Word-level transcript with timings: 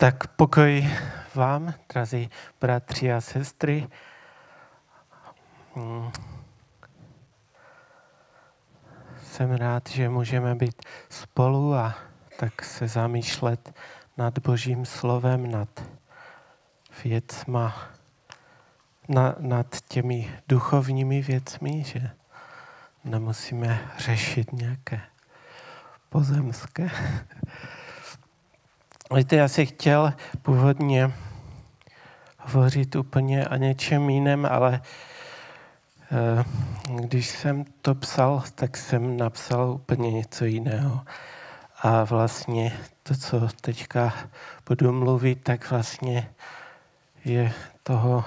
Tak 0.00 0.26
pokoj 0.26 0.90
vám, 1.34 1.74
drazí 1.92 2.30
bratři 2.60 3.12
a 3.12 3.20
sestry. 3.20 3.88
Hmm. 5.74 6.10
Jsem 9.22 9.52
rád, 9.52 9.88
že 9.88 10.08
můžeme 10.08 10.54
být 10.54 10.82
spolu 11.08 11.74
a 11.74 11.94
tak 12.38 12.64
se 12.64 12.88
zamýšlet 12.88 13.74
nad 14.16 14.38
Božím 14.38 14.86
slovem, 14.86 15.50
nad 15.50 15.82
věcma, 17.04 17.88
na, 19.08 19.34
nad 19.38 19.80
těmi 19.88 20.40
duchovními 20.48 21.22
věcmi, 21.22 21.84
že 21.84 22.10
nemusíme 23.04 23.90
řešit 23.98 24.52
nějaké 24.52 25.00
pozemské. 26.08 26.90
Víte, 29.14 29.36
já 29.36 29.48
jsem 29.48 29.66
chtěl 29.66 30.12
původně 30.42 31.12
hovořit 32.38 32.96
úplně 32.96 33.48
o 33.48 33.56
něčem 33.56 34.10
jiném, 34.10 34.46
ale 34.50 34.80
eh, 36.12 36.44
když 36.94 37.28
jsem 37.28 37.64
to 37.82 37.94
psal, 37.94 38.42
tak 38.54 38.76
jsem 38.76 39.16
napsal 39.16 39.70
úplně 39.70 40.12
něco 40.12 40.44
jiného. 40.44 41.00
A 41.82 42.04
vlastně 42.04 42.78
to, 43.02 43.14
co 43.14 43.48
teďka 43.60 44.14
budu 44.68 44.92
mluvit, 44.92 45.38
tak 45.42 45.70
vlastně 45.70 46.30
je 47.24 47.52
toho 47.82 48.24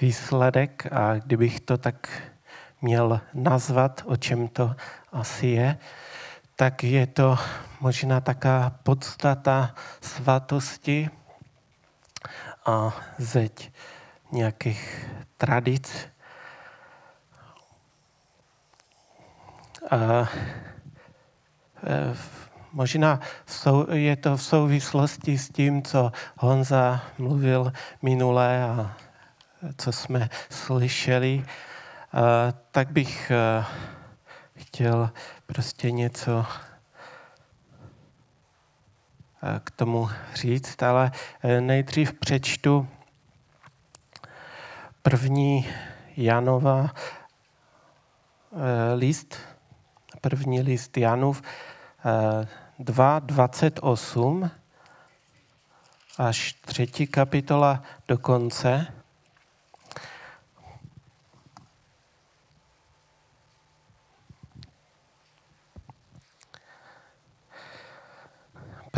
výsledek 0.00 0.86
a 0.92 1.14
kdybych 1.14 1.60
to 1.60 1.78
tak 1.78 2.22
měl 2.82 3.20
nazvat, 3.34 4.02
o 4.06 4.16
čem 4.16 4.48
to 4.48 4.74
asi 5.12 5.46
je, 5.46 5.78
tak 6.56 6.84
je 6.84 7.06
to 7.06 7.38
možná 7.80 8.20
taká 8.20 8.72
podstata 8.82 9.74
svatosti 10.00 11.10
a 12.66 12.96
zeď 13.18 13.72
nějakých 14.32 15.08
tradic. 15.36 16.08
A 19.90 19.96
e, 21.86 22.14
možná 22.72 23.20
je 23.92 24.16
to 24.16 24.36
v 24.36 24.42
souvislosti 24.42 25.38
s 25.38 25.48
tím, 25.48 25.82
co 25.82 26.12
Honza 26.36 27.02
mluvil 27.18 27.72
minule 28.02 28.64
a 28.64 28.96
co 29.76 29.92
jsme 29.92 30.28
slyšeli, 30.50 31.44
tak 32.70 32.90
bych 32.90 33.30
e, 33.30 33.64
chtěl 34.54 35.10
prostě 35.52 35.90
něco 35.90 36.46
eh, 39.42 39.60
k 39.64 39.70
tomu 39.70 40.08
říct, 40.34 40.82
ale 40.82 41.12
eh, 41.42 41.60
nejdřív 41.60 42.12
přečtu 42.12 42.88
první 45.02 45.68
Janova 46.16 46.92
eh, 46.92 46.94
list, 48.94 49.36
první 50.20 50.60
list 50.60 50.96
Janův 50.96 51.42
2.28 52.80 54.50
až 56.18 56.52
třetí 56.52 57.06
kapitola 57.06 57.82
do 58.08 58.18
konce. 58.18 59.01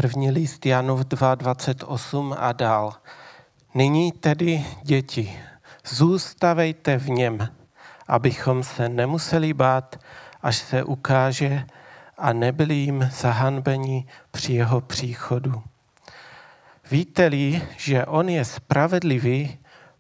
První 0.05 0.31
list 0.31 0.67
Janův 0.67 1.01
2.28 1.01 2.37
a 2.39 2.53
dál. 2.53 2.93
Nyní 3.75 4.13
tedy, 4.13 4.65
děti, 4.83 5.39
zůstavejte 5.87 6.97
v 6.97 7.11
něm, 7.11 7.49
abychom 8.09 8.63
se 8.63 8.89
nemuseli 8.89 9.53
bát, 9.55 10.01
až 10.43 10.57
se 10.57 10.85
ukáže 10.85 11.67
a 12.19 12.33
nebyli 12.33 12.75
jim 12.75 13.11
zahanbeni 13.13 14.07
při 14.31 14.53
jeho 14.53 14.81
příchodu. 14.81 15.63
Víte-li, 16.91 17.63
že 17.77 18.07
on 18.07 18.29
je 18.29 18.45
spravedlivý, 18.45 19.59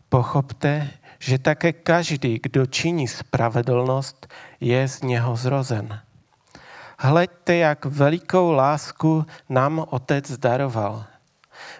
pochopte, 0.08 0.90
že 1.18 1.38
také 1.38 1.72
každý, 1.72 2.40
kdo 2.42 2.66
činí 2.66 3.08
spravedlnost, 3.08 4.26
je 4.60 4.88
z 4.88 5.02
něho 5.02 5.36
zrozen. 5.36 6.03
Hleďte, 6.98 7.56
jak 7.56 7.84
velikou 7.84 8.52
lásku 8.52 9.26
nám 9.48 9.84
Otec 9.90 10.38
daroval. 10.38 11.04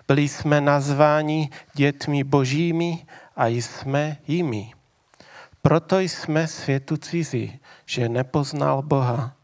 Byli 0.09 0.29
jsme 0.29 0.61
nazváni 0.61 1.51
dětmi 1.75 2.25
božími 2.25 3.07
a 3.37 3.47
jsme 3.47 4.17
jimi. 4.27 4.73
Proto 5.63 5.99
jsme 5.99 6.47
světu 6.47 6.97
cizí, 6.97 7.61
že 7.87 8.09
nepoznal 8.09 8.83
Boha. 8.83 9.37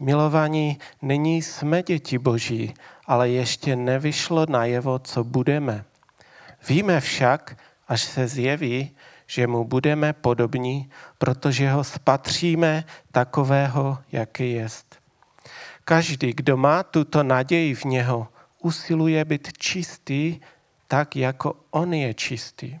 Milovaní, 0.00 0.78
nyní 1.02 1.42
jsme 1.42 1.82
děti 1.82 2.18
boží, 2.18 2.74
ale 3.06 3.28
ještě 3.28 3.76
nevyšlo 3.76 4.46
najevo, 4.48 4.98
co 4.98 5.24
budeme. 5.24 5.84
Víme 6.68 7.00
však, 7.00 7.56
až 7.88 8.02
se 8.02 8.28
zjeví, 8.28 8.90
že 9.26 9.46
mu 9.46 9.64
budeme 9.64 10.12
podobní, 10.12 10.90
protože 11.18 11.70
ho 11.70 11.84
spatříme 11.84 12.84
takového, 13.12 13.98
jaký 14.12 14.52
jest. 14.52 14.91
Každý, 15.84 16.32
kdo 16.32 16.56
má 16.56 16.82
tuto 16.82 17.22
naději 17.22 17.74
v 17.74 17.84
něho, 17.84 18.28
usiluje 18.60 19.24
být 19.24 19.48
čistý 19.58 20.40
tak, 20.88 21.16
jako 21.16 21.56
on 21.70 21.94
je 21.94 22.14
čistý. 22.14 22.78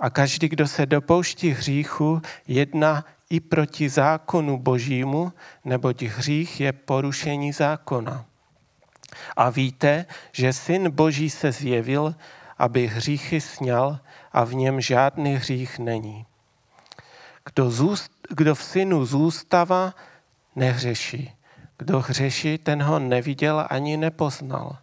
A 0.00 0.10
každý, 0.10 0.48
kdo 0.48 0.68
se 0.68 0.86
dopouští 0.86 1.50
hříchu, 1.50 2.22
jedná 2.46 3.04
i 3.30 3.40
proti 3.40 3.88
zákonu 3.88 4.58
božímu, 4.58 5.32
neboť 5.64 6.02
hřích 6.02 6.60
je 6.60 6.72
porušení 6.72 7.52
zákona. 7.52 8.24
A 9.36 9.50
víte, 9.50 10.06
že 10.32 10.52
syn 10.52 10.90
boží 10.90 11.30
se 11.30 11.52
zjevil, 11.52 12.14
aby 12.58 12.86
hříchy 12.86 13.40
sněl 13.40 14.00
a 14.32 14.44
v 14.44 14.54
něm 14.54 14.80
žádný 14.80 15.34
hřích 15.34 15.78
není. 15.78 16.26
Kdo, 17.44 17.70
zůst, 17.70 18.12
kdo 18.30 18.54
v 18.54 18.62
synu 18.62 19.04
zůstává, 19.04 19.94
nehřeší. 20.56 21.33
Kdo 21.78 22.00
hřeší, 22.00 22.58
ten 22.58 22.82
ho 22.82 22.98
neviděl 22.98 23.66
ani 23.70 23.96
nepoznal. 23.96 24.76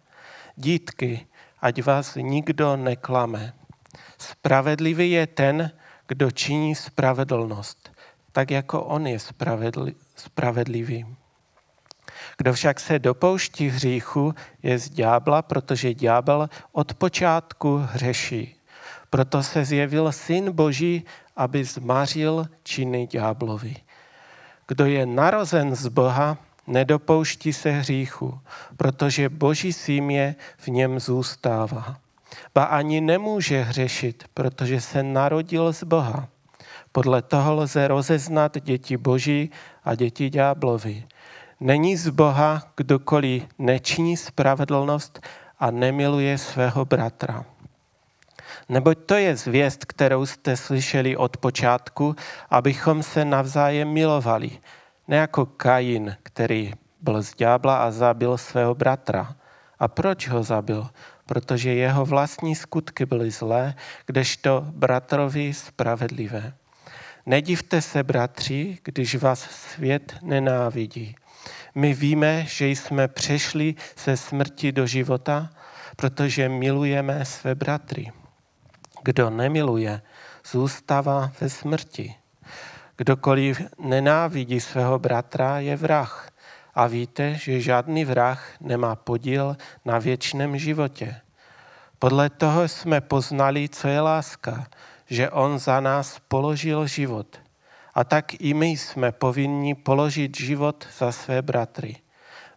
Dítky, 0.56 1.26
ať 1.60 1.82
vás 1.82 2.14
nikdo 2.14 2.76
neklame. 2.76 3.52
Spravedlivý 4.18 5.10
je 5.10 5.26
ten, 5.26 5.70
kdo 6.06 6.30
činí 6.30 6.74
spravedlnost, 6.74 7.90
tak 8.32 8.50
jako 8.50 8.82
on 8.82 9.06
je 9.06 9.18
spravedlivý. 10.16 11.06
Kdo 12.38 12.52
však 12.52 12.80
se 12.80 12.98
dopouští 12.98 13.68
hříchu, 13.68 14.34
je 14.62 14.78
z 14.78 14.90
ďábla, 14.90 15.42
protože 15.42 15.94
ďábel 15.94 16.48
od 16.72 16.94
počátku 16.94 17.76
hřeší. 17.92 18.54
Proto 19.10 19.42
se 19.42 19.64
zjevil 19.64 20.12
Syn 20.12 20.52
Boží, 20.52 21.04
aby 21.36 21.64
zmařil 21.64 22.46
činy 22.62 23.06
ďáblovi. 23.06 23.76
Kdo 24.68 24.86
je 24.86 25.06
narozen 25.06 25.74
z 25.74 25.88
Boha, 25.88 26.38
nedopouští 26.66 27.52
se 27.52 27.70
hříchu, 27.70 28.40
protože 28.76 29.28
boží 29.28 29.72
símě 29.72 30.36
v 30.56 30.68
něm 30.68 31.00
zůstává. 31.00 31.96
Ba 32.54 32.64
ani 32.64 33.00
nemůže 33.00 33.62
hřešit, 33.62 34.24
protože 34.34 34.80
se 34.80 35.02
narodil 35.02 35.72
z 35.72 35.84
Boha. 35.84 36.28
Podle 36.92 37.22
toho 37.22 37.54
lze 37.54 37.88
rozeznat 37.88 38.58
děti 38.60 38.96
boží 38.96 39.50
a 39.84 39.94
děti 39.94 40.30
ďáblovi. 40.30 41.04
Není 41.60 41.96
z 41.96 42.08
Boha, 42.08 42.62
kdokoliv 42.76 43.42
nečiní 43.58 44.16
spravedlnost 44.16 45.20
a 45.58 45.70
nemiluje 45.70 46.38
svého 46.38 46.84
bratra. 46.84 47.44
Neboť 48.68 48.98
to 49.06 49.14
je 49.14 49.36
zvěst, 49.36 49.84
kterou 49.84 50.26
jste 50.26 50.56
slyšeli 50.56 51.16
od 51.16 51.36
počátku, 51.36 52.16
abychom 52.50 53.02
se 53.02 53.24
navzájem 53.24 53.88
milovali 53.88 54.50
ne 55.08 55.16
jako 55.16 55.46
Kain, 55.46 56.16
který 56.22 56.72
byl 57.00 57.22
z 57.22 57.34
ďábla 57.34 57.76
a 57.76 57.90
zabil 57.90 58.38
svého 58.38 58.74
bratra. 58.74 59.36
A 59.78 59.88
proč 59.88 60.28
ho 60.28 60.42
zabil? 60.42 60.88
Protože 61.26 61.74
jeho 61.74 62.06
vlastní 62.06 62.54
skutky 62.54 63.06
byly 63.06 63.30
zlé, 63.30 63.74
kdežto 64.06 64.64
bratrovi 64.68 65.54
spravedlivé. 65.54 66.52
Nedivte 67.26 67.82
se, 67.82 68.02
bratři, 68.02 68.78
když 68.82 69.14
vás 69.14 69.40
svět 69.40 70.16
nenávidí. 70.22 71.16
My 71.74 71.94
víme, 71.94 72.44
že 72.48 72.68
jsme 72.68 73.08
přešli 73.08 73.74
ze 74.04 74.16
smrti 74.16 74.72
do 74.72 74.86
života, 74.86 75.50
protože 75.96 76.48
milujeme 76.48 77.24
své 77.24 77.54
bratry. 77.54 78.12
Kdo 79.02 79.30
nemiluje, 79.30 80.02
zůstává 80.50 81.32
ve 81.40 81.48
smrti. 81.48 82.14
Kdokoliv 82.96 83.60
nenávidí 83.78 84.60
svého 84.60 84.98
bratra, 84.98 85.58
je 85.58 85.76
vrah. 85.76 86.28
A 86.74 86.86
víte, 86.86 87.34
že 87.34 87.60
žádný 87.60 88.04
vrah 88.04 88.44
nemá 88.60 88.96
podíl 88.96 89.56
na 89.84 89.98
věčném 89.98 90.58
životě. 90.58 91.16
Podle 91.98 92.30
toho 92.30 92.68
jsme 92.68 93.00
poznali, 93.00 93.68
co 93.68 93.88
je 93.88 94.00
láska, 94.00 94.66
že 95.06 95.30
On 95.30 95.58
za 95.58 95.80
nás 95.80 96.18
položil 96.28 96.86
život. 96.86 97.40
A 97.94 98.04
tak 98.04 98.40
i 98.40 98.54
my 98.54 98.66
jsme 98.66 99.12
povinni 99.12 99.74
položit 99.74 100.36
život 100.36 100.86
za 100.98 101.12
své 101.12 101.42
bratry. 101.42 101.96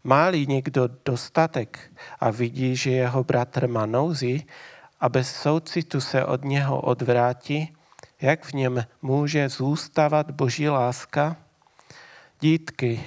Má-li 0.04 0.48
někdo 0.48 0.90
dostatek 1.06 1.92
a 2.20 2.30
vidí, 2.30 2.76
že 2.76 2.92
jeho 2.92 3.24
bratr 3.24 3.68
má 3.68 3.86
nouzi 3.86 4.44
a 5.00 5.10
bez 5.10 5.36
soucitu 5.36 6.02
se 6.02 6.26
od 6.26 6.44
něho 6.44 6.82
odvrátí, 6.82 7.75
jak 8.26 8.46
v 8.46 8.54
něm 8.54 8.86
může 9.02 9.50
zůstávat 9.50 10.32
boží 10.32 10.70
láska? 10.70 11.36
Dítky, 12.42 13.04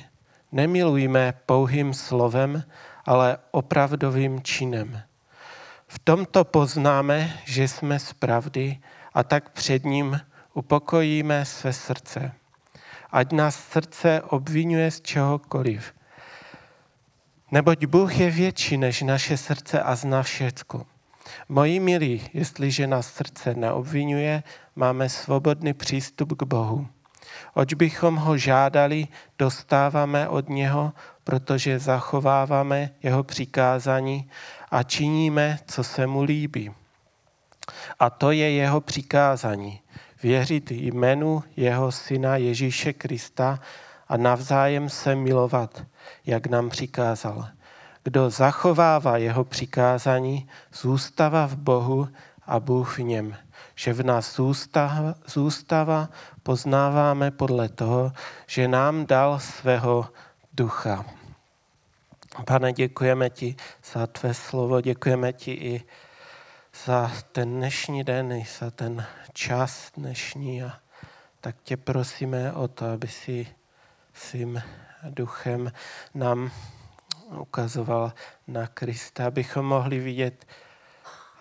nemilujme 0.53 1.35
pouhým 1.47 1.94
slovem, 1.94 2.65
ale 3.06 3.38
opravdovým 3.50 4.43
činem. 4.43 5.03
V 5.87 5.99
tomto 5.99 6.44
poznáme, 6.44 7.38
že 7.44 7.69
jsme 7.69 7.99
z 7.99 8.12
pravdy 8.12 8.79
a 9.15 9.23
tak 9.25 9.50
před 9.50 9.85
ním 9.85 10.20
upokojíme 10.55 11.44
své 11.44 11.73
srdce. 11.73 12.32
Ať 13.11 13.32
nás 13.32 13.69
srdce 13.70 14.23
obvinuje 14.23 14.91
z 14.91 15.00
čehokoliv. 15.00 15.94
Neboť 17.50 17.85
Bůh 17.85 18.19
je 18.19 18.31
větší 18.31 18.76
než 18.76 19.03
naše 19.03 19.37
srdce 19.37 19.82
a 19.82 19.97
zná 19.97 20.23
všecko. 20.23 20.87
Moji 21.49 21.81
milí, 21.81 22.23
jestliže 22.33 22.87
nás 22.87 23.13
srdce 23.13 23.55
neobvinuje, 23.55 24.43
máme 24.77 25.09
svobodný 25.09 25.75
přístup 25.75 26.39
k 26.39 26.43
Bohu. 26.43 26.87
Oč 27.55 27.75
bychom 27.75 28.17
ho 28.17 28.37
žádali, 28.37 29.09
dostáváme 29.39 30.29
od 30.29 30.49
něho, 30.49 30.93
protože 31.25 31.79
zachováváme 31.79 32.91
jeho 33.03 33.25
přikázání 33.25 34.31
a 34.71 34.83
činíme, 34.83 35.59
co 35.67 35.85
se 35.85 36.07
mu 36.07 36.23
líbí. 36.23 36.71
A 37.99 38.11
to 38.11 38.31
je 38.31 38.51
jeho 38.51 38.81
přikázání. 38.81 39.81
Věřit 40.23 40.71
jménu 40.71 41.43
jeho 41.57 41.93
syna 41.93 42.37
Ježíše 42.37 42.93
Krista 42.93 43.61
a 44.09 44.17
navzájem 44.17 44.89
se 44.89 45.15
milovat, 45.15 45.85
jak 46.27 46.47
nám 46.47 46.71
přikázal. 46.71 47.49
Kdo 48.08 48.31
zachovává 48.31 49.16
jeho 49.16 49.44
přikázání, 49.44 50.49
zůstává 50.72 51.46
v 51.46 51.56
Bohu 51.56 52.08
a 52.46 52.60
Bůh 52.60 52.99
v 52.99 53.02
něm. 53.02 53.37
Že 53.75 53.93
v 53.93 54.02
nás 54.02 54.37
zůstává, 54.37 55.14
zůstává 55.26 56.08
poznáváme 56.43 57.31
podle 57.31 57.69
toho, 57.69 58.12
že 58.46 58.69
nám 58.69 59.06
dal 59.06 59.38
svého 59.38 60.08
ducha. 60.52 61.05
Pane, 62.44 62.72
děkujeme 62.72 63.31
ti 63.31 63.56
za 63.93 64.06
tvé 64.06 64.34
slovo, 64.34 64.81
děkujeme 64.81 65.32
ti 65.32 65.52
i 65.52 65.82
za 66.84 67.12
ten 67.32 67.56
dnešní 67.56 68.05
den, 68.05 68.32
i 68.32 68.46
za 68.60 68.70
ten 68.70 69.06
čas 69.32 69.93
dnešní 69.96 70.62
a 70.62 70.72
tak 71.40 71.56
tě 71.62 71.76
prosíme 71.76 72.52
o 72.52 72.69
to, 72.69 72.87
aby 72.87 73.08
si 73.08 73.46
svým 74.14 74.62
duchem 75.10 75.72
nám 76.14 76.50
ukazoval 77.31 78.13
na 78.47 78.67
Krista, 78.67 79.27
abychom 79.27 79.67
mohli 79.67 79.99
vidět 79.99 80.47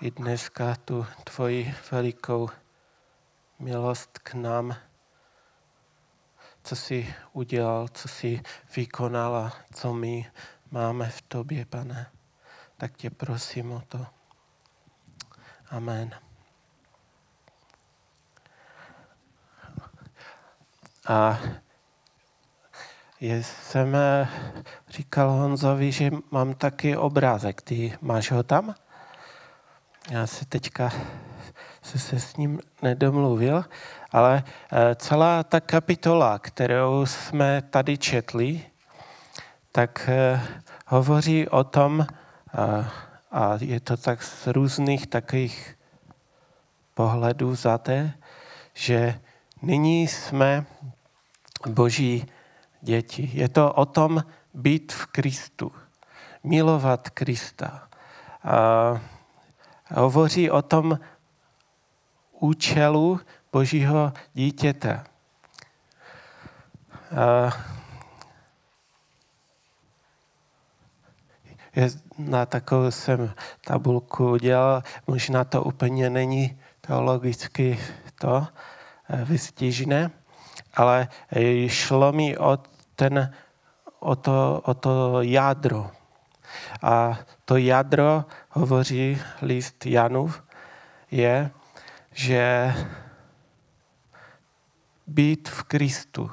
i 0.01 0.11
dneska 0.11 0.75
tu 0.75 1.05
tvoji 1.23 1.75
velikou 1.91 2.49
milost 3.59 4.17
k 4.17 4.33
nám, 4.33 4.75
co 6.63 6.75
jsi 6.75 7.15
udělal, 7.33 7.87
co 7.87 8.07
jsi 8.07 8.41
vykonal 8.75 9.35
a 9.35 9.53
co 9.73 9.93
my 9.93 10.31
máme 10.71 11.09
v 11.09 11.21
tobě, 11.21 11.65
pane. 11.65 12.11
Tak 12.77 12.97
tě 12.97 13.09
prosím 13.09 13.71
o 13.71 13.81
to. 13.87 14.05
Amen. 15.69 16.15
A 21.07 21.39
jsem 23.21 23.95
eh, 23.95 24.27
říkal 24.89 25.29
Honzovi, 25.29 25.91
že 25.91 26.11
mám 26.31 26.53
taky 26.53 26.97
obrázek. 26.97 27.61
Ty 27.61 27.97
máš 28.01 28.31
ho 28.31 28.43
tam? 28.43 28.75
Já 30.09 30.27
se 30.27 30.45
teďka 30.45 30.91
se, 31.81 31.99
se 31.99 32.19
s 32.19 32.37
ním 32.37 32.59
nedomluvil, 32.81 33.65
ale 34.11 34.43
eh, 34.71 34.95
celá 34.95 35.43
ta 35.43 35.59
kapitola, 35.59 36.39
kterou 36.39 37.05
jsme 37.05 37.61
tady 37.61 37.97
četli, 37.97 38.61
tak 39.71 40.09
eh, 40.09 40.41
hovoří 40.87 41.47
o 41.47 41.63
tom, 41.63 42.07
a 43.31 43.53
je 43.59 43.79
to 43.79 43.97
tak 43.97 44.23
z 44.23 44.47
různých 44.47 45.07
takových 45.07 45.77
pohledů 46.93 47.55
té, 47.79 48.13
že 48.73 49.19
nyní 49.61 50.07
jsme 50.07 50.65
boží 51.67 52.25
děti. 52.81 53.29
Je 53.33 53.49
to 53.49 53.73
o 53.73 53.85
tom 53.85 54.23
být 54.53 54.91
v 54.91 55.05
Kristu, 55.05 55.71
milovat 56.43 57.09
Krista. 57.09 57.87
A 58.43 59.01
hovoří 59.95 60.51
o 60.51 60.61
tom 60.61 60.99
účelu 62.31 63.19
božího 63.51 64.13
dítěte. 64.33 65.03
A 67.15 67.57
je, 71.75 71.89
na 72.17 72.45
takovou 72.45 72.91
jsem 72.91 73.33
tabulku 73.65 74.31
udělal, 74.31 74.83
možná 75.07 75.43
to 75.43 75.63
úplně 75.63 76.09
není 76.09 76.59
teologicky 76.81 77.79
to 78.19 78.47
eh, 79.09 79.25
vystižné, 79.25 80.11
ale 80.77 81.09
eh, 81.33 81.69
šlo 81.69 82.11
mi 82.13 82.37
o, 82.37 82.57
ten, 82.95 83.33
o, 83.99 84.15
to, 84.15 84.61
o 84.65 84.73
to 84.73 85.21
jádro. 85.21 85.91
A 86.81 87.19
to 87.45 87.57
jádro, 87.57 88.25
hovoří 88.49 89.21
list 89.41 89.85
Janův, 89.85 90.43
je, 91.11 91.51
že 92.11 92.73
být 95.07 95.49
v 95.49 95.63
Kristu, 95.63 96.31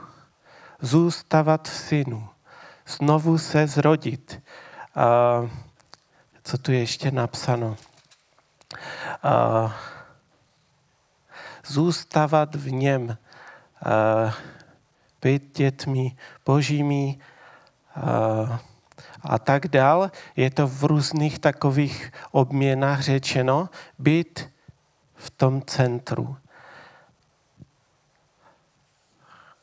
zůstávat 0.80 1.68
v 1.68 1.72
synu, 1.72 2.28
znovu 2.86 3.38
se 3.38 3.66
zrodit. 3.66 4.42
A 4.94 5.04
co 6.42 6.58
tu 6.58 6.72
je 6.72 6.78
ještě 6.78 7.10
napsáno? 7.10 7.76
A 9.22 9.74
zůstávat 11.66 12.54
v 12.54 12.72
něm, 12.72 13.16
být 15.22 15.56
dětmi 15.56 16.16
božími 16.46 17.18
a, 17.94 18.60
a 19.22 19.38
tak 19.38 19.68
dál. 19.68 20.10
Je 20.36 20.50
to 20.50 20.66
v 20.68 20.84
různých 20.84 21.38
takových 21.38 22.12
obměnách 22.30 23.00
řečeno, 23.00 23.68
být 23.98 24.50
v 25.14 25.30
tom 25.30 25.62
centru. 25.62 26.36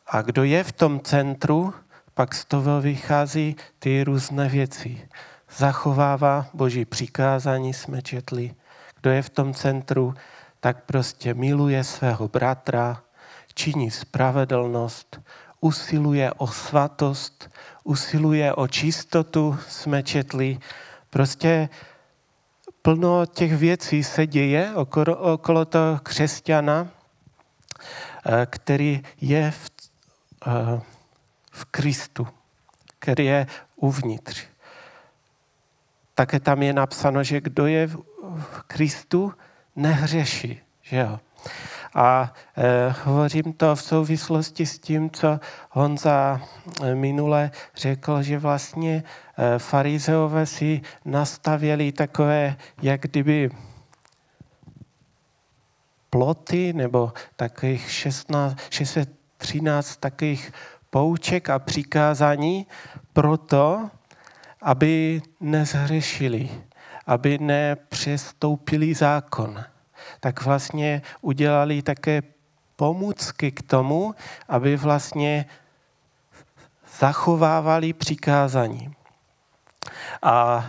A 0.07 0.21
kdo 0.21 0.43
je 0.43 0.63
v 0.63 0.71
tom 0.71 0.99
centru, 0.99 1.73
pak 2.13 2.35
z 2.35 2.45
toho 2.45 2.81
vychází 2.81 3.55
ty 3.79 4.03
různé 4.03 4.49
věci. 4.49 5.07
Zachovává 5.57 6.45
boží 6.53 6.85
přikázání, 6.85 7.73
jsme 7.73 8.01
četli. 8.01 8.55
Kdo 9.01 9.11
je 9.11 9.21
v 9.21 9.29
tom 9.29 9.53
centru, 9.53 10.13
tak 10.59 10.83
prostě 10.83 11.33
miluje 11.33 11.83
svého 11.83 12.27
bratra, 12.27 13.03
činí 13.53 13.91
spravedlnost, 13.91 15.19
usiluje 15.61 16.33
o 16.33 16.47
svatost, 16.47 17.49
usiluje 17.83 18.53
o 18.53 18.67
čistotu, 18.67 19.57
jsme 19.69 20.03
četli. 20.03 20.59
Prostě 21.09 21.69
plno 22.81 23.25
těch 23.25 23.53
věcí 23.53 24.03
se 24.03 24.27
děje 24.27 24.75
okolo, 24.75 25.17
okolo 25.17 25.65
toho 25.65 25.99
křesťana, 26.03 26.87
eh, 28.25 28.47
který 28.49 29.03
je 29.21 29.51
v, 29.51 29.71
eh, 30.47 30.81
v 31.51 31.65
Kristu, 31.65 32.27
který 32.99 33.25
je 33.25 33.47
uvnitř. 33.75 34.43
Také 36.15 36.39
tam 36.39 36.61
je 36.63 36.73
napsáno, 36.73 37.23
že 37.23 37.41
kdo 37.41 37.67
je 37.67 37.87
v 37.87 38.61
Kristu, 38.67 39.33
nehřeší. 39.75 40.61
Že 40.81 40.97
jo? 40.97 41.19
A 41.95 42.33
e, 42.57 42.89
hovořím 43.03 43.53
to 43.53 43.75
v 43.75 43.81
souvislosti 43.81 44.65
s 44.65 44.79
tím, 44.79 45.09
co 45.09 45.39
Honza 45.69 46.41
eh, 46.83 46.95
minule 46.95 47.51
řekl, 47.75 48.23
že 48.23 48.39
vlastně 48.39 49.03
e, 49.37 49.59
farizeové 49.59 50.45
si 50.45 50.81
nastavěli 51.05 51.91
takové, 51.91 52.55
jak 52.81 53.01
kdyby 53.01 53.49
ploty 56.09 56.73
nebo 56.73 57.13
takových 57.35 57.91
16, 57.91 58.57
613 58.69 59.95
takových 59.95 60.51
pouček 60.89 61.49
a 61.49 61.59
přikázání 61.59 62.67
proto, 63.13 63.89
aby 64.61 65.21
nezhřešili, 65.39 66.49
aby 67.07 67.37
nepřestoupili 67.37 68.93
zákon. 68.93 69.63
Tak 70.19 70.43
vlastně 70.43 71.01
udělali 71.21 71.81
také 71.81 72.21
pomůcky 72.75 73.51
k 73.51 73.61
tomu, 73.61 74.15
aby 74.49 74.77
vlastně 74.77 75.45
zachovávali 76.99 77.93
přikázání. 77.93 78.93
A 80.21 80.65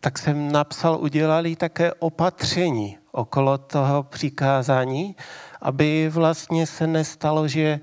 tak 0.00 0.18
jsem 0.18 0.52
napsal, 0.52 0.98
udělali 1.00 1.56
také 1.56 1.92
opatření 1.92 2.98
okolo 3.12 3.58
toho 3.58 4.02
přikázání, 4.02 5.16
aby 5.60 6.08
vlastně 6.08 6.66
se 6.66 6.86
nestalo, 6.86 7.48
že 7.48 7.80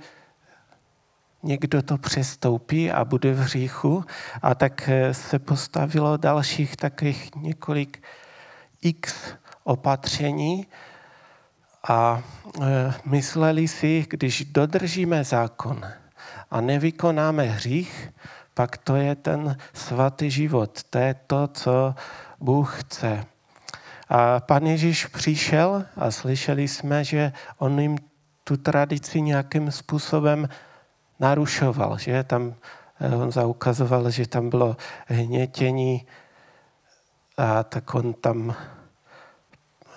někdo 1.44 1.82
to 1.82 1.98
přestoupí 1.98 2.92
a 2.92 3.06
bude 3.06 3.34
v 3.34 3.40
hříchu. 3.40 4.06
A 4.42 4.56
tak 4.56 4.90
se 5.12 5.40
postavilo 5.40 6.18
dalších 6.18 6.76
takových 6.76 7.36
několik 7.36 8.04
x 8.84 9.16
opatření 9.64 10.68
a 11.88 12.24
e, 12.62 12.94
mysleli 13.06 13.68
si, 13.68 14.06
když 14.10 14.46
dodržíme 14.46 15.24
zákon 15.24 15.82
a 16.52 16.62
nevykonáme 16.62 17.44
hřích, 17.44 18.10
pak 18.54 18.78
to 18.78 18.96
je 18.96 19.16
ten 19.16 19.58
svatý 19.74 20.32
život. 20.32 20.80
To 20.90 20.98
je 20.98 21.16
to, 21.28 21.48
co 21.48 21.96
Bůh 22.40 22.82
chce. 22.82 23.26
A 24.10 24.40
pan 24.40 24.66
Ježíš 24.66 25.06
přišel 25.06 25.86
a 25.96 26.12
slyšeli 26.12 26.68
jsme, 26.68 27.04
že 27.04 27.32
on 27.58 27.80
jim 27.80 27.98
tu 28.44 28.58
tradici 28.58 29.22
nějakým 29.22 29.72
způsobem 29.72 30.50
narušoval, 31.20 31.98
že 31.98 32.24
tam 32.24 32.56
eh, 33.00 33.16
on 33.16 33.32
zaukazoval, 33.32 34.12
že 34.12 34.28
tam 34.28 34.50
bylo 34.50 34.78
hnětění 35.08 36.06
a 37.38 37.64
tak 37.64 37.96
on 37.96 38.14
tam 38.14 38.56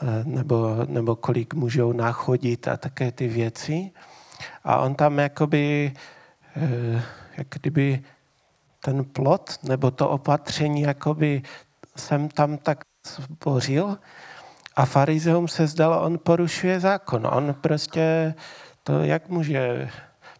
eh, 0.02 0.24
nebo, 0.24 0.76
nebo 0.86 1.16
kolik 1.16 1.54
můžou 1.54 1.92
nachodit 1.92 2.68
a 2.68 2.76
také 2.76 3.12
ty 3.12 3.28
věci. 3.28 3.90
A 4.64 4.78
on 4.78 4.94
tam 4.94 5.18
jakoby, 5.18 5.92
eh, 6.56 7.02
jak 7.36 7.46
kdyby 7.48 8.04
ten 8.80 9.04
plot 9.04 9.58
nebo 9.62 9.90
to 9.90 10.08
opatření 10.08 10.82
jakoby 10.82 11.42
jsem 11.96 12.28
tam 12.28 12.58
tak 12.58 12.84
zbořil 13.16 13.98
a 14.76 14.84
farizeum 14.84 15.48
se 15.48 15.66
zdalo, 15.66 16.02
on 16.02 16.18
porušuje 16.18 16.80
zákon. 16.80 17.26
On 17.26 17.54
prostě, 17.54 18.34
to 18.82 19.00
jak 19.00 19.28
může 19.28 19.88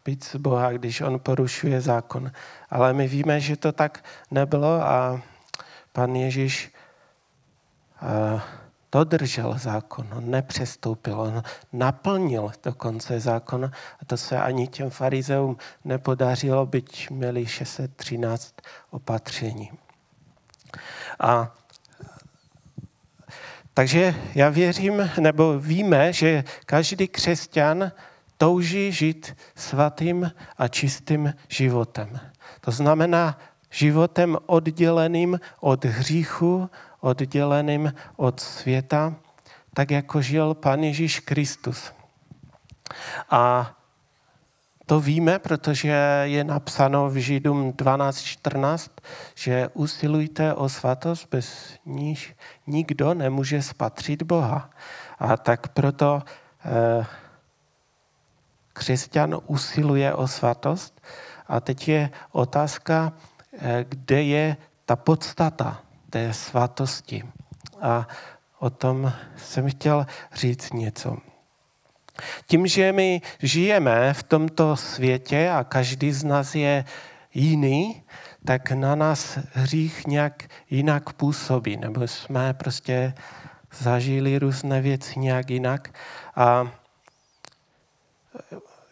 být 0.05 0.25
z 0.25 0.37
Boha, 0.37 0.73
když 0.73 1.01
on 1.01 1.19
porušuje 1.19 1.81
zákon. 1.81 2.31
Ale 2.71 2.93
my 2.93 3.09
víme, 3.09 3.41
že 3.41 3.57
to 3.57 3.73
tak 3.73 4.05
nebylo 4.31 4.83
a 4.83 5.21
pan 5.93 6.17
Ježíš 6.17 6.76
dodržel 8.93 9.55
zákon, 9.59 10.09
on 10.17 10.31
nepřestoupil, 10.31 11.21
on 11.21 11.43
naplnil 11.73 12.53
dokonce 12.63 13.21
zákon 13.21 13.65
a 14.01 14.05
to 14.07 14.17
se 14.17 14.39
ani 14.39 14.69
těm 14.69 14.91
farizeům 14.91 15.57
nepodařilo, 15.85 16.67
byť 16.67 17.11
měli 17.11 17.47
613 17.47 18.55
opatření. 18.91 19.71
A 21.21 21.55
takže 23.75 24.15
já 24.35 24.49
věřím, 24.49 25.11
nebo 25.21 25.59
víme, 25.59 26.13
že 26.13 26.45
každý 26.67 27.09
křesťan 27.09 27.93
touží 28.39 28.93
žít 28.93 29.37
svatým 29.57 30.33
a 30.59 30.69
čistým 30.69 31.35
životem. 31.49 32.21
To 32.61 32.71
znamená 32.71 33.39
životem 33.71 34.37
odděleným 34.47 35.41
od 35.61 35.85
hříchu, 35.85 36.71
odděleným 37.07 37.95
od 38.17 38.41
světa, 38.41 39.15
tak 39.75 39.91
jako 39.91 40.23
žil 40.23 40.55
Pán 40.55 40.83
Ježíš 40.83 41.21
Kristus. 41.21 41.93
A 43.31 43.73
to 44.87 45.01
víme, 45.01 45.39
protože 45.39 46.23
je 46.25 46.45
napsáno 46.45 47.11
v 47.11 47.15
Židům 47.17 47.73
12.14, 47.73 48.91
že 49.35 49.69
usilujte 49.75 50.55
o 50.55 50.69
svatost, 50.69 51.29
bez 51.31 51.79
níž 51.87 52.35
nikdo 52.67 53.15
nemůže 53.15 53.63
spatřit 53.63 54.23
Boha. 54.23 54.71
A 55.19 55.37
tak 55.37 55.69
proto 55.69 56.23
eh, 56.65 57.07
křesťan 58.73 59.39
usiluje 59.47 60.15
o 60.15 60.29
svatost. 60.29 61.01
A 61.47 61.61
teď 61.61 61.89
je 61.89 62.11
otázka, 62.33 63.13
eh, 63.59 63.85
kde 63.89 64.23
je 64.23 64.57
ta 64.85 64.97
podstata 64.97 65.86
té 66.17 66.33
svatosti. 66.33 67.23
A 67.81 68.09
o 68.59 68.71
tom 68.71 69.13
jsem 69.37 69.71
chtěl 69.71 70.07
říct 70.35 70.73
něco. 70.73 71.17
Tím, 72.47 72.67
že 72.67 72.93
my 72.93 73.21
žijeme 73.43 74.15
v 74.15 74.23
tomto 74.23 74.77
světě 74.77 75.51
a 75.51 75.65
každý 75.65 76.13
z 76.13 76.25
nás 76.25 76.55
je 76.55 76.85
jiný, 77.35 78.03
tak 78.45 78.71
na 78.71 78.95
nás 78.95 79.39
hřích 79.53 80.07
nějak 80.07 80.49
jinak 80.71 81.13
působí, 81.13 81.77
nebo 81.77 82.09
jsme 82.09 82.55
prostě 82.55 83.15
zažili 83.79 84.39
různé 84.39 84.81
věci 84.81 85.19
nějak 85.19 85.51
jinak. 85.51 85.95
A 86.37 86.73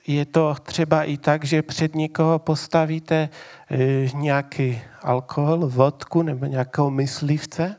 je 0.07 0.25
to 0.25 0.55
třeba 0.63 1.05
i 1.05 1.17
tak, 1.17 1.45
že 1.45 1.63
před 1.63 1.95
někoho 1.95 2.39
postavíte 2.39 3.29
e, 3.71 4.09
nějaký 4.15 4.83
alkohol, 5.03 5.69
vodku 5.69 6.23
nebo 6.23 6.47
nějakého 6.47 6.91
myslivce 6.91 7.77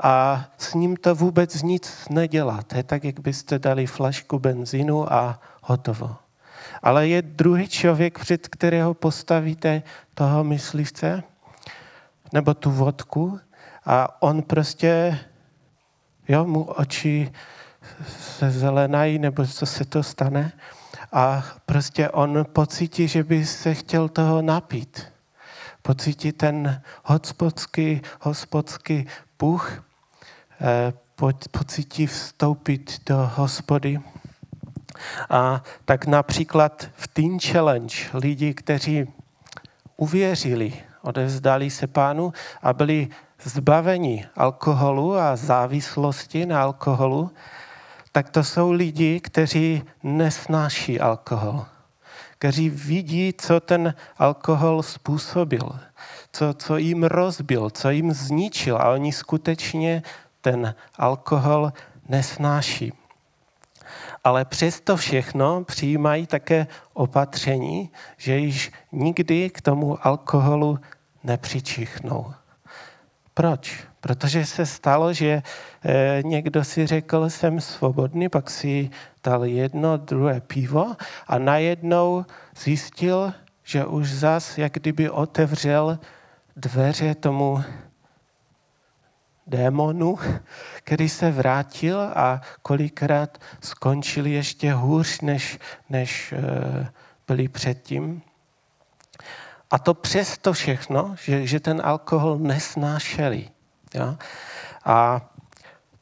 a 0.00 0.44
s 0.58 0.74
ním 0.74 0.96
to 0.96 1.14
vůbec 1.14 1.62
nic 1.62 2.06
nedělá. 2.10 2.62
To 2.62 2.76
je 2.76 2.82
tak, 2.82 3.04
jak 3.04 3.20
byste 3.20 3.58
dali 3.58 3.86
flašku 3.86 4.38
benzínu 4.38 5.12
a 5.12 5.40
hotovo. 5.62 6.16
Ale 6.82 7.08
je 7.08 7.22
druhý 7.22 7.68
člověk, 7.68 8.18
před 8.18 8.48
kterého 8.48 8.94
postavíte 8.94 9.82
toho 10.14 10.44
myslivce 10.44 11.22
nebo 12.32 12.54
tu 12.54 12.70
vodku 12.70 13.40
a 13.84 14.22
on 14.22 14.42
prostě, 14.42 15.18
jo, 16.28 16.44
mu 16.44 16.62
oči 16.62 17.32
se 18.08 18.50
zelenají, 18.50 19.18
nebo 19.18 19.46
co 19.46 19.66
se 19.66 19.84
to 19.84 20.02
stane 20.02 20.52
a 21.16 21.44
prostě 21.66 22.10
on 22.10 22.46
pocítí, 22.52 23.08
že 23.08 23.24
by 23.24 23.46
se 23.46 23.74
chtěl 23.74 24.08
toho 24.08 24.42
napít. 24.42 25.12
Pocítí 25.82 26.32
ten 26.32 26.82
hospodský, 27.04 28.02
hospodský 28.20 29.06
puch, 29.36 29.84
eh, 30.60 30.92
pocítí 31.50 32.06
vstoupit 32.06 33.00
do 33.06 33.30
hospody. 33.34 34.00
A 35.30 35.62
tak 35.84 36.06
například 36.06 36.88
v 36.96 37.08
Teen 37.08 37.40
Challenge 37.40 37.94
lidi, 38.14 38.54
kteří 38.54 39.12
uvěřili, 39.96 40.72
odevzdali 41.02 41.70
se 41.70 41.86
pánu 41.86 42.32
a 42.62 42.72
byli 42.72 43.08
zbaveni 43.42 44.26
alkoholu 44.36 45.16
a 45.16 45.36
závislosti 45.36 46.46
na 46.46 46.62
alkoholu, 46.62 47.30
tak 48.16 48.30
to 48.30 48.44
jsou 48.44 48.72
lidi, 48.72 49.20
kteří 49.20 49.82
nesnáší 50.02 51.00
alkohol, 51.00 51.64
kteří 52.38 52.70
vidí, 52.70 53.32
co 53.38 53.60
ten 53.60 53.94
alkohol 54.18 54.82
způsobil, 54.82 55.78
co, 56.32 56.54
co 56.54 56.76
jim 56.76 57.04
rozbil, 57.04 57.70
co 57.70 57.90
jim 57.90 58.12
zničil 58.12 58.76
a 58.76 58.90
oni 58.90 59.12
skutečně 59.12 60.02
ten 60.40 60.74
alkohol 60.98 61.72
nesnáší. 62.08 62.92
Ale 64.24 64.44
přesto 64.44 64.96
všechno 64.96 65.64
přijímají 65.64 66.26
také 66.26 66.66
opatření, 66.92 67.90
že 68.16 68.38
již 68.38 68.72
nikdy 68.92 69.50
k 69.50 69.60
tomu 69.60 70.06
alkoholu 70.06 70.78
nepřičichnou. 71.24 72.32
Proč? 73.34 73.86
Protože 74.06 74.46
se 74.46 74.66
stalo, 74.66 75.12
že 75.12 75.42
eh, 75.84 76.22
někdo 76.24 76.64
si 76.64 76.86
řekl, 76.86 77.30
jsem 77.30 77.60
svobodný, 77.60 78.28
pak 78.28 78.50
si 78.50 78.90
dal 79.24 79.44
jedno, 79.44 79.96
druhé 79.96 80.40
pivo 80.40 80.96
a 81.26 81.38
najednou 81.38 82.24
zjistil, 82.56 83.32
že 83.64 83.84
už 83.84 84.12
zas, 84.12 84.58
jak 84.58 84.72
kdyby 84.72 85.10
otevřel 85.10 85.98
dveře 86.56 87.14
tomu 87.14 87.64
démonu, 89.46 90.18
který 90.74 91.08
se 91.08 91.30
vrátil 91.30 92.00
a 92.00 92.40
kolikrát 92.62 93.38
skončili 93.60 94.30
ještě 94.30 94.72
hůř, 94.72 95.20
než, 95.20 95.58
než 95.90 96.32
eh, 96.32 96.88
byli 97.26 97.48
předtím. 97.48 98.22
A 99.70 99.78
to 99.78 99.94
přesto 99.94 100.52
všechno, 100.52 101.14
že, 101.24 101.46
že 101.46 101.60
ten 101.60 101.82
alkohol 101.84 102.38
nesnášeli. 102.38 103.55
Ja? 103.96 104.16
A 104.84 105.20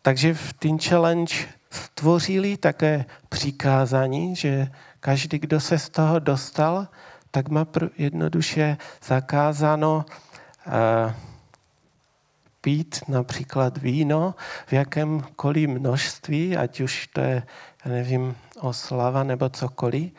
takže 0.03 0.35
v 0.35 0.53
Teen 0.53 0.79
Challenge 0.79 1.35
stvořili 1.71 2.57
také 2.57 3.05
přikázání, 3.29 4.37
že 4.37 4.71
každý, 5.01 5.39
kdo 5.39 5.61
se 5.61 5.79
z 5.79 5.89
toho 5.89 6.19
dostal, 6.19 6.89
tak 7.31 7.49
má 7.49 7.67
jednoduše 7.99 8.77
zakázáno 9.05 10.05
uh, 10.67 11.13
pít 12.61 13.05
například 13.09 13.79
víno 13.79 14.35
v 14.67 14.73
jakémkoliv 14.73 15.69
množství, 15.69 16.57
ať 16.57 16.81
už 16.81 17.07
to 17.07 17.21
je, 17.21 17.43
já 17.85 17.91
nevím, 17.91 18.37
oslava 18.61 19.23
nebo 19.23 19.49
cokoliv, 19.49 20.13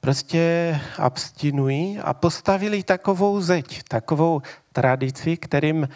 prostě 0.00 0.80
abstinují 0.98 1.98
a 1.98 2.14
postavili 2.14 2.82
takovou 2.82 3.40
zeď, 3.40 3.82
takovou 3.88 4.42
tradici, 4.72 5.36
kterým, 5.36 5.88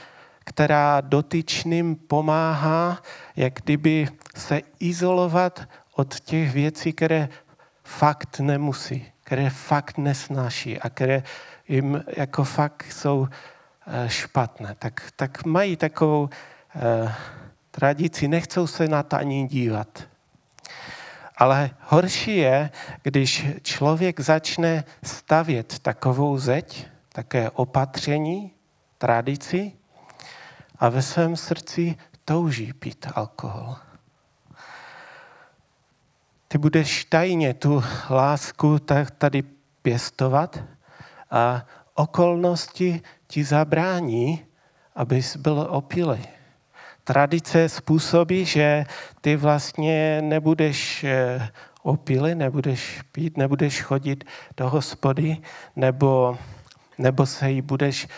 která 0.50 1.00
dotyčným 1.00 1.96
pomáhá, 1.96 3.02
jak 3.36 3.54
kdyby 3.54 4.08
se 4.36 4.60
izolovat 4.80 5.68
od 5.94 6.20
těch 6.20 6.52
věcí, 6.52 6.92
které 6.92 7.28
fakt 7.84 8.40
nemusí, 8.40 9.06
které 9.24 9.50
fakt 9.50 9.98
nesnáší 9.98 10.80
a 10.80 10.90
které 10.90 11.22
jim 11.68 12.04
jako 12.16 12.44
fakt 12.44 12.92
jsou 12.92 13.28
eh, 13.86 14.08
špatné. 14.08 14.74
Tak, 14.78 15.10
tak 15.16 15.44
mají 15.44 15.76
takovou 15.76 16.28
eh, 16.74 17.14
tradici, 17.70 18.28
nechcou 18.28 18.66
se 18.66 18.88
na 18.88 19.02
to 19.02 19.16
ani 19.16 19.46
dívat. 19.48 20.02
Ale 21.36 21.70
horší 21.80 22.36
je, 22.36 22.70
když 23.02 23.46
člověk 23.62 24.20
začne 24.20 24.84
stavět 25.02 25.78
takovou 25.78 26.38
zeď, 26.38 26.86
také 27.12 27.50
opatření, 27.50 28.52
tradici 28.98 29.72
a 30.80 30.88
ve 30.88 31.02
svém 31.02 31.36
srdci 31.36 31.96
touží 32.24 32.72
pít 32.72 33.06
alkohol. 33.14 33.76
Ty 36.48 36.58
budeš 36.58 37.04
tajně 37.04 37.54
tu 37.54 37.82
lásku 38.10 38.78
tady 39.18 39.42
pěstovat 39.82 40.64
a 41.30 41.66
okolnosti 41.94 43.02
ti 43.26 43.44
zabrání, 43.44 44.44
abys 44.94 45.36
byl 45.36 45.66
opilý. 45.70 46.18
Tradice 47.04 47.68
způsobí, 47.68 48.44
že 48.44 48.84
ty 49.20 49.36
vlastně 49.36 50.22
nebudeš 50.22 51.04
eh, 51.04 51.48
opilý, 51.82 52.34
nebudeš 52.34 53.02
pít, 53.12 53.36
nebudeš 53.36 53.82
chodit 53.82 54.24
do 54.56 54.68
hospody, 54.68 55.36
nebo, 55.76 56.38
nebo 56.98 57.26
se 57.26 57.50
jí 57.50 57.62
budeš 57.62 58.08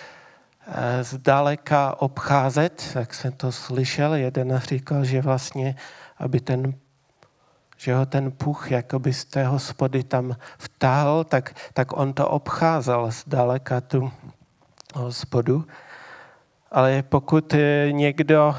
zdaleka 1.02 2.02
obcházet, 2.02 2.92
jak 2.94 3.14
jsem 3.14 3.32
to 3.32 3.52
slyšel, 3.52 4.14
jeden 4.14 4.60
říkal, 4.64 5.04
že 5.04 5.22
vlastně, 5.22 5.76
aby 6.18 6.40
ten 6.40 6.74
že 7.82 7.94
ho 7.94 8.06
ten 8.06 8.32
puch 8.32 8.70
jakoby 8.70 9.12
z 9.12 9.24
té 9.24 9.46
hospody 9.46 10.04
tam 10.04 10.36
vtáhl, 10.58 11.24
tak, 11.24 11.54
tak 11.74 11.98
on 11.98 12.12
to 12.12 12.28
obcházel 12.28 13.10
zdaleka 13.10 13.80
tu 13.80 14.12
hospodu. 14.94 15.66
Ale 16.70 17.02
pokud 17.02 17.54
někdo 17.90 18.56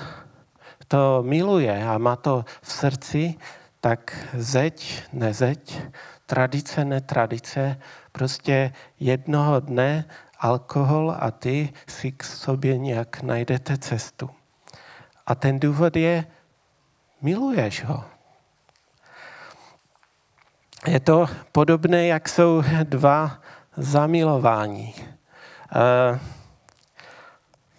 to 0.87 1.23
miluje 1.23 1.87
a 1.87 1.97
má 1.97 2.15
to 2.15 2.45
v 2.61 2.71
srdci, 2.71 3.35
tak 3.81 4.27
zeď, 4.33 5.03
nezeď, 5.13 5.81
tradice, 6.25 6.85
netradice, 6.85 7.79
prostě 8.11 8.73
jednoho 8.99 9.59
dne 9.59 10.05
alkohol 10.43 11.15
a 11.19 11.31
ty 11.31 11.73
si 11.87 12.11
k 12.11 12.23
sobě 12.23 12.77
nějak 12.77 13.21
najdete 13.23 13.77
cestu. 13.77 14.29
A 15.25 15.35
ten 15.35 15.59
důvod 15.59 15.95
je, 15.95 16.25
miluješ 17.21 17.83
ho, 17.83 18.03
je 20.87 20.99
to 20.99 21.25
podobné, 21.51 22.07
jak 22.07 22.29
jsou 22.29 22.63
dva 22.83 23.39
zamilování. 23.77 24.93
E, 25.75 26.19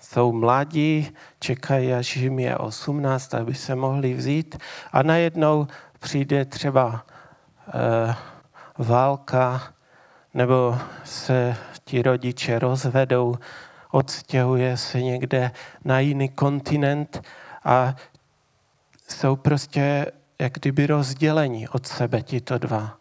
jsou 0.00 0.32
mladí, 0.32 1.10
čekají, 1.38 1.92
až 1.92 2.16
jim 2.16 2.38
je 2.38 2.58
18, 2.58 3.34
aby 3.34 3.54
se 3.54 3.74
mohli 3.74 4.14
vzít 4.14 4.58
a 4.92 5.02
najednou 5.02 5.66
přijde 5.98 6.44
třeba 6.44 7.06
e, 7.68 8.14
válka 8.78 9.73
nebo 10.34 10.78
se 11.04 11.56
ti 11.84 12.02
rodiče 12.02 12.58
rozvedou, 12.58 13.34
odstěhuje 13.90 14.76
se 14.76 15.02
někde 15.02 15.50
na 15.84 16.00
jiný 16.00 16.28
kontinent 16.28 17.22
a 17.64 17.96
jsou 19.08 19.36
prostě 19.36 20.06
jak 20.38 20.52
kdyby 20.52 20.86
rozdělení 20.86 21.68
od 21.68 21.86
sebe 21.86 22.22
tito 22.22 22.58
dva. 22.58 22.98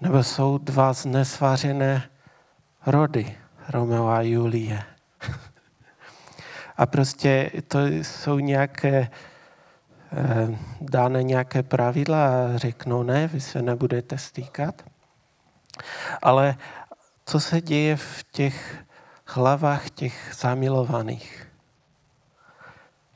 Nebo 0.00 0.22
jsou 0.22 0.58
dva 0.58 0.92
znesvařené 0.92 2.02
rody, 2.86 3.36
Romeo 3.68 4.06
a 4.06 4.22
Julie. 4.22 4.82
A 6.76 6.86
prostě 6.86 7.50
to 7.68 7.86
jsou 7.86 8.38
nějaké, 8.38 9.08
eh, 10.12 10.58
dáne 10.80 11.22
nějaké 11.22 11.62
pravidla 11.62 12.26
a 12.26 12.56
řeknou 12.56 13.02
ne, 13.02 13.26
vy 13.26 13.40
se 13.40 13.62
nebudete 13.62 14.18
stýkat. 14.18 14.82
Ale 16.22 16.56
co 17.26 17.40
se 17.40 17.60
děje 17.60 17.96
v 17.96 18.24
těch 18.32 18.84
hlavách 19.26 19.90
těch 19.90 20.32
zamilovaných? 20.34 21.46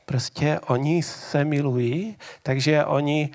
Prostě 0.05 0.59
oni 0.59 1.03
se 1.03 1.45
milují, 1.45 2.17
takže 2.43 2.85
oni 2.85 3.29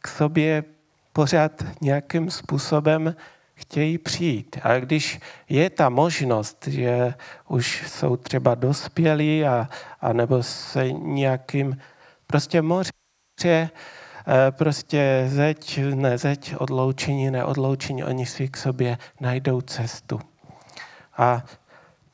k 0.00 0.08
sobě 0.08 0.64
pořád 1.12 1.52
nějakým 1.80 2.30
způsobem 2.30 3.14
chtějí 3.54 3.98
přijít. 3.98 4.58
A 4.62 4.78
když 4.78 5.20
je 5.48 5.70
ta 5.70 5.88
možnost, 5.88 6.66
že 6.66 7.14
už 7.48 7.84
jsou 7.88 8.16
třeba 8.16 8.54
dospělí 8.54 9.44
a, 9.44 9.68
a 10.00 10.12
nebo 10.12 10.42
se 10.42 10.92
nějakým 10.92 11.78
prostě 12.26 12.62
moře, 12.62 12.90
prostě 14.50 15.24
zeď, 15.28 15.80
ne 15.94 16.18
zeď, 16.18 16.54
odloučení, 16.58 17.30
neodloučení, 17.30 18.04
oni 18.04 18.26
si 18.26 18.48
k 18.48 18.56
sobě 18.56 18.98
najdou 19.20 19.60
cestu. 19.60 20.20
A 21.16 21.44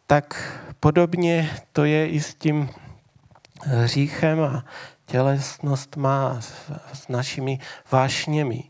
tak 0.07 0.59
podobně 0.81 1.51
to 1.73 1.85
je 1.85 2.09
i 2.09 2.21
s 2.21 2.35
tím 2.35 2.71
hříchem 3.63 4.41
a 4.41 4.65
tělesnost 5.07 5.97
má 5.97 6.41
s, 6.41 6.71
s 6.93 7.09
našimi 7.09 7.59
vášněmi. 7.91 8.65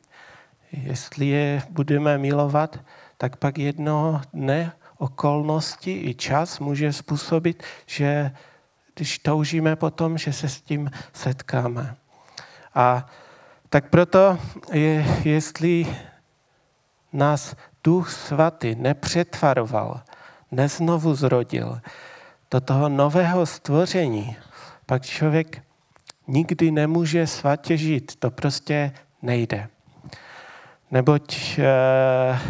Jestli 0.72 1.26
je 1.26 1.62
budeme 1.70 2.18
milovat, 2.18 2.80
tak 3.16 3.36
pak 3.36 3.58
jednoho 3.58 4.20
dne 4.32 4.72
okolnosti 4.98 6.02
i 6.02 6.14
čas 6.14 6.58
může 6.58 6.92
způsobit, 6.92 7.62
že 7.86 8.30
když 8.94 9.18
toužíme 9.18 9.76
potom, 9.76 10.18
že 10.18 10.32
se 10.32 10.48
s 10.48 10.60
tím 10.60 10.90
setkáme. 11.12 11.96
A 12.74 13.06
tak 13.70 13.90
proto, 13.90 14.38
je, 14.72 15.06
jestli 15.24 15.96
nás 17.12 17.56
Duch 17.84 18.10
Svatý 18.10 18.74
nepřetvaroval, 18.74 20.02
neznovu 20.50 21.14
zrodil 21.14 21.80
do 22.50 22.60
toho 22.60 22.88
nového 22.88 23.46
stvoření, 23.46 24.36
pak 24.86 25.02
člověk 25.02 25.62
nikdy 26.26 26.70
nemůže 26.70 27.26
svatě 27.26 27.76
žít. 27.76 28.16
To 28.16 28.30
prostě 28.30 28.92
nejde. 29.22 29.68
Neboť 30.90 31.58
eh, 31.58 32.40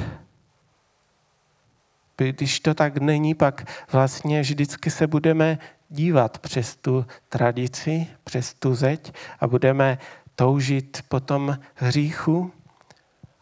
když 2.16 2.60
to 2.60 2.74
tak 2.74 2.98
není, 2.98 3.34
pak 3.34 3.64
vlastně 3.92 4.40
vždycky 4.40 4.90
se 4.90 5.06
budeme 5.06 5.58
dívat 5.88 6.38
přes 6.38 6.76
tu 6.76 7.06
tradici, 7.28 8.06
přes 8.24 8.54
tu 8.54 8.74
zeď 8.74 9.12
a 9.40 9.46
budeme 9.46 9.98
toužit 10.38 11.02
po 11.08 11.20
tom 11.20 11.58
hříchu 11.74 12.52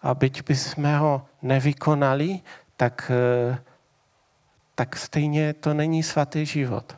a 0.02 0.14
byť 0.14 0.42
bychom 0.48 0.84
ho 0.84 1.26
nevykonali, 1.42 2.40
tak, 2.76 3.12
eh, 3.12 3.58
tak 4.74 4.96
stejně 4.96 5.54
to 5.54 5.74
není 5.74 6.02
svatý 6.02 6.46
život. 6.46 6.96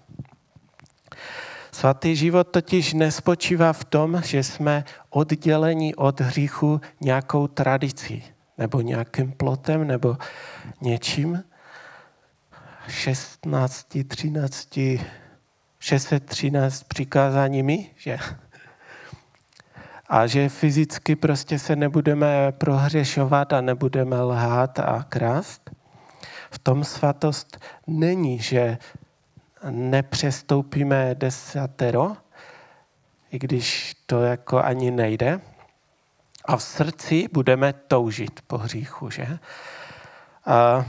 Svatý 1.73 2.17
život 2.17 2.45
totiž 2.51 2.95
nespočívá 2.95 3.73
v 3.73 3.85
tom, 3.85 4.23
že 4.25 4.43
jsme 4.43 4.85
odděleni 5.11 5.95
od 5.95 6.21
hříchu 6.21 6.81
nějakou 7.01 7.47
tradicí 7.47 8.25
nebo 8.59 8.81
nějakým 8.81 9.33
plotem 9.33 9.87
nebo 9.87 10.17
něčím. 10.81 11.45
16, 12.89 14.05
13, 14.05 14.79
613 15.79 16.83
přikázáními, 16.83 17.91
že? 17.97 18.19
A 20.09 20.27
že 20.27 20.49
fyzicky 20.49 21.17
prostě 21.17 21.59
se 21.59 21.77
nebudeme 21.77 22.53
prohřešovat 22.53 23.53
a 23.53 23.61
nebudeme 23.61 24.21
lhát 24.21 24.79
a 24.79 25.03
krást. 25.09 25.71
V 26.51 26.59
tom 26.59 26.85
svatost 26.85 27.59
není, 27.87 28.39
že 28.39 28.79
nepřestoupíme 29.71 31.15
desatero, 31.15 32.17
i 33.31 33.39
když 33.39 33.97
to 34.07 34.23
jako 34.23 34.65
ani 34.65 34.91
nejde. 34.91 35.41
A 36.45 36.57
v 36.57 36.63
srdci 36.63 37.29
budeme 37.33 37.73
toužit 37.73 38.41
po 38.47 38.59
hříchu, 38.59 39.11
že? 39.11 39.39
A 40.47 40.87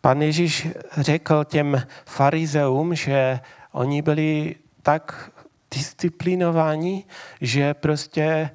Pan 0.00 0.22
Ježíš 0.22 0.68
řekl 0.96 1.44
těm 1.44 1.82
farizeům, 2.06 2.94
že 2.94 3.40
oni 3.72 4.02
byli 4.02 4.54
tak 4.82 5.30
disciplinovaní, 5.70 7.06
že 7.40 7.74
prostě 7.74 8.50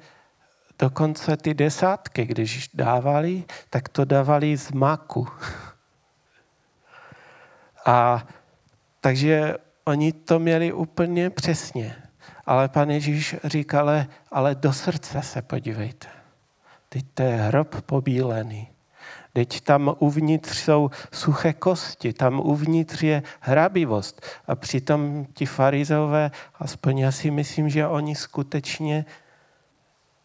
dokonce 0.78 1.36
ty 1.36 1.54
desátky, 1.54 2.24
když 2.24 2.70
dávali, 2.74 3.44
tak 3.70 3.88
to 3.88 4.04
dávali 4.04 4.56
z 4.56 4.72
maku. 4.72 5.28
A 7.86 8.26
takže 9.00 9.54
oni 9.84 10.12
to 10.12 10.38
měli 10.38 10.72
úplně 10.72 11.30
přesně. 11.30 11.96
Ale 12.46 12.68
pan 12.68 12.90
Ježíš 12.90 13.36
říkal, 13.44 13.90
ale 14.30 14.54
do 14.54 14.72
srdce 14.72 15.22
se 15.22 15.42
podívejte. 15.42 16.08
Teď 16.88 17.04
to 17.14 17.22
je 17.22 17.36
hrob 17.36 17.80
pobílený. 17.80 18.73
Teď 19.36 19.60
tam 19.60 19.94
uvnitř 19.98 20.58
jsou 20.58 20.90
suché 21.12 21.52
kosti, 21.52 22.12
tam 22.12 22.40
uvnitř 22.40 23.02
je 23.02 23.22
hrabivost. 23.40 24.22
A 24.46 24.54
přitom 24.54 25.26
ti 25.32 25.46
farizové, 25.46 26.30
aspoň 26.58 26.98
já 26.98 27.12
si 27.12 27.30
myslím, 27.30 27.68
že 27.68 27.86
oni 27.86 28.14
skutečně 28.14 29.04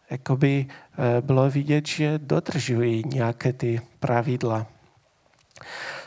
jakoby 0.09 0.65
eh, 0.67 1.21
bylo 1.21 1.49
vidět, 1.49 1.87
že 1.87 2.19
dodržují 2.19 3.03
nějaké 3.05 3.53
ty 3.53 3.81
pravidla. 3.99 4.65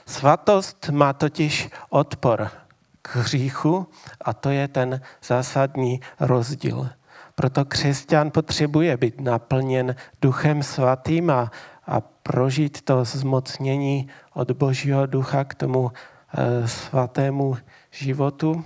Svatost 0.06 0.88
má 0.88 1.12
totiž 1.12 1.68
odpor 1.88 2.50
k 3.02 3.16
hříchu 3.16 3.86
a 4.20 4.32
to 4.32 4.50
je 4.50 4.68
ten 4.68 5.00
zásadní 5.22 6.00
rozdíl. 6.20 6.88
Proto 7.34 7.64
křesťan 7.64 8.30
potřebuje 8.30 8.96
být 8.96 9.20
naplněn 9.20 9.94
duchem 10.22 10.62
svatým 10.62 11.30
a, 11.30 11.50
a 11.86 12.00
prožít 12.00 12.82
to 12.82 13.04
zmocnění 13.04 14.08
od 14.34 14.50
Božího 14.50 15.06
ducha 15.06 15.44
k 15.44 15.54
tomu 15.54 15.92
e, 16.34 16.68
svatému 16.68 17.56
životu. 17.90 18.64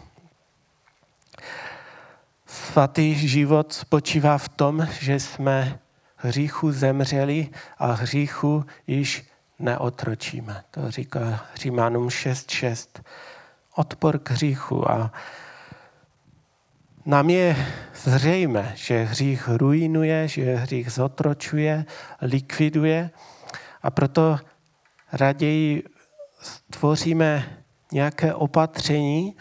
Svatý 2.46 3.28
život 3.28 3.72
spočívá 3.72 4.38
v 4.38 4.48
tom, 4.48 4.88
že 5.00 5.20
jsme 5.20 5.78
hříchu 6.16 6.72
zemřeli 6.72 7.48
a 7.78 7.92
hříchu 7.92 8.64
již 8.86 9.24
neotročíme. 9.58 10.62
To 10.70 10.90
říká 10.90 11.46
Římanům 11.54 12.08
6.6. 12.08 13.02
Odpor 13.74 14.18
k 14.18 14.30
hříchu. 14.30 14.90
A 14.90 15.12
nám 17.06 17.30
je 17.30 17.56
zřejmé, 17.94 18.72
že 18.74 19.02
hřích 19.02 19.48
ruinuje, 19.48 20.28
že 20.28 20.54
hřích 20.54 20.92
zotročuje, 20.92 21.84
likviduje 22.22 23.10
a 23.82 23.90
proto 23.90 24.38
raději 25.12 25.82
stvoříme 26.40 27.58
nějaké 27.92 28.34
opatření, 28.34 29.36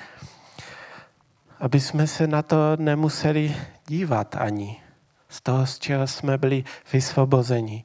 aby 1.59 1.79
jsme 1.79 2.07
se 2.07 2.27
na 2.27 2.41
to 2.41 2.57
nemuseli 2.77 3.55
dívat 3.87 4.35
ani 4.35 4.81
z 5.29 5.41
toho, 5.41 5.65
z 5.67 5.79
čeho 5.79 6.07
jsme 6.07 6.37
byli 6.37 6.63
vysvobozeni. 6.93 7.83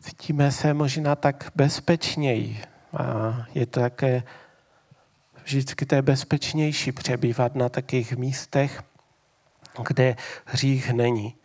Cítíme 0.00 0.52
se 0.52 0.74
možná 0.74 1.16
tak 1.16 1.52
bezpečněji 1.54 2.62
a 2.96 3.36
je 3.54 3.66
to 3.66 3.80
také 3.80 4.22
vždycky 5.44 5.86
to 5.86 5.94
je 5.94 6.02
bezpečnější 6.02 6.92
přebývat 6.92 7.54
na 7.54 7.68
takých 7.68 8.16
místech, 8.16 8.82
kde 9.78 10.16
hřích 10.44 10.92
není. 10.92 11.36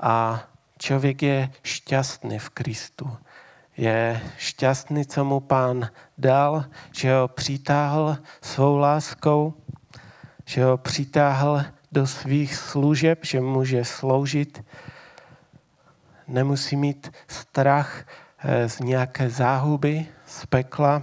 A 0.00 0.44
člověk 0.78 1.22
je 1.22 1.50
šťastný 1.62 2.38
v 2.38 2.50
Kristu. 2.50 3.16
Je 3.76 4.22
šťastný, 4.36 5.06
co 5.06 5.24
mu 5.24 5.40
pán 5.40 5.90
dal, 6.18 6.64
že 6.92 7.14
ho 7.14 7.28
přitáhl 7.28 8.18
svou 8.42 8.76
láskou, 8.76 9.54
že 10.44 10.64
ho 10.64 10.76
přitáhl 10.76 11.64
do 11.92 12.06
svých 12.06 12.54
služeb, 12.54 13.18
že 13.24 13.40
může 13.40 13.84
sloužit. 13.84 14.64
Nemusí 16.28 16.76
mít 16.76 17.12
strach 17.28 18.04
eh, 18.38 18.68
z 18.68 18.80
nějaké 18.80 19.30
záhuby, 19.30 20.06
z 20.26 20.46
pekla. 20.46 21.02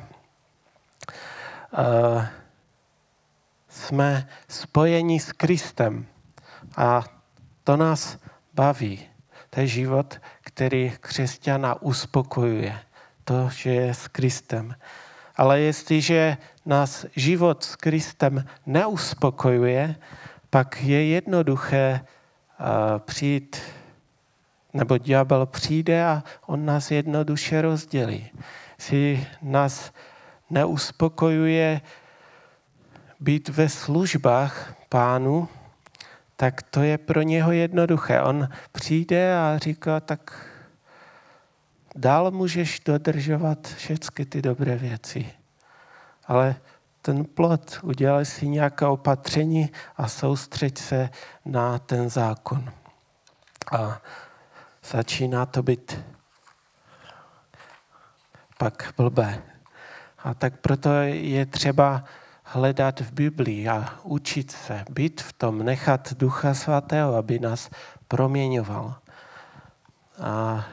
Eh, 1.77 2.27
jsme 3.69 4.27
spojeni 4.47 5.19
s 5.19 5.31
Kristem 5.31 6.05
a 6.77 7.03
to 7.63 7.77
nás 7.77 8.17
baví. 8.53 8.99
To 9.49 9.59
je 9.59 9.67
život, 9.67 10.19
který 10.41 10.93
křesťana 10.99 11.81
uspokojuje. 11.81 12.79
To, 13.23 13.49
že 13.49 13.69
je 13.69 13.93
s 13.93 14.07
Kristem. 14.07 14.75
Ale 15.35 15.59
jestliže 15.59 16.37
nás 16.65 17.05
život 17.15 17.63
s 17.63 17.75
Kristem 17.75 18.45
neuspokojuje, 18.65 19.95
pak 20.49 20.83
je 20.83 21.05
jednoduché 21.05 22.01
uh, 22.01 22.65
přijít, 22.99 23.61
nebo 24.73 24.97
ďábel 24.97 25.45
přijde 25.45 26.05
a 26.05 26.23
on 26.45 26.65
nás 26.65 26.91
jednoduše 26.91 27.61
rozdělí. 27.61 28.31
Si 28.77 29.27
nás 29.41 29.91
neuspokojuje 30.49 31.81
být 33.19 33.49
ve 33.49 33.69
službách 33.69 34.73
pánu, 34.89 35.47
tak 36.41 36.61
to 36.61 36.81
je 36.81 36.97
pro 36.97 37.21
něho 37.21 37.51
jednoduché. 37.51 38.21
On 38.21 38.49
přijde 38.71 39.37
a 39.37 39.57
říká, 39.57 39.99
tak 39.99 40.45
dál 41.95 42.31
můžeš 42.31 42.79
dodržovat 42.79 43.67
všechny 43.67 44.25
ty 44.25 44.41
dobré 44.41 44.75
věci. 44.77 45.33
Ale 46.25 46.55
ten 47.01 47.25
plot, 47.25 47.79
udělej 47.83 48.25
si 48.25 48.47
nějaké 48.47 48.85
opatření 48.85 49.71
a 49.97 50.07
soustřeď 50.07 50.77
se 50.77 51.09
na 51.45 51.79
ten 51.79 52.09
zákon. 52.09 52.71
A 53.71 54.01
začíná 54.91 55.45
to 55.45 55.63
být 55.63 55.99
pak 58.57 58.93
blbé. 58.97 59.43
A 60.23 60.33
tak 60.33 60.59
proto 60.59 60.89
je 61.01 61.45
třeba 61.45 62.03
hledat 62.53 62.99
v 62.99 63.11
Biblii 63.11 63.69
a 63.69 63.99
učit 64.03 64.51
se, 64.51 64.83
být 64.89 65.21
v 65.21 65.33
tom, 65.33 65.63
nechat 65.63 66.13
Ducha 66.13 66.53
Svatého, 66.53 67.15
aby 67.15 67.39
nás 67.39 67.69
proměňoval. 68.07 68.95
A 70.19 70.65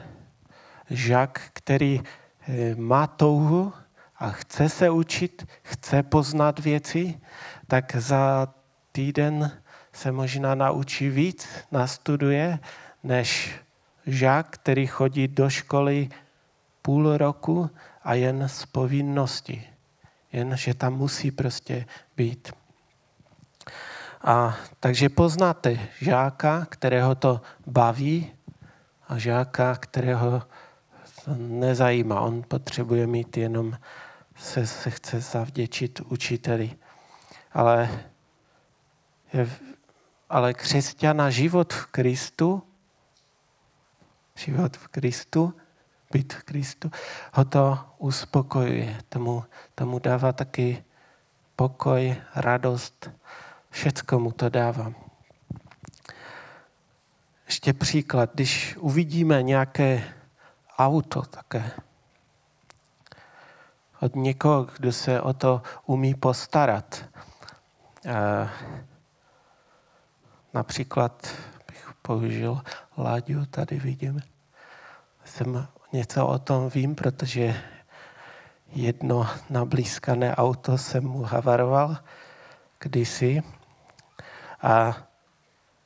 žák, 0.91 1.41
který 1.53 2.01
eh, 2.01 2.75
má 2.75 3.07
touhu 3.07 3.73
a 4.19 4.31
chce 4.31 4.69
se 4.69 4.91
učit, 4.91 5.47
chce 5.63 6.03
poznat 6.03 6.59
věci, 6.59 7.21
tak 7.67 7.97
za 7.97 8.49
týden 8.93 9.63
se 9.93 10.13
možná 10.13 10.55
naučí 10.55 11.09
víc, 11.09 11.49
nastuduje, 11.73 12.59
než 13.03 13.55
žák, 14.07 14.51
který 14.51 14.87
chodí 14.87 15.29
do 15.29 15.51
školy 15.51 16.09
půl 16.83 17.17
roku 17.17 17.71
a 18.03 18.15
jen 18.15 18.49
z 18.49 18.67
povinnosti 18.67 19.78
jen 20.33 20.57
že 20.57 20.75
tam 20.75 20.95
musí 20.95 21.31
prostě 21.31 21.87
být. 22.17 22.53
A 24.21 24.57
takže 24.81 25.09
poznáte 25.09 25.79
žáka, 26.01 26.67
kterého 26.71 27.15
to 27.15 27.41
baví 27.67 28.33
a 29.09 29.19
žáka, 29.19 29.75
kterého 29.75 30.43
to 31.25 31.35
nezajímá. 31.39 32.21
On 32.21 32.43
potřebuje 32.49 33.07
mít 33.07 33.37
jenom, 33.37 33.79
se, 34.37 34.67
se 34.67 34.91
chce 34.91 35.21
zavděčit 35.21 36.01
učiteli. 36.01 36.71
Ale, 37.53 38.05
je, 39.33 39.51
ale 40.29 40.55
křesťana 40.55 41.31
život 41.31 41.73
v 41.73 41.87
Kristu, 41.87 42.63
život 44.35 44.77
v 44.77 44.89
Kristu 44.89 45.55
být 46.13 46.35
Kristu, 46.35 46.91
ho 47.33 47.45
to 47.45 47.79
uspokojuje. 47.99 48.99
Tomu, 49.09 49.45
tomu 49.75 49.99
dává 49.99 50.33
taky 50.33 50.85
pokoj, 51.57 52.17
radost. 52.35 53.11
Všecko 53.71 54.19
mu 54.19 54.33
to 54.33 54.49
dává. 54.49 54.93
Ještě 57.47 57.73
příklad, 57.73 58.31
když 58.35 58.77
uvidíme 58.77 59.43
nějaké 59.43 60.15
auto 60.79 61.23
také 61.23 61.71
od 64.01 64.17
někoho, 64.17 64.65
kdo 64.65 64.93
se 64.93 65.21
o 65.21 65.33
to 65.33 65.63
umí 65.87 66.15
postarat. 66.15 67.05
například 70.55 71.35
bych 71.69 71.93
použil 72.03 72.63
Láďu, 72.99 73.47
tady 73.47 73.79
vidím. 73.79 74.23
Jsem 75.25 75.69
něco 75.93 76.27
o 76.27 76.39
tom 76.39 76.69
vím, 76.69 76.95
protože 76.95 77.57
jedno 78.73 79.29
nablízkané 79.51 80.37
auto 80.37 80.79
jsem 80.79 81.05
mu 81.05 81.23
havaroval 81.23 81.97
kdysi. 82.79 83.43
A 84.63 84.97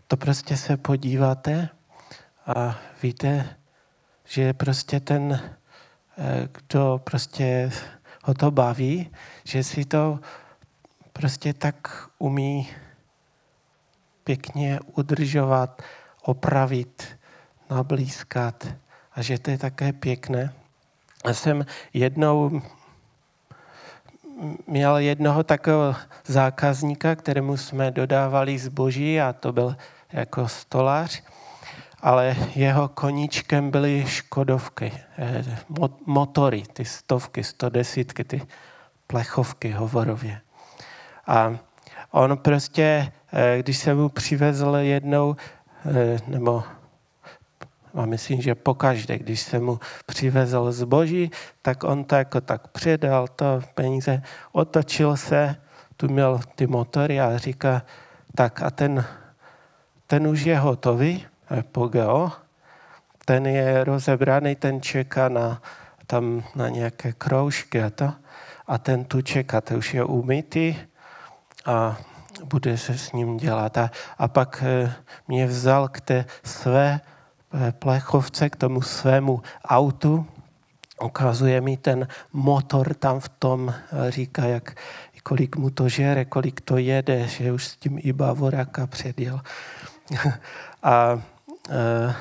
to 0.06 0.16
prostě 0.16 0.56
se 0.56 0.76
podíváte 0.76 1.68
a 2.46 2.78
víte, 3.02 3.56
že 4.24 4.52
prostě 4.52 5.00
ten, 5.00 5.52
eh, 6.18 6.48
kdo 6.52 7.00
prostě 7.04 7.70
ho 8.24 8.34
to 8.34 8.50
baví, 8.50 9.10
že 9.44 9.64
si 9.64 9.84
to 9.84 10.20
prostě 11.12 11.52
tak 11.52 12.08
umí 12.18 12.68
pěkně 14.24 14.80
udržovat, 14.94 15.82
opravit, 16.22 17.18
nablízkat 17.70 18.66
a 19.14 19.22
že 19.22 19.38
to 19.38 19.50
je 19.50 19.58
také 19.58 19.92
pěkné. 19.92 20.52
Já 21.26 21.34
jsem 21.34 21.66
jednou 21.94 22.62
měl 24.66 24.96
jednoho 24.96 25.44
takového 25.44 25.94
zákazníka, 26.26 27.16
kterému 27.16 27.56
jsme 27.56 27.90
dodávali 27.90 28.58
zboží 28.58 29.20
a 29.20 29.32
to 29.32 29.52
byl 29.52 29.76
jako 30.12 30.48
stolář, 30.48 31.22
ale 32.00 32.36
jeho 32.54 32.88
koníčkem 32.88 33.70
byly 33.70 34.04
škodovky, 34.06 34.92
eh, 35.18 35.44
motory, 36.06 36.62
ty 36.72 36.84
stovky, 36.84 37.44
sto 37.44 37.68
desítky, 37.68 38.24
ty 38.24 38.42
plechovky 39.06 39.70
hovorově. 39.70 40.40
A 41.26 41.58
on 42.10 42.38
prostě, 42.38 43.12
eh, 43.32 43.58
když 43.62 43.78
jsem 43.78 43.98
mu 43.98 44.08
přivezl 44.08 44.76
jednou, 44.76 45.36
eh, 45.86 46.18
nebo 46.26 46.64
a 47.94 48.06
myslím, 48.06 48.42
že 48.42 48.54
pokaždé, 48.54 49.18
když 49.18 49.40
jsem 49.40 49.64
mu 49.64 49.80
přivezl 50.06 50.72
zboží, 50.72 51.30
tak 51.62 51.84
on 51.84 52.04
to 52.04 52.14
jako 52.14 52.40
tak 52.40 52.68
předal 52.68 53.28
to 53.28 53.60
peníze, 53.74 54.22
otočil 54.52 55.16
se, 55.16 55.56
tu 55.96 56.08
měl 56.08 56.40
ty 56.54 56.66
motory 56.66 57.20
a 57.20 57.38
říká, 57.38 57.82
tak 58.34 58.62
a 58.62 58.70
ten, 58.70 59.04
ten 60.06 60.26
už 60.26 60.40
je 60.40 60.58
hotový, 60.58 61.26
Pogeo, 61.72 62.32
ten 63.24 63.46
je 63.46 63.84
rozebraný, 63.84 64.56
ten 64.56 64.80
čeká 64.80 65.28
na, 65.28 65.62
tam 66.06 66.42
na 66.54 66.68
nějaké 66.68 67.12
kroužky 67.12 67.82
a 67.82 67.90
to. 67.90 68.12
A 68.66 68.78
ten 68.78 69.04
tu 69.04 69.22
čeká, 69.22 69.60
ten 69.60 69.76
už 69.76 69.94
je 69.94 70.04
umytý 70.04 70.76
a 71.66 71.96
bude 72.44 72.78
se 72.78 72.98
s 72.98 73.12
ním 73.12 73.36
dělat. 73.36 73.78
A, 73.78 73.90
a 74.18 74.28
pak 74.28 74.64
eh, 74.66 74.94
mě 75.28 75.46
vzal 75.46 75.88
k 75.88 76.00
té 76.00 76.24
své 76.44 77.00
plechovce, 77.78 78.50
k 78.50 78.56
tomu 78.56 78.82
svému 78.82 79.42
autu, 79.64 80.26
ukazuje 81.02 81.60
mi 81.60 81.76
ten 81.76 82.08
motor 82.32 82.94
tam 82.94 83.20
v 83.20 83.28
tom, 83.28 83.74
říká, 84.08 84.44
jak, 84.44 84.74
kolik 85.22 85.56
mu 85.56 85.70
to 85.70 85.88
žere, 85.88 86.24
kolik 86.24 86.60
to 86.60 86.76
jede, 86.76 87.28
že 87.28 87.52
už 87.52 87.66
s 87.66 87.76
tím 87.76 87.98
i 88.02 88.12
Bavoraka 88.12 88.86
předjel. 88.86 89.40
a, 90.82 91.22
eh, 91.70 92.14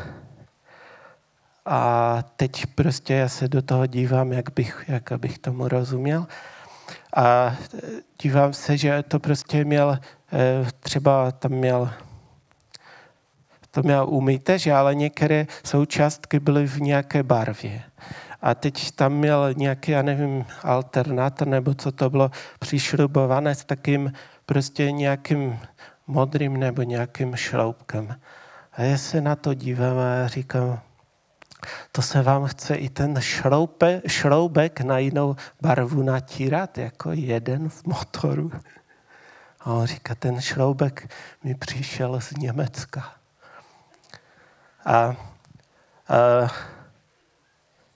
a 1.65 2.23
teď 2.35 2.65
prostě 2.65 3.13
já 3.13 3.29
se 3.29 3.47
do 3.47 3.61
toho 3.61 3.85
dívám, 3.85 4.33
jak 4.33 4.53
bych, 4.53 4.85
jak 4.87 5.11
bych 5.17 5.39
tomu 5.39 5.67
rozuměl. 5.67 6.27
A 7.15 7.55
dívám 8.21 8.53
se, 8.53 8.77
že 8.77 9.03
to 9.03 9.19
prostě 9.19 9.65
měl, 9.65 9.99
eh, 10.33 10.67
třeba 10.79 11.31
tam 11.31 11.51
měl 11.51 11.89
to 13.71 13.83
měl 13.83 14.05
umíte, 14.09 14.59
že 14.59 14.73
ale 14.73 14.95
některé 14.95 15.47
součástky 15.63 16.39
byly 16.39 16.67
v 16.67 16.81
nějaké 16.81 17.23
barvě. 17.23 17.83
A 18.41 18.55
teď 18.55 18.91
tam 18.91 19.13
měl 19.13 19.53
nějaký, 19.53 19.91
já 19.91 20.01
nevím, 20.01 20.45
alternátor, 20.63 21.47
nebo 21.47 21.73
co 21.73 21.91
to 21.91 22.09
bylo, 22.09 22.31
přišrubované 22.59 23.55
s 23.55 23.65
takým 23.65 24.11
prostě 24.45 24.91
nějakým 24.91 25.59
modrým 26.07 26.57
nebo 26.57 26.81
nějakým 26.81 27.35
šroubkem. 27.35 28.15
A 28.73 28.81
já 28.81 28.97
se 28.97 29.21
na 29.21 29.35
to 29.35 29.53
dívám 29.53 29.97
a 29.97 30.27
říkám, 30.27 30.79
to 31.91 32.01
se 32.01 32.21
vám 32.21 32.45
chce 32.45 32.75
i 32.75 32.89
ten 32.89 33.21
šroupe, 33.21 34.01
šroubek 34.07 34.81
na 34.81 34.97
jinou 34.97 35.35
barvu 35.61 36.03
natírat, 36.03 36.77
jako 36.77 37.11
jeden 37.13 37.69
v 37.69 37.85
motoru. 37.85 38.51
A 39.59 39.73
on 39.73 39.85
říká, 39.85 40.15
ten 40.15 40.41
šroubek 40.41 41.11
mi 41.43 41.55
přišel 41.55 42.21
z 42.21 42.31
Německa. 42.31 43.20
A, 44.85 44.95
a 44.95 45.15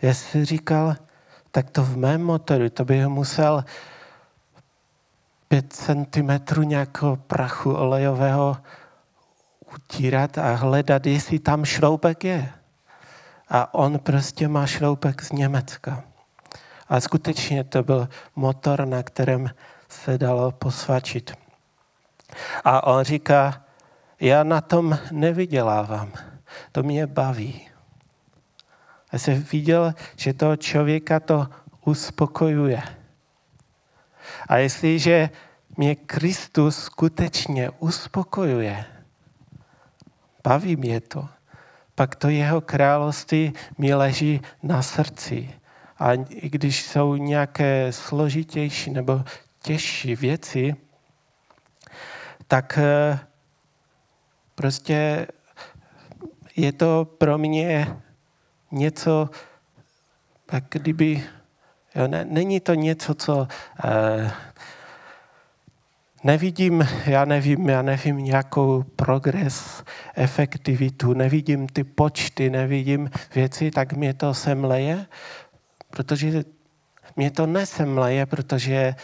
já 0.01 0.13
si 0.13 0.45
říkal, 0.45 0.95
tak 1.51 1.69
to 1.69 1.83
v 1.83 1.97
mém 1.97 2.23
motoru, 2.23 2.69
to 2.69 2.85
bych 2.85 3.07
musel 3.07 3.65
5 5.47 5.73
cm 5.73 6.29
nějakého 6.63 7.15
prachu 7.15 7.73
olejového 7.73 8.57
utírat 9.75 10.37
a 10.37 10.55
hledat, 10.55 11.05
jestli 11.05 11.39
tam 11.39 11.65
šroubek 11.65 12.23
je. 12.23 12.49
A 13.49 13.73
on 13.73 13.99
prostě 13.99 14.47
má 14.47 14.65
šroubek 14.65 15.21
z 15.21 15.31
Německa. 15.31 16.03
A 16.89 17.01
skutečně 17.01 17.63
to 17.63 17.83
byl 17.83 18.09
motor, 18.35 18.85
na 18.85 19.03
kterém 19.03 19.49
se 19.89 20.17
dalo 20.17 20.51
posvačit. 20.51 21.33
A 22.63 22.83
on 22.83 23.03
říká, 23.03 23.63
já 24.19 24.43
na 24.43 24.61
tom 24.61 24.99
nevydělávám, 25.11 26.11
to 26.71 26.83
mě 26.83 27.07
baví. 27.07 27.67
A 29.11 29.17
jsem 29.17 29.43
viděl, 29.43 29.93
že 30.15 30.33
toho 30.33 30.55
člověka 30.55 31.19
to 31.19 31.47
uspokojuje. 31.85 32.83
A 34.47 34.57
jestliže 34.57 35.29
mě 35.77 35.95
Kristus 35.95 36.77
skutečně 36.77 37.69
uspokojuje, 37.69 38.85
baví 40.43 40.75
mě 40.75 41.01
to, 41.01 41.29
pak 41.95 42.15
to 42.15 42.29
jeho 42.29 42.61
království 42.61 43.53
mi 43.77 43.93
leží 43.93 44.41
na 44.63 44.81
srdci. 44.81 45.53
A 45.99 46.13
i 46.29 46.49
když 46.49 46.83
jsou 46.83 47.15
nějaké 47.15 47.91
složitější 47.91 48.91
nebo 48.91 49.23
těžší 49.61 50.15
věci, 50.15 50.75
tak 52.47 52.79
eh, 52.81 53.19
prostě 54.55 55.27
je 56.55 56.71
to 56.73 57.05
pro 57.17 57.37
mě 57.37 57.87
něco, 58.71 59.29
tak 60.45 60.63
kdyby, 60.69 61.23
jo, 61.95 62.07
ne, 62.07 62.25
není 62.29 62.59
to 62.59 62.73
něco, 62.73 63.13
co 63.13 63.47
eh, 63.85 64.31
nevidím, 66.23 66.87
já 67.05 67.25
nevím, 67.25 67.69
já 67.69 67.81
nevím 67.81 68.17
nějakou 68.17 68.83
progres, 68.83 69.83
efektivitu, 70.15 71.13
nevidím 71.13 71.67
ty 71.67 71.83
počty, 71.83 72.49
nevidím 72.49 73.09
věci, 73.35 73.71
tak 73.71 73.93
mě 73.93 74.13
to 74.13 74.33
semleje, 74.33 75.05
protože 75.89 76.43
mě 77.15 77.31
to 77.31 77.45
nesemleje, 77.45 78.25
protože 78.25 78.95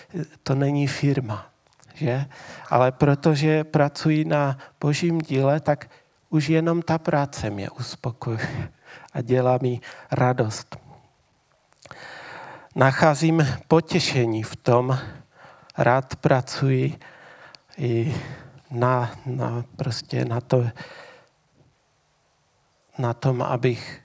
to 0.44 0.56
není 0.56 0.88
firma, 0.88 1.46
že? 1.94 2.26
Ale 2.70 2.92
protože 2.92 3.64
pracuji 3.64 4.26
na 4.26 4.58
božím 4.80 5.20
díle, 5.20 5.60
tak 5.60 5.90
už 6.32 6.50
jenom 6.50 6.82
ta 6.82 6.98
práce 6.98 7.50
mě 7.50 7.70
uspokojuje 7.70 8.72
a 9.14 9.22
dělá 9.22 9.60
mi 9.62 9.80
radost. 10.12 10.78
Nacházím 12.76 13.48
potěšení 13.68 14.44
v 14.44 14.56
tom, 14.56 15.00
rád 15.78 16.16
pracuji 16.16 17.00
i 17.78 18.16
na, 18.72 19.12
na, 19.26 19.64
prostě 19.76 20.26
na, 20.26 20.42
to, 20.42 20.68
na 22.98 23.14
tom, 23.14 23.42
abych, 23.42 24.02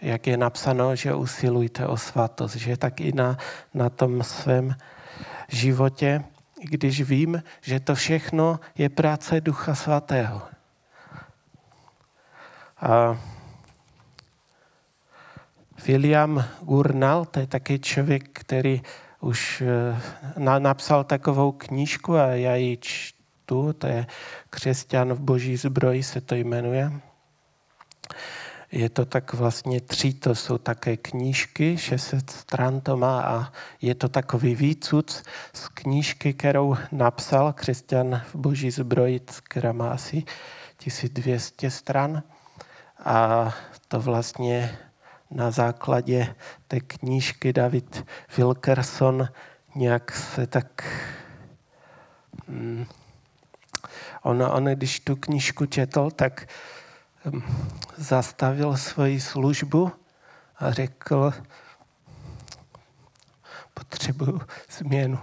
jak 0.00 0.26
je 0.26 0.36
napsáno, 0.36 0.96
že 0.96 1.14
usilujte 1.14 1.86
o 1.86 1.96
svatost, 1.96 2.56
že 2.56 2.76
tak 2.76 3.00
i 3.00 3.12
na, 3.12 3.38
na 3.74 3.90
tom 3.90 4.22
svém 4.22 4.74
životě, 5.48 6.24
když 6.62 7.02
vím, 7.02 7.42
že 7.60 7.80
to 7.80 7.94
všechno 7.94 8.60
je 8.78 8.88
práce 8.88 9.40
Ducha 9.40 9.74
Svatého. 9.74 10.59
William 15.86 16.44
Gurnal, 16.62 17.24
to 17.24 17.40
je 17.40 17.46
taky 17.46 17.78
člověk, 17.78 18.28
který 18.32 18.82
už 19.20 19.62
eh, 19.62 20.58
napsal 20.58 21.04
takovou 21.04 21.52
knížku 21.52 22.16
a 22.16 22.26
já 22.26 22.54
ji 22.54 22.78
čtu, 22.80 23.72
to 23.72 23.86
je 23.86 24.06
Křesťan 24.50 25.12
v 25.12 25.20
boží 25.20 25.56
zbroji 25.56 26.02
se 26.02 26.20
to 26.20 26.34
jmenuje. 26.34 26.92
Je 28.72 28.88
to 28.88 29.04
tak 29.04 29.34
vlastně 29.34 29.80
tři, 29.80 30.12
to 30.12 30.34
jsou 30.34 30.58
také 30.58 30.96
knížky, 30.96 31.78
600 31.78 32.30
stran 32.30 32.80
to 32.80 32.96
má 32.96 33.22
a 33.22 33.52
je 33.82 33.94
to 33.94 34.08
takový 34.08 34.54
výcud 34.54 35.22
z 35.52 35.68
knížky, 35.68 36.34
kterou 36.34 36.76
napsal 36.92 37.52
Křesťan 37.52 38.22
v 38.32 38.34
boží 38.34 38.70
zbroji, 38.70 39.20
která 39.42 39.72
má 39.72 39.90
asi 39.90 40.22
1200 40.76 41.70
stran. 41.70 42.22
A 43.04 43.52
to 43.88 44.00
vlastně 44.00 44.78
na 45.30 45.50
základě 45.50 46.34
té 46.68 46.80
knížky 46.80 47.52
David 47.52 48.06
Wilkerson 48.36 49.28
nějak 49.74 50.12
se 50.12 50.46
tak... 50.46 50.84
Hmm, 52.48 52.86
on, 54.22 54.42
on, 54.42 54.64
když 54.64 55.00
tu 55.00 55.16
knížku 55.16 55.66
četl, 55.66 56.10
tak 56.10 56.48
um, 57.24 57.42
zastavil 57.96 58.76
svoji 58.76 59.20
službu 59.20 59.92
a 60.58 60.70
řekl, 60.70 61.32
potřebuju 63.74 64.40
změnu. 64.70 65.18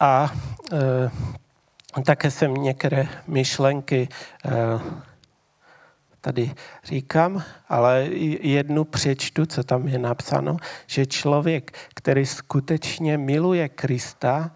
A 0.00 0.30
e, 0.72 1.10
také 2.04 2.30
jsem 2.30 2.54
některé 2.54 3.08
myšlenky 3.26 4.08
e, 4.44 4.50
tady 6.20 6.54
říkám, 6.84 7.42
ale 7.68 8.08
jednu 8.40 8.84
přečtu, 8.84 9.46
co 9.46 9.64
tam 9.64 9.88
je 9.88 9.98
napsáno, 9.98 10.56
že 10.86 11.06
člověk, 11.06 11.78
který 11.94 12.26
skutečně 12.26 13.18
miluje 13.18 13.68
Krista, 13.68 14.50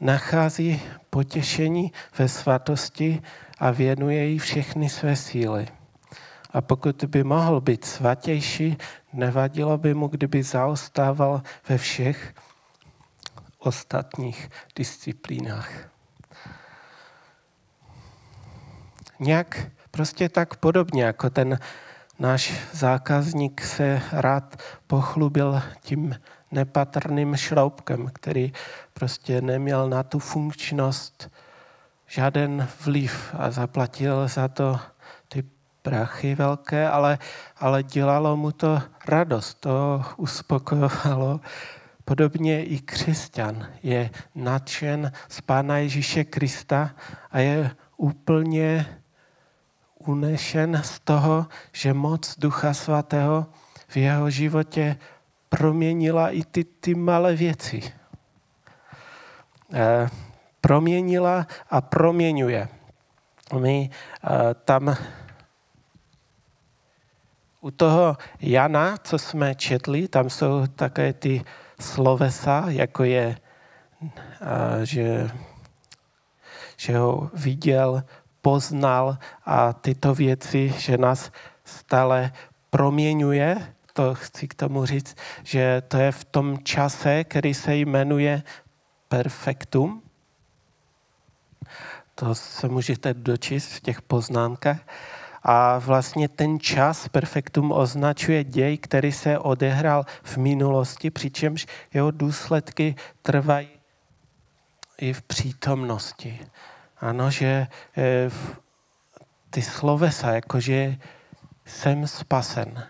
nachází 0.00 0.82
potěšení 1.10 1.92
ve 2.18 2.28
svatosti 2.28 3.22
a 3.58 3.70
věnuje 3.70 4.26
jí 4.26 4.38
všechny 4.38 4.88
své 4.88 5.16
síly. 5.16 5.68
A 6.50 6.60
pokud 6.60 7.04
by 7.04 7.24
mohl 7.24 7.60
být 7.60 7.84
svatější, 7.84 8.76
nevadilo 9.12 9.78
by 9.78 9.94
mu, 9.94 10.08
kdyby 10.08 10.42
zaostával 10.42 11.42
ve 11.68 11.78
všech 11.78 12.34
ostatních 13.58 14.50
disciplínách. 14.76 15.95
Nějak 19.18 19.70
prostě 19.90 20.28
tak 20.28 20.56
podobně, 20.56 21.04
jako 21.04 21.30
ten 21.30 21.58
náš 22.18 22.54
zákazník 22.72 23.60
se 23.60 24.02
rád 24.12 24.56
pochlubil 24.86 25.62
tím 25.80 26.14
nepatrným 26.50 27.36
šroubkem, 27.36 28.10
který 28.12 28.52
prostě 28.92 29.40
neměl 29.40 29.88
na 29.88 30.02
tu 30.02 30.18
funkčnost 30.18 31.30
žádný 32.06 32.62
vliv 32.84 33.34
a 33.38 33.50
zaplatil 33.50 34.28
za 34.28 34.48
to 34.48 34.80
ty 35.28 35.44
prachy 35.82 36.34
velké, 36.34 36.88
ale, 36.88 37.18
ale 37.56 37.82
dělalo 37.82 38.36
mu 38.36 38.52
to 38.52 38.82
radost, 39.08 39.54
to 39.54 40.04
uspokojovalo. 40.16 41.40
Podobně 42.04 42.64
i 42.64 42.78
křesťan 42.78 43.66
je 43.82 44.10
nadšen 44.34 45.12
z 45.28 45.40
Pána 45.40 45.78
Ježíše 45.78 46.24
Krista 46.24 46.90
a 47.30 47.38
je 47.38 47.70
úplně 47.96 48.86
unešen 50.06 50.80
z 50.84 51.00
toho, 51.00 51.46
že 51.72 51.94
moc 51.94 52.38
Ducha 52.38 52.74
Svatého 52.74 53.46
v 53.88 53.96
jeho 53.96 54.30
životě 54.30 54.96
proměnila 55.48 56.30
i 56.30 56.44
ty, 56.44 56.64
ty 56.64 56.94
malé 56.94 57.36
věci. 57.36 57.82
E, 59.72 60.08
proměnila 60.60 61.46
a 61.70 61.80
proměňuje. 61.80 62.68
My 63.60 63.90
e, 63.90 64.54
tam 64.54 64.96
u 67.60 67.70
toho 67.70 68.16
Jana, 68.40 68.96
co 68.96 69.18
jsme 69.18 69.54
četli, 69.54 70.08
tam 70.08 70.30
jsou 70.30 70.66
také 70.66 71.12
ty 71.12 71.44
slovesa, 71.80 72.64
jako 72.68 73.04
je, 73.04 73.26
e, 73.26 74.86
že, 74.86 75.30
že 76.76 76.98
ho 76.98 77.30
viděl, 77.34 78.02
poznal 78.46 79.18
a 79.46 79.72
tyto 79.72 80.14
věci, 80.14 80.74
že 80.78 80.98
nás 80.98 81.30
stále 81.64 82.32
proměňuje, 82.70 83.74
to 83.92 84.14
chci 84.14 84.48
k 84.48 84.54
tomu 84.54 84.86
říct, 84.86 85.16
že 85.42 85.82
to 85.88 85.96
je 85.96 86.12
v 86.12 86.24
tom 86.24 86.58
čase, 86.62 87.24
který 87.24 87.54
se 87.54 87.76
jmenuje 87.76 88.42
perfektum. 89.08 90.02
To 92.14 92.34
se 92.34 92.68
můžete 92.68 93.14
dočíst 93.14 93.72
v 93.72 93.80
těch 93.80 94.02
poznámkách. 94.02 94.78
A 95.42 95.78
vlastně 95.78 96.28
ten 96.28 96.60
čas 96.60 97.08
perfektum 97.08 97.72
označuje 97.72 98.44
děj, 98.44 98.78
který 98.78 99.12
se 99.12 99.38
odehrál 99.38 100.06
v 100.22 100.36
minulosti, 100.36 101.10
přičemž 101.10 101.66
jeho 101.94 102.10
důsledky 102.10 102.94
trvají 103.22 103.68
i 104.98 105.12
v 105.12 105.22
přítomnosti. 105.22 106.46
Ano, 107.00 107.30
že 107.30 107.66
eh, 107.96 108.30
ty 109.50 109.62
slovesa, 109.62 110.30
jakože 110.30 110.96
jsem 111.64 112.06
spasen. 112.06 112.86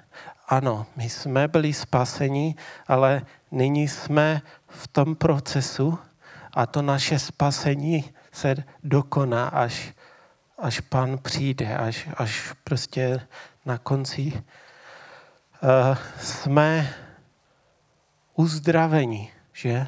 Ano, 0.49 0.87
my 0.97 1.09
jsme 1.09 1.49
byli 1.49 1.73
spaseni, 1.73 2.55
ale 2.87 3.23
nyní 3.51 3.89
jsme 3.89 4.43
v 4.69 4.89
tom 4.89 5.15
procesu 5.15 5.99
a 6.55 6.67
to 6.67 6.83
naše 6.83 7.19
spasení 7.19 8.05
se 8.33 8.55
dokoná, 8.85 9.49
až, 9.49 9.93
až 10.59 10.81
pan 10.81 11.19
přijde, 11.19 11.77
až, 11.77 12.09
až 12.17 12.55
prostě 12.65 13.21
na 13.65 13.79
konci 13.79 14.33
uh, 14.33 15.97
jsme 16.21 16.95
uzdraveni, 18.35 19.33
že? 19.53 19.87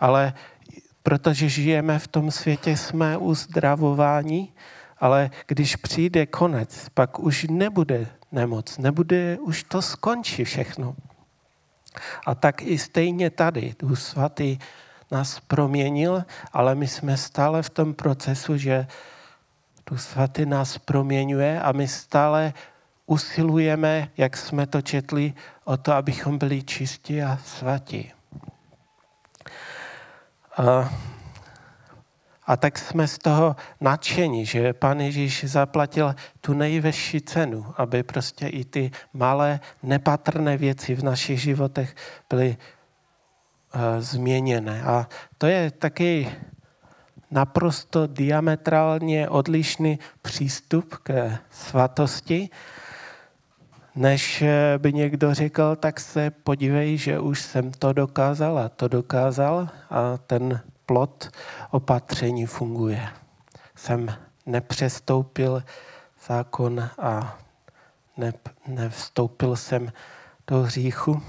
Ale 0.00 0.32
protože 1.02 1.48
žijeme 1.48 1.98
v 1.98 2.08
tom 2.08 2.30
světě, 2.30 2.76
jsme 2.76 3.16
uzdravováni, 3.16 4.52
ale 4.98 5.30
když 5.46 5.76
přijde 5.76 6.26
konec, 6.26 6.88
pak 6.94 7.18
už 7.18 7.46
nebude 7.50 8.06
nemoc, 8.32 8.78
nebude, 8.78 9.38
už 9.40 9.62
to 9.62 9.82
skončí 9.82 10.44
všechno. 10.44 10.96
A 12.26 12.34
tak 12.34 12.62
i 12.62 12.78
stejně 12.78 13.30
tady, 13.30 13.74
Duch 13.78 13.98
Svatý 13.98 14.58
nás 15.10 15.40
proměnil, 15.40 16.24
ale 16.52 16.74
my 16.74 16.88
jsme 16.88 17.16
stále 17.16 17.62
v 17.62 17.70
tom 17.70 17.94
procesu, 17.94 18.56
že 18.56 18.86
Duch 19.90 20.00
Svatý 20.00 20.46
nás 20.46 20.78
proměňuje 20.78 21.60
a 21.60 21.72
my 21.72 21.88
stále 21.88 22.52
usilujeme, 23.06 24.10
jak 24.16 24.36
jsme 24.36 24.66
to 24.66 24.82
četli, 24.82 25.34
o 25.64 25.76
to, 25.76 25.92
abychom 25.92 26.38
byli 26.38 26.62
čistí 26.62 27.22
a 27.22 27.38
svatí. 27.44 28.12
A, 30.60 30.92
a 32.46 32.56
tak 32.56 32.78
jsme 32.78 33.08
z 33.08 33.18
toho 33.18 33.56
nadšení, 33.80 34.46
že 34.46 34.72
Pan 34.72 35.00
Ježíš 35.00 35.44
zaplatil 35.44 36.14
tu 36.40 36.54
nejvyšší 36.54 37.20
cenu, 37.20 37.66
aby 37.76 38.02
prostě 38.02 38.46
i 38.46 38.64
ty 38.64 38.90
malé 39.12 39.60
nepatrné 39.82 40.56
věci 40.56 40.94
v 40.94 41.04
našich 41.04 41.40
životech 41.40 41.96
byly 42.30 42.56
uh, 42.56 43.80
změněné. 43.98 44.82
A 44.82 45.08
to 45.38 45.46
je 45.46 45.70
taky 45.70 46.32
naprosto 47.30 48.06
diametrálně 48.06 49.28
odlišný 49.28 49.98
přístup 50.22 50.96
ke 50.96 51.38
svatosti, 51.50 52.48
než 53.94 54.42
eh, 54.42 54.78
by 54.78 54.92
někdo 54.92 55.34
řekl, 55.34 55.76
tak 55.76 56.00
se 56.00 56.30
podívej, 56.30 56.96
že 56.96 57.20
už 57.20 57.42
jsem 57.42 57.72
to 57.72 57.92
dokázal 57.92 58.58
a 58.58 58.68
to 58.68 58.88
dokázal 58.88 59.68
a 59.90 60.16
ten 60.26 60.60
plot 60.86 61.30
opatření 61.70 62.46
funguje. 62.46 63.08
Jsem 63.74 64.14
nepřestoupil 64.46 65.62
zákon 66.26 66.88
a 66.98 67.38
ne, 68.16 68.32
nevstoupil 68.66 69.56
jsem 69.56 69.92
do 70.46 70.62
hříchu, 70.62 71.22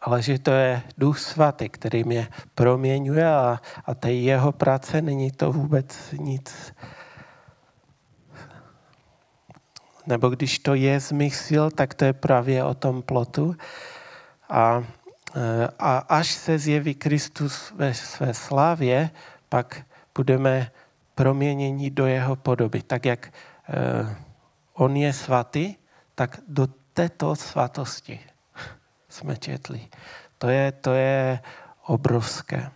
ale 0.00 0.22
že 0.22 0.38
to 0.38 0.50
je 0.50 0.82
Duch 0.98 1.18
Svatý, 1.18 1.68
který 1.68 2.04
mě 2.04 2.28
proměňuje 2.54 3.28
a, 3.28 3.60
a 3.84 3.94
té 3.94 4.12
jeho 4.12 4.52
práce 4.52 5.02
není 5.02 5.30
to 5.30 5.52
vůbec 5.52 6.14
nic 6.18 6.74
nebo 10.06 10.28
když 10.28 10.58
to 10.58 10.74
je 10.74 11.00
z 11.00 11.12
mých 11.12 11.36
sil, 11.46 11.64
tak 11.70 11.94
to 11.94 12.04
je 12.04 12.12
právě 12.12 12.64
o 12.64 12.74
tom 12.74 13.02
plotu. 13.02 13.56
A, 14.48 14.84
e, 15.36 15.68
a 15.78 15.98
až 15.98 16.32
se 16.32 16.58
zjeví 16.58 16.94
Kristus 16.94 17.72
ve 17.76 17.94
své 17.94 18.34
slávě, 18.34 19.10
pak 19.48 19.82
budeme 20.14 20.70
proměněni 21.14 21.90
do 21.90 22.06
jeho 22.06 22.36
podoby. 22.36 22.82
Tak 22.82 23.04
jak 23.04 23.26
e, 23.26 23.32
on 24.74 24.96
je 24.96 25.12
svatý, 25.12 25.74
tak 26.14 26.40
do 26.48 26.68
této 26.92 27.36
svatosti 27.36 28.20
jsme 29.08 29.36
četli. 29.36 29.80
To 30.38 30.48
je, 30.48 30.72
to 30.72 30.92
je 30.92 31.40
obrovské. 31.86 32.70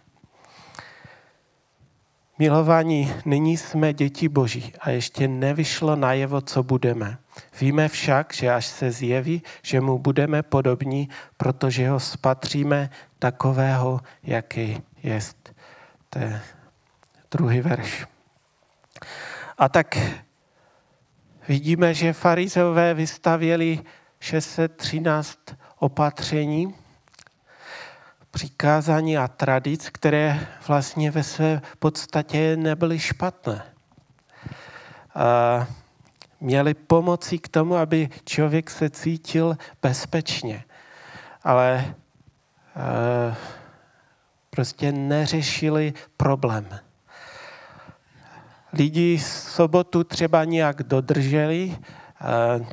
Milovaní, 2.40 3.12
nyní 3.24 3.56
jsme 3.56 3.92
děti 3.92 4.28
Boží 4.28 4.72
a 4.80 4.90
ještě 4.90 5.28
nevyšlo 5.28 5.96
najevo, 5.96 6.40
co 6.40 6.62
budeme. 6.62 7.18
Víme 7.60 7.88
však, 7.88 8.34
že 8.34 8.52
až 8.52 8.66
se 8.66 8.90
zjeví, 8.90 9.42
že 9.62 9.80
mu 9.80 9.98
budeme 9.98 10.42
podobní, 10.42 11.08
protože 11.36 11.90
ho 11.90 12.00
spatříme 12.00 12.90
takového, 13.18 14.00
jaký 14.22 14.82
jest. 15.02 15.54
To 16.10 16.18
je 16.18 16.40
druhý 17.30 17.60
verš. 17.60 18.06
A 19.58 19.68
tak 19.68 19.98
vidíme, 21.48 21.94
že 21.94 22.12
farizeové 22.12 22.94
vystavěli 22.94 23.80
613 24.20 25.38
opatření, 25.78 26.74
přikázání 28.30 29.18
a 29.18 29.28
tradic, 29.28 29.88
které 29.92 30.46
vlastně 30.68 31.10
ve 31.10 31.22
své 31.22 31.62
podstatě 31.78 32.56
nebyly 32.56 32.98
špatné. 32.98 33.62
A 35.14 35.66
měly 36.40 36.74
pomoci 36.74 37.38
k 37.38 37.48
tomu, 37.48 37.76
aby 37.76 38.08
člověk 38.24 38.70
se 38.70 38.90
cítil 38.90 39.56
bezpečně. 39.82 40.64
Ale 41.42 41.74
e, 41.78 41.94
prostě 44.50 44.92
neřešili 44.92 45.92
problém. 46.16 46.68
Lidi 48.72 49.18
sobotu 49.18 50.04
třeba 50.04 50.44
nějak 50.44 50.82
dodrželi, 50.82 51.76
e, 51.76 52.66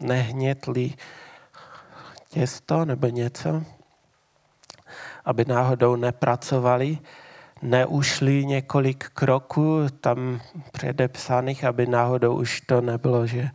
nehnětli 0.00 0.94
těsto 2.28 2.84
nebo 2.84 3.06
něco, 3.06 3.62
aby 5.24 5.44
náhodou 5.44 5.96
nepracovali, 5.96 6.98
neušli 7.62 8.44
několik 8.44 9.10
kroků 9.14 9.86
tam 10.00 10.40
předepsaných, 10.72 11.64
aby 11.64 11.86
náhodou 11.86 12.34
už 12.34 12.60
to 12.60 12.80
nebylo, 12.80 13.26
že, 13.26 13.50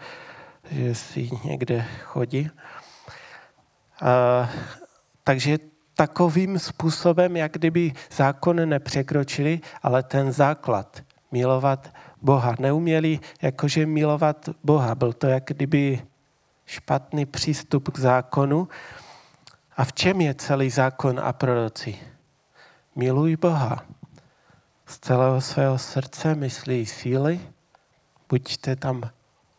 že 0.71 0.95
si 0.95 1.29
někde 1.43 1.85
chodí. 2.03 2.49
A, 4.01 4.49
takže 5.23 5.57
takovým 5.95 6.59
způsobem, 6.59 7.37
jak 7.37 7.51
kdyby 7.51 7.93
zákon 8.11 8.69
nepřekročili, 8.69 9.59
ale 9.83 10.03
ten 10.03 10.31
základ, 10.31 11.01
milovat 11.31 11.93
Boha. 12.21 12.55
Neuměli 12.59 13.19
jakože 13.41 13.85
milovat 13.85 14.49
Boha. 14.63 14.95
Byl 14.95 15.13
to 15.13 15.27
jak 15.27 15.43
kdyby 15.45 16.01
špatný 16.65 17.25
přístup 17.25 17.91
k 17.91 17.99
zákonu. 17.99 18.67
A 19.77 19.83
v 19.85 19.93
čem 19.93 20.21
je 20.21 20.33
celý 20.33 20.69
zákon 20.69 21.19
a 21.19 21.33
proroci? 21.33 21.99
Miluj 22.95 23.35
Boha. 23.35 23.85
Z 24.85 24.99
celého 24.99 25.41
svého 25.41 25.77
srdce, 25.77 26.35
myslí 26.35 26.85
síly, 26.85 27.39
buďte 28.29 28.75
tam 28.75 29.09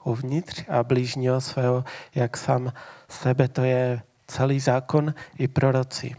uvnitř 0.05 0.65
a 0.69 0.83
blížního 0.83 1.41
svého, 1.41 1.85
jak 2.15 2.37
sám 2.37 2.73
sebe, 3.09 3.49
to 3.49 3.65
je 3.65 4.03
celý 4.27 4.61
zákon 4.61 5.15
i 5.39 5.49
proroci. 5.49 6.17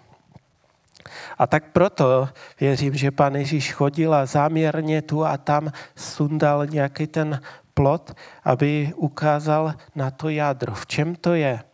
A 1.38 1.48
tak 1.48 1.72
proto 1.72 2.30
věřím, 2.60 2.96
že 2.96 3.12
pan 3.12 3.36
Ježíš 3.36 3.74
chodil 3.74 4.14
a 4.14 4.26
záměrně 4.26 5.02
tu 5.02 5.26
a 5.26 5.38
tam 5.38 5.72
sundal 5.96 6.66
nějaký 6.66 7.08
ten 7.08 7.42
plot, 7.74 8.14
aby 8.44 8.94
ukázal 8.96 9.74
na 9.96 10.12
to 10.12 10.30
jádro. 10.30 10.74
V 10.74 10.86
čem 10.86 11.16
to 11.16 11.34
je? 11.34 11.67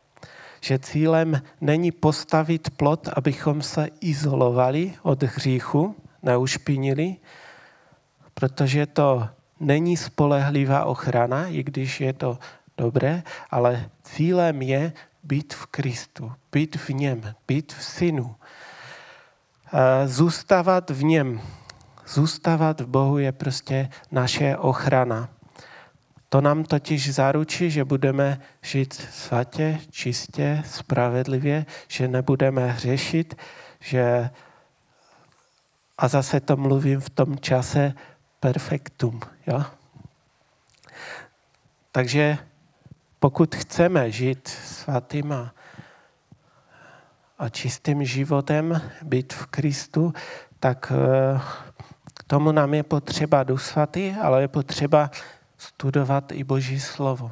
Že 0.63 0.79
cílem 0.79 1.41
není 1.61 1.91
postavit 1.91 2.69
plot, 2.69 3.09
abychom 3.15 3.61
se 3.61 3.87
izolovali 4.01 4.93
od 5.01 5.23
hříchu, 5.23 5.95
neušpinili, 6.23 7.15
protože 8.33 8.85
to 8.85 9.27
není 9.59 9.97
spolehlivá 9.97 10.85
ochrana, 10.85 11.47
i 11.47 11.63
když 11.63 12.01
je 12.01 12.13
to 12.13 12.39
dobré, 12.77 13.23
ale 13.51 13.89
cílem 14.03 14.61
je 14.61 14.93
být 15.23 15.53
v 15.53 15.65
Kristu, 15.65 16.31
být 16.51 16.75
v 16.75 16.89
něm, 16.89 17.33
být 17.47 17.73
v 17.73 17.83
synu. 17.83 18.35
Zůstávat 20.05 20.89
v 20.89 21.03
něm, 21.03 21.41
zůstávat 22.07 22.81
v 22.81 22.87
Bohu 22.87 23.17
je 23.17 23.31
prostě 23.31 23.89
naše 24.11 24.57
ochrana. 24.57 25.29
To 26.33 26.41
nám 26.41 26.63
totiž 26.63 27.13
zaručí, 27.13 27.71
že 27.71 27.85
budeme 27.85 28.41
žít 28.61 28.93
svatě, 28.93 29.79
čistě, 29.89 30.63
spravedlivě, 30.65 31.65
že 31.87 32.07
nebudeme 32.07 32.67
hřešit, 32.67 33.35
že 33.79 34.29
a 35.97 36.07
zase 36.07 36.39
to 36.39 36.57
mluvím 36.57 36.99
v 36.99 37.09
tom 37.09 37.37
čase 37.37 37.93
perfektum. 38.39 39.19
Jo? 39.47 39.63
Takže 41.91 42.37
pokud 43.19 43.55
chceme 43.55 44.11
žít 44.11 44.47
svatým 44.47 45.33
a, 47.37 47.49
čistým 47.49 48.05
životem, 48.05 48.81
být 49.01 49.33
v 49.33 49.45
Kristu, 49.45 50.13
tak 50.59 50.91
eh, 50.95 51.39
k 52.13 52.23
tomu 52.23 52.51
nám 52.51 52.73
je 52.73 52.83
potřeba 52.83 53.43
Duch 53.43 53.61
Svatý, 53.61 54.15
ale 54.21 54.41
je 54.41 54.47
potřeba 54.47 55.11
studovat 55.63 56.31
i 56.31 56.43
Boží 56.43 56.79
slovo. 56.79 57.31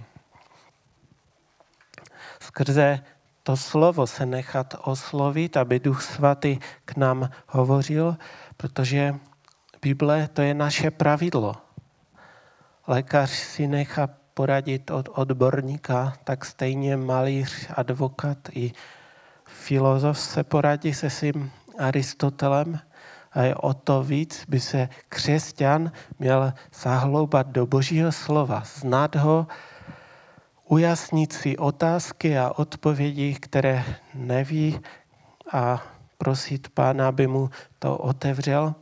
Skrze 2.40 3.00
to 3.44 3.58
slovo 3.58 4.08
se 4.08 4.26
nechat 4.26 4.76
oslovit, 4.84 5.58
aby 5.58 5.80
Duch 5.80 6.02
Svatý 6.02 6.60
k 6.86 6.98
nám 6.98 7.30
hovořil, 7.48 8.18
protože 8.58 9.16
Bible 9.82 10.28
to 10.28 10.42
je 10.42 10.54
naše 10.54 10.92
pravidlo. 10.92 11.56
Lékař 12.88 13.30
si 13.30 13.68
nechá 13.68 14.10
poradit 14.34 14.92
od 14.92 15.10
odborníka, 15.12 16.14
tak 16.24 16.46
stejně 16.46 16.98
malíř, 16.98 17.68
advokat 17.76 18.38
i 18.52 18.72
filozof 19.46 20.20
se 20.20 20.44
poradí 20.44 20.94
se 20.94 21.10
svým 21.10 21.52
Aristotelem 21.78 22.80
o 23.56 23.74
to 23.74 24.04
víc 24.04 24.46
by 24.48 24.60
se 24.60 24.90
křesťan 25.10 25.92
měl 26.20 26.54
zahloubat 26.82 27.48
do 27.48 27.66
božího 27.66 28.12
slova, 28.12 28.64
znát 28.66 29.16
ho, 29.16 29.48
ujasnit 30.68 31.34
si 31.34 31.58
otázky 31.58 32.38
a 32.38 32.52
odpovědi, 32.56 33.34
které 33.34 33.84
neví 34.14 34.80
a 35.54 35.84
prosit 36.18 36.70
pána, 36.70 37.08
aby 37.08 37.28
mu 37.28 37.50
to 37.80 37.98
otevřel. 37.98 38.76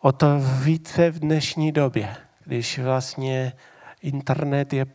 O 0.00 0.12
to 0.12 0.26
více 0.62 1.10
v 1.10 1.18
dnešní 1.18 1.72
době, 1.72 2.16
když 2.44 2.78
vlastně 2.78 3.52
internet 4.02 4.72
je, 4.72 4.86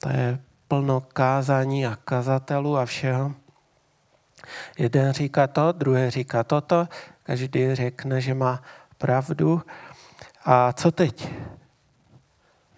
to 0.00 0.08
je 0.08 0.38
plno 0.68 1.00
kázání 1.00 1.86
a 1.86 1.96
kazatelů 1.96 2.76
a 2.76 2.86
všeho. 2.86 3.45
Jeden 4.78 5.12
říká 5.12 5.46
to, 5.46 5.72
druhý 5.72 6.10
říká 6.10 6.44
toto, 6.44 6.88
každý 7.22 7.74
řekne, 7.74 8.20
že 8.20 8.34
má 8.34 8.62
pravdu. 8.98 9.62
A 10.44 10.72
co 10.72 10.90
teď? 10.90 11.28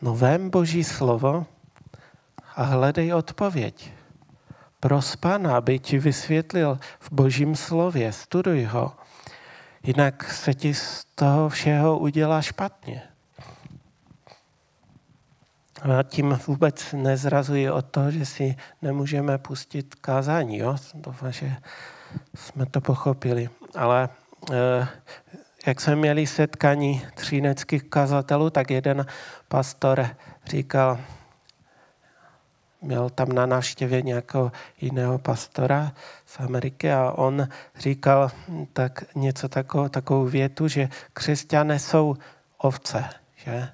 No 0.02 0.14
vem 0.14 0.50
Boží 0.50 0.84
slovo 0.84 1.46
a 2.56 2.62
hledej 2.62 3.14
odpověď. 3.14 3.92
Pros 4.80 5.16
Pana, 5.16 5.56
aby 5.56 5.78
ti 5.78 5.98
vysvětlil 5.98 6.78
v 7.00 7.12
Božím 7.12 7.56
slově, 7.56 8.12
studuj 8.12 8.64
ho. 8.64 8.92
Jinak 9.82 10.32
se 10.32 10.54
ti 10.54 10.74
z 10.74 11.04
toho 11.14 11.48
všeho 11.48 11.98
udělá 11.98 12.42
špatně. 12.42 13.02
A 15.82 16.02
tím 16.02 16.38
vůbec 16.46 16.92
nezrazuji 16.92 17.70
od 17.70 17.84
toho, 17.84 18.10
že 18.10 18.26
si 18.26 18.56
nemůžeme 18.82 19.38
pustit 19.38 19.94
kázání. 19.94 20.58
Jo? 20.58 20.76
Doufám, 20.94 21.32
že 21.32 21.56
jsme 22.34 22.66
to 22.66 22.80
pochopili. 22.80 23.48
Ale 23.74 24.08
eh, 24.52 24.88
jak 25.66 25.80
jsme 25.80 25.96
měli 25.96 26.26
setkání 26.26 27.02
třineckých 27.14 27.82
kazatelů, 27.82 28.50
tak 28.50 28.70
jeden 28.70 29.06
pastor 29.48 30.06
říkal, 30.46 30.98
měl 32.82 33.10
tam 33.10 33.32
na 33.32 33.46
návštěvě 33.46 34.02
nějakého 34.02 34.52
jiného 34.80 35.18
pastora 35.18 35.92
z 36.26 36.40
Ameriky 36.40 36.92
a 36.92 37.10
on 37.10 37.48
říkal 37.78 38.30
tak 38.72 39.04
něco 39.14 39.48
takovou, 39.48 39.88
takovou 39.88 40.24
větu, 40.24 40.68
že 40.68 40.88
křesťané 41.12 41.78
jsou 41.78 42.16
ovce, 42.58 43.04
že? 43.36 43.68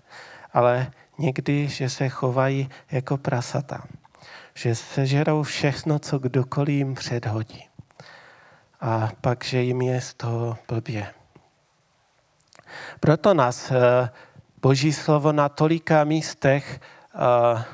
ale 0.53 0.87
někdy, 1.19 1.69
že 1.69 1.89
se 1.89 2.09
chovají 2.09 2.71
jako 2.91 3.17
prasata. 3.17 3.85
Že 4.55 4.75
sežerou 4.75 5.43
všechno, 5.43 5.99
co 5.99 6.19
kdokoliv 6.19 6.75
jim 6.75 6.95
předhodí. 6.95 7.69
A 8.81 9.09
pak, 9.21 9.45
že 9.45 9.62
jim 9.62 9.83
je 9.83 10.01
z 10.01 10.15
toho 10.15 10.59
blbě. 10.69 11.07
Proto 13.01 13.35
nás 13.35 13.71
eh, 13.71 14.11
Boží 14.62 14.93
slovo 14.93 15.33
na 15.33 15.49
tolika 15.49 16.05
místech 16.05 16.81
eh, 17.15 17.65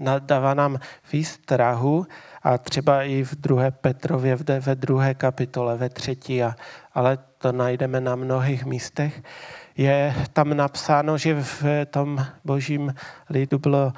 nadává 0.00 0.54
nám 0.54 0.78
výstrahu 1.12 2.06
a 2.42 2.58
třeba 2.58 3.02
i 3.02 3.22
v 3.22 3.34
druhé 3.34 3.70
Petrově, 3.70 4.36
ve 4.60 4.74
druhé 4.74 5.14
kapitole, 5.14 5.76
ve 5.76 5.88
třetí, 5.88 6.42
a, 6.42 6.56
ale 6.94 7.18
to 7.38 7.52
najdeme 7.52 8.00
na 8.00 8.16
mnohých 8.16 8.64
místech, 8.64 9.22
je 9.76 10.14
tam 10.32 10.56
napsáno, 10.56 11.18
že 11.18 11.42
v 11.42 11.64
tom 11.90 12.26
božím 12.44 12.94
lidu 13.30 13.58
bylo, 13.58 13.92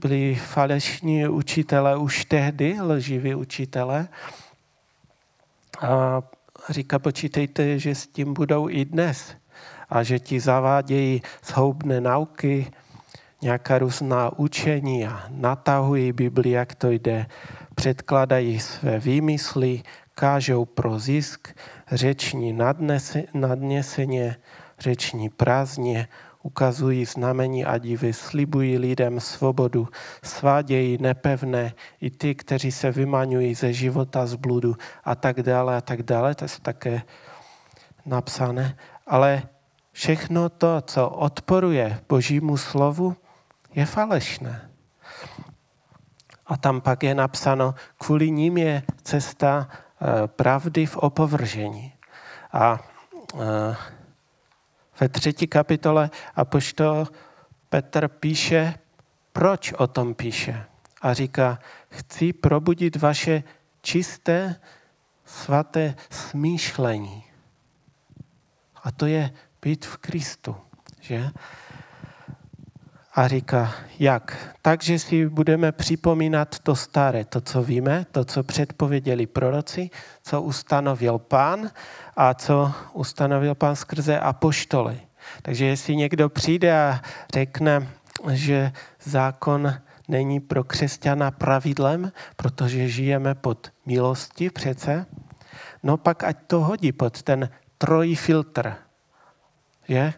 byli 0.00 0.34
falešní 0.34 1.28
učitele 1.28 1.96
už 1.96 2.24
tehdy, 2.24 2.76
lživí 2.80 3.34
učitele. 3.34 4.08
A 5.80 6.22
říká, 6.70 6.98
počítejte, 6.98 7.78
že 7.78 7.94
s 7.94 8.06
tím 8.06 8.34
budou 8.34 8.68
i 8.68 8.84
dnes. 8.84 9.34
A 9.90 10.02
že 10.02 10.18
ti 10.18 10.40
zavádějí 10.40 11.22
zhoubné 11.44 12.00
nauky, 12.00 12.72
nějaká 13.42 13.78
různá 13.78 14.38
učení 14.38 15.06
a 15.06 15.26
natahují 15.30 16.12
Bibli, 16.12 16.50
jak 16.50 16.74
to 16.74 16.90
jde, 16.90 17.26
předkladají 17.74 18.60
své 18.60 18.98
výmysly, 18.98 19.82
kážou 20.14 20.64
pro 20.64 20.98
zisk, 20.98 21.48
řeční 21.92 22.52
nadneseně, 23.34 24.36
řeční 24.78 25.28
prázdně, 25.28 26.08
ukazují 26.42 27.04
znamení 27.04 27.64
a 27.64 27.78
divy, 27.78 28.12
slibují 28.12 28.78
lidem 28.78 29.20
svobodu, 29.20 29.88
svádějí 30.22 30.98
nepevné 31.00 31.74
i 32.00 32.10
ty, 32.10 32.34
kteří 32.34 32.72
se 32.72 32.90
vymaňují 32.90 33.54
ze 33.54 33.72
života 33.72 34.26
z 34.26 34.34
bludu 34.34 34.76
a 35.04 35.14
tak 35.14 35.42
dále 35.42 35.76
a 35.76 35.80
tak 35.80 36.02
dále. 36.02 36.34
To 36.34 36.44
je 36.44 36.50
také 36.62 37.02
napsané. 38.06 38.76
Ale 39.06 39.42
všechno 39.92 40.48
to, 40.48 40.80
co 40.80 41.08
odporuje 41.08 42.00
Božímu 42.08 42.56
slovu, 42.56 43.16
je 43.74 43.86
falešné. 43.86 44.70
A 46.46 46.56
tam 46.56 46.80
pak 46.80 47.02
je 47.02 47.14
napsáno, 47.14 47.74
kvůli 47.98 48.30
ním 48.30 48.58
je 48.58 48.82
cesta 49.02 49.68
eh, 49.68 50.26
pravdy 50.26 50.86
v 50.86 50.96
opovržení. 50.96 51.92
A 52.52 52.78
eh, 53.34 53.95
ve 55.00 55.08
třetí 55.08 55.46
kapitole 55.46 56.10
apoštol 56.34 57.06
Petr 57.68 58.08
píše, 58.08 58.74
proč 59.32 59.72
o 59.72 59.86
tom 59.86 60.14
píše. 60.14 60.64
A 61.02 61.12
říká, 61.12 61.58
chci 61.88 62.32
probudit 62.32 62.96
vaše 62.96 63.42
čisté, 63.82 64.60
svaté 65.24 65.94
smýšlení. 66.10 67.24
A 68.84 68.90
to 68.92 69.06
je 69.06 69.30
být 69.62 69.86
v 69.86 69.96
Kristu, 69.96 70.56
že? 71.00 71.30
A 73.14 73.28
říká, 73.28 73.74
jak? 73.98 74.56
Takže 74.62 74.98
si 74.98 75.28
budeme 75.28 75.72
připomínat 75.72 76.58
to 76.58 76.76
staré, 76.76 77.24
to, 77.24 77.40
co 77.40 77.62
víme, 77.62 78.06
to, 78.10 78.24
co 78.24 78.42
předpověděli 78.42 79.26
proroci, 79.26 79.90
co 80.22 80.42
ustanovil 80.42 81.18
pán 81.18 81.70
a 82.16 82.34
co 82.34 82.72
ustanovil 82.92 83.54
pán 83.54 83.76
skrze 83.76 84.20
apoštoly. 84.20 85.00
Takže 85.42 85.64
jestli 85.64 85.96
někdo 85.96 86.28
přijde 86.28 86.80
a 86.80 87.00
řekne, 87.34 87.88
že 88.30 88.72
zákon 89.02 89.74
není 90.08 90.40
pro 90.40 90.64
křesťana 90.64 91.30
pravidlem, 91.30 92.12
protože 92.36 92.88
žijeme 92.88 93.34
pod 93.34 93.72
milostí 93.86 94.50
přece, 94.50 95.06
no 95.82 95.96
pak 95.96 96.24
ať 96.24 96.36
to 96.46 96.60
hodí 96.60 96.92
pod 96.92 97.22
ten 97.22 97.48
trojí 97.78 98.14
filtr. 98.14 98.74
Že? 99.88 100.12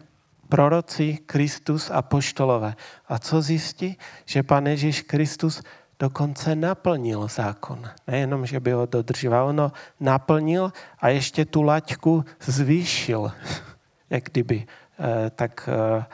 Proroci, 0.49 1.17
Kristus 1.25 1.91
a 1.93 2.01
poštolové. 2.01 2.75
A 3.07 3.19
co 3.19 3.41
zjistí? 3.41 3.97
Že 4.25 4.43
Pan 4.43 4.67
Ježíš 4.67 5.01
Kristus 5.01 5.61
dokonce 5.99 6.55
naplnil 6.55 7.27
zákon. 7.27 7.89
Nejenom, 8.07 8.45
že 8.45 8.59
by 8.59 8.71
ho 8.71 8.85
dodržoval, 8.85 9.53
no 9.53 9.71
naplnil 9.99 10.73
a 10.99 11.09
ještě 11.09 11.45
tu 11.45 11.61
laťku 11.61 12.25
zvýšil, 12.39 13.31
jak 14.09 14.23
kdyby 14.23 14.65
eh, 14.65 15.29
tak 15.29 15.69
eh, 15.71 16.05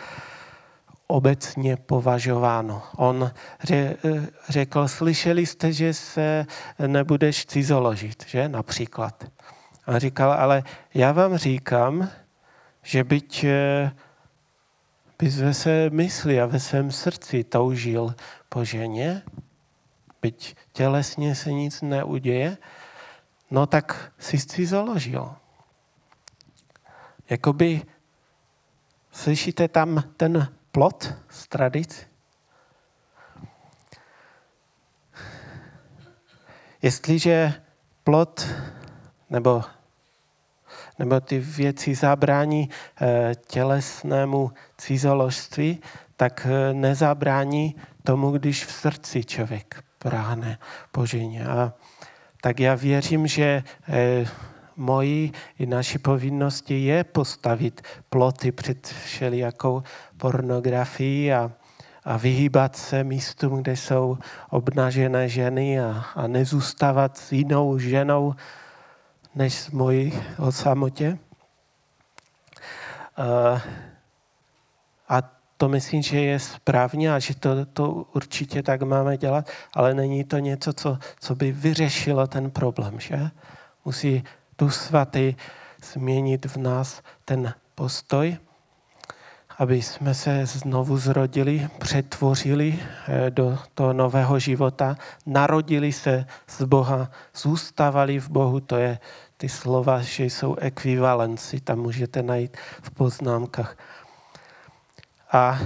obecně 1.08 1.78
považováno. 1.78 2.82
On 2.98 3.32
eh, 3.72 3.96
řekl, 4.50 4.88
slyšeli 4.88 5.46
jste, 5.46 5.74
že 5.74 5.94
se 5.94 6.46
nebudeš 6.88 7.46
cizoložit, 7.46 8.26
že 8.28 8.50
například. 8.50 9.24
A 9.86 10.00
říkal, 10.00 10.32
ale 10.32 10.64
já 10.94 11.12
vám 11.12 11.38
říkám, 11.38 12.10
že 12.84 13.04
byť 13.04 13.46
bys 15.20 15.40
ve 15.40 15.54
své 15.54 15.90
mysli 15.90 16.42
a 16.42 16.46
ve 16.46 16.60
svém 16.60 16.92
srdci 16.92 17.44
toužil 17.44 18.16
po 18.50 18.66
ženě, 18.66 19.22
byť 20.26 20.56
tělesně 20.74 21.36
se 21.36 21.52
nic 21.54 21.82
neuděje, 21.82 22.58
no 23.52 23.68
tak 23.68 24.12
si 24.20 24.38
si 24.38 24.66
založil. 24.66 25.36
Jakoby, 27.30 27.82
slyšíte 29.12 29.68
tam 29.68 30.04
ten 30.18 30.48
plot 30.72 31.14
z 31.30 31.48
tradic? 31.48 32.08
Jestliže 36.82 37.54
plot 38.04 38.48
nebo, 39.30 39.64
nebo 41.00 41.20
ty 41.20 41.40
věci 41.40 41.96
zabrání 41.96 42.70
eh, 42.70 43.36
tělesnému 43.48 44.52
cizoložství, 44.78 45.82
tak 46.18 46.48
eh, 46.50 46.74
nezabrání 46.74 47.76
tomu, 48.04 48.32
když 48.32 48.66
v 48.66 48.72
srdci 48.72 49.24
člověk 49.24 49.85
práhne 50.06 50.58
po 50.92 51.06
ženě. 51.06 51.48
A 51.48 51.74
tak 52.42 52.60
já 52.60 52.76
věřím, 52.76 53.28
že 53.28 53.64
eh, 53.90 54.26
i 55.60 55.66
naší 55.66 55.98
povinnosti 55.98 56.86
je 56.86 57.04
postavit 57.04 57.82
ploty 58.10 58.52
před 58.52 58.88
všelijakou 58.88 59.84
pornografií 60.18 61.34
a, 61.34 61.52
a 62.04 62.18
vyhýbat 62.18 62.76
se 62.76 63.04
místům, 63.04 63.62
kde 63.62 63.78
jsou 63.78 64.18
obnažené 64.50 65.30
ženy 65.30 65.82
a, 65.82 66.06
a 66.16 66.28
nezůstávat 66.28 67.18
s 67.18 67.32
jinou 67.32 67.80
ženou 67.80 68.36
než 69.36 69.54
s 69.54 69.72
mojí 69.72 70.14
o 70.38 70.52
samotě. 70.52 71.18
A, 73.18 73.62
a 75.10 75.35
to 75.58 75.70
myslím, 75.70 76.02
že 76.02 76.20
je 76.20 76.40
správně 76.40 77.14
a 77.14 77.20
že 77.20 77.36
to, 77.36 77.66
to 77.66 77.92
určitě 77.92 78.64
tak 78.64 78.82
máme 78.82 79.18
dělat, 79.18 79.50
ale 79.74 79.94
není 79.94 80.24
to 80.24 80.38
něco, 80.38 80.74
co, 80.74 80.98
co 81.20 81.36
by 81.36 81.52
vyřešilo 81.52 82.28
ten 82.28 82.52
problém, 82.52 83.00
že? 83.00 83.30
Musí 83.86 84.24
tu 84.56 84.70
svatý 84.70 85.36
změnit 85.92 86.46
v 86.46 86.58
nás 86.58 87.02
ten 87.26 87.54
postoj, 87.76 88.38
aby 89.58 89.82
jsme 89.82 90.14
se 90.14 90.46
znovu 90.46 90.98
zrodili, 90.98 91.68
přetvořili 91.80 92.80
eh, 93.08 93.32
do 93.32 93.60
toho 93.74 93.94
nového 93.94 94.40
života, 94.40 94.98
narodili 95.26 95.92
se 95.92 96.26
z 96.48 96.62
Boha, 96.64 97.12
zůstávali 97.36 98.20
v 98.20 98.30
Bohu, 98.30 98.60
to 98.60 98.76
je 98.76 99.00
ty 99.38 99.50
slova, 99.50 100.02
že 100.02 100.26
jsou 100.26 100.56
ekvivalenci, 100.56 101.60
tam 101.60 101.80
můžete 101.80 102.24
najít 102.24 102.58
v 102.82 102.92
poznámkách. 102.92 103.78
A 105.36 105.60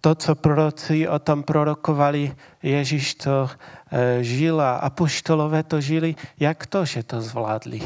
to, 0.00 0.14
co 0.14 0.34
proroci 0.34 1.08
o 1.08 1.18
tom 1.18 1.42
prorokovali, 1.42 2.36
Ježíš 2.62 3.14
to 3.14 3.48
e, 3.48 4.20
žil 4.20 4.60
a 4.60 4.76
apoštolové 4.76 5.62
to 5.62 5.80
žili, 5.80 6.12
jak 6.36 6.66
to, 6.66 6.84
že 6.84 7.02
to 7.02 7.24
zvládli? 7.24 7.80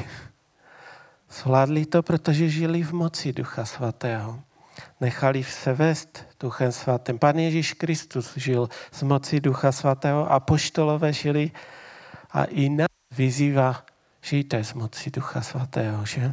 Zvládli 1.30 1.86
to, 1.86 2.02
protože 2.02 2.48
žili 2.48 2.82
v 2.82 2.92
moci 2.92 3.32
Ducha 3.32 3.64
Svatého. 3.64 4.42
Nechali 5.00 5.44
se 5.44 5.72
vést 5.72 6.26
Duchem 6.40 6.72
Svatým. 6.72 7.18
Pan 7.18 7.38
Ježíš 7.38 7.72
Kristus 7.72 8.34
žil 8.36 8.68
z 8.92 9.02
moci 9.02 9.40
Ducha 9.40 9.72
Svatého 9.72 10.32
a 10.32 10.40
poštolové 10.40 11.12
žili 11.12 11.50
a 12.30 12.44
i 12.44 12.68
nás 12.68 12.90
vyzývá, 13.10 13.86
žijte 14.22 14.64
z 14.64 14.72
moci 14.74 15.10
Ducha 15.10 15.40
Svatého, 15.40 16.06
že? 16.06 16.32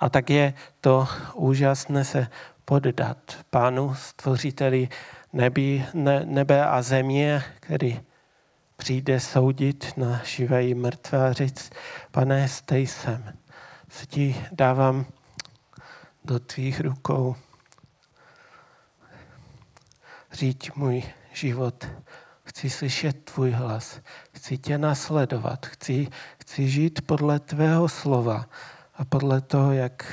A 0.00 0.08
tak 0.08 0.30
je 0.30 0.54
to 0.80 1.08
úžasné 1.34 2.04
se 2.04 2.28
poddat 2.68 3.44
Pánu, 3.50 3.94
stvořiteli 3.94 4.88
nebi, 5.32 5.86
ne, 5.94 6.22
nebe 6.24 6.66
a 6.66 6.82
země, 6.82 7.44
který 7.60 8.00
přijde 8.76 9.20
soudit 9.20 9.92
na 9.96 10.20
živé 10.24 10.66
i 10.66 10.74
mrtvé 10.74 11.28
a 11.28 11.32
říct, 11.32 11.70
pane, 12.10 12.48
stej 12.48 12.86
sem. 12.86 13.32
Se 13.88 14.06
ti 14.06 14.36
dávám 14.52 15.06
do 16.24 16.38
tvých 16.38 16.80
rukou. 16.80 17.36
Říď 20.32 20.70
můj 20.76 21.02
život. 21.32 21.86
Chci 22.44 22.70
slyšet 22.70 23.24
tvůj 23.24 23.50
hlas. 23.50 24.00
Chci 24.32 24.58
tě 24.58 24.78
nasledovat. 24.78 25.66
Chci, 25.66 26.08
chci 26.40 26.68
žít 26.68 27.06
podle 27.06 27.40
tvého 27.40 27.88
slova 27.88 28.46
a 28.94 29.04
podle 29.04 29.40
toho, 29.40 29.72
jak 29.72 30.04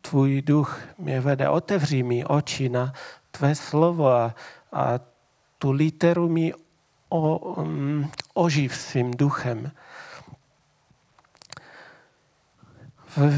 tvůj 0.00 0.42
duch 0.42 0.80
mě 0.98 1.20
vede. 1.20 1.48
Otevří 1.48 2.02
mi 2.02 2.24
oči 2.24 2.68
na 2.68 2.92
tvé 3.30 3.54
slovo 3.54 4.08
a, 4.08 4.34
a 4.72 5.00
tu 5.58 5.70
literu 5.70 6.28
mi 6.28 6.52
o, 7.08 7.38
um, 7.38 8.10
oživ 8.34 8.76
svým 8.76 9.10
duchem. 9.10 9.72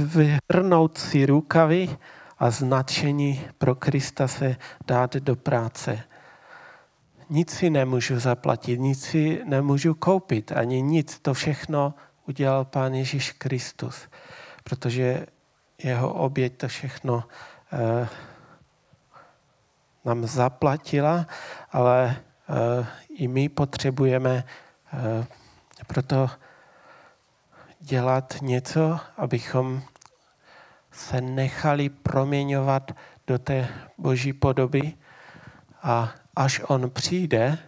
Vyhrnout 0.04 0.98
si 0.98 1.26
rukavy 1.26 1.96
a 2.38 2.50
značení 2.50 3.40
pro 3.58 3.74
Krista 3.74 4.28
se 4.28 4.56
dát 4.86 5.16
do 5.16 5.36
práce. 5.36 6.04
Nic 7.30 7.50
si 7.50 7.70
nemůžu 7.70 8.18
zaplatit, 8.18 8.80
nic 8.80 9.04
si 9.04 9.42
nemůžu 9.44 9.94
koupit, 9.94 10.52
ani 10.52 10.82
nic. 10.82 11.18
To 11.18 11.34
všechno 11.34 11.94
udělal 12.28 12.64
Pán 12.64 12.94
Ježíš 12.94 13.32
Kristus, 13.32 14.08
protože 14.64 15.26
jeho 15.84 16.12
oběť 16.14 16.56
to 16.56 16.68
všechno 16.68 17.24
eh, 17.72 18.08
nám 20.04 20.26
zaplatila, 20.26 21.26
ale 21.72 22.16
eh, 22.16 22.86
i 23.08 23.28
my 23.28 23.48
potřebujeme 23.48 24.44
eh, 24.92 25.26
proto 25.86 26.30
dělat 27.80 28.34
něco, 28.42 29.00
abychom 29.16 29.82
se 30.92 31.20
nechali 31.20 31.88
proměňovat 31.88 32.92
do 33.26 33.38
té 33.38 33.68
boží 33.98 34.32
podoby 34.32 34.94
a 35.82 36.14
až 36.36 36.60
on 36.68 36.90
přijde, 36.90 37.58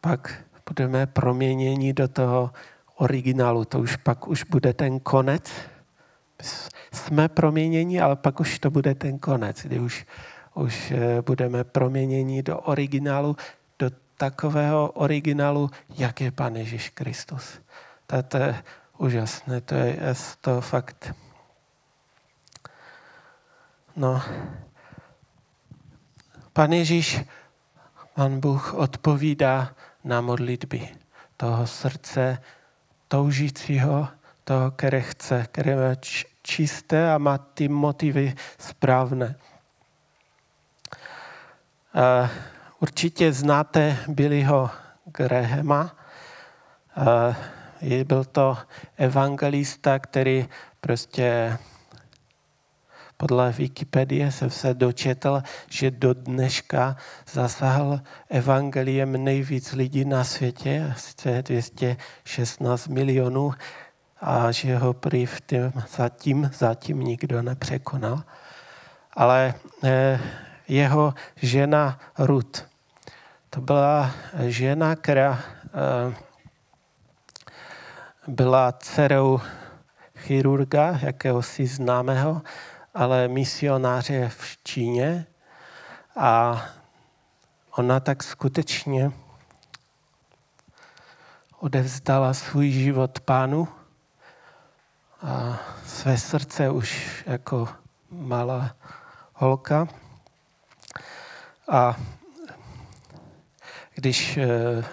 pak 0.00 0.44
budeme 0.68 1.06
proměněni 1.06 1.92
do 1.92 2.08
toho 2.08 2.50
originálu. 2.96 3.64
To 3.64 3.78
už 3.78 3.96
pak 3.96 4.28
už 4.28 4.44
bude 4.44 4.72
ten 4.72 5.00
konec. 5.00 5.52
Jsme 6.92 7.28
proměněni, 7.28 8.00
ale 8.00 8.16
pak 8.16 8.40
už 8.40 8.58
to 8.58 8.70
bude 8.70 8.94
ten 8.94 9.18
konec, 9.18 9.62
kdy 9.62 9.78
už, 9.78 10.06
už 10.54 10.90
eh, 10.90 11.22
budeme 11.22 11.64
proměněni 11.64 12.42
do 12.42 12.58
originálu, 12.58 13.36
do 13.78 13.90
takového 14.16 14.90
originálu, 14.90 15.70
jak 15.98 16.20
je 16.20 16.30
Pan 16.30 16.56
Ježíš 16.56 16.90
Kristus. 16.90 17.60
To, 18.28 18.36
je 18.36 18.62
úžasné, 18.98 19.60
to 19.60 19.74
je 19.74 19.98
to 20.40 20.60
fakt. 20.60 21.14
No, 23.96 24.22
Pan 26.52 26.72
Ježíš, 26.72 27.20
Pan 28.14 28.40
Bůh 28.40 28.74
odpovídá 28.74 29.74
na 30.04 30.20
modlitby 30.20 30.88
toho 31.36 31.66
srdce 31.66 32.42
toužícího, 33.08 34.08
toho, 34.44 34.70
které 34.70 35.00
chce, 35.00 35.46
které 35.52 35.76
má 35.76 35.94
čisté 36.42 37.12
a 37.12 37.18
má 37.18 37.38
ty 37.38 37.68
motivy 37.68 38.34
správné. 38.58 39.36
Určitě 42.80 43.32
znáte 43.32 43.96
Billyho 44.08 44.70
Grahama. 45.04 45.96
Byl 48.04 48.24
to 48.24 48.58
evangelista, 48.96 49.98
který 49.98 50.48
prostě 50.80 51.58
podle 53.16 53.52
Wikipedie 53.52 54.32
jsem 54.32 54.50
se 54.50 54.74
dočetl, 54.74 55.42
že 55.70 55.90
do 55.90 56.14
dneška 56.14 56.96
zasahl 57.32 58.00
evangeliem 58.30 59.24
nejvíc 59.24 59.72
lidí 59.72 60.04
na 60.04 60.24
světě, 60.24 60.92
asi 60.94 61.42
216 61.42 62.88
milionů 62.88 63.52
a 64.26 64.52
že 64.52 64.76
ho 64.76 64.92
prý 64.92 65.26
v 65.26 65.40
tím 65.40 65.72
zatím, 65.96 66.50
zatím 66.54 67.00
nikdo 67.00 67.42
nepřekonal. 67.42 68.22
Ale 69.12 69.54
eh, 69.84 70.20
jeho 70.68 71.14
žena 71.36 71.98
Ruth, 72.18 72.64
to 73.50 73.60
byla 73.60 74.10
žena, 74.46 74.96
která 74.96 75.40
eh, 75.64 76.14
byla 78.26 78.72
dcerou 78.72 79.40
chirurga, 80.16 80.98
jakéhosi 81.02 81.66
známého, 81.66 82.42
ale 82.94 83.28
misionáře 83.28 84.28
v 84.28 84.58
Číně 84.64 85.26
a 86.16 86.62
ona 87.76 88.00
tak 88.00 88.22
skutečně 88.22 89.12
odevzdala 91.60 92.34
svůj 92.34 92.70
život 92.70 93.20
pánu 93.20 93.68
a 95.24 95.60
své 95.86 96.18
srdce 96.18 96.70
už 96.70 97.22
jako 97.26 97.68
malá 98.10 98.76
holka. 99.32 99.88
A 101.68 101.96
když 103.94 104.36
eh, 104.36 104.84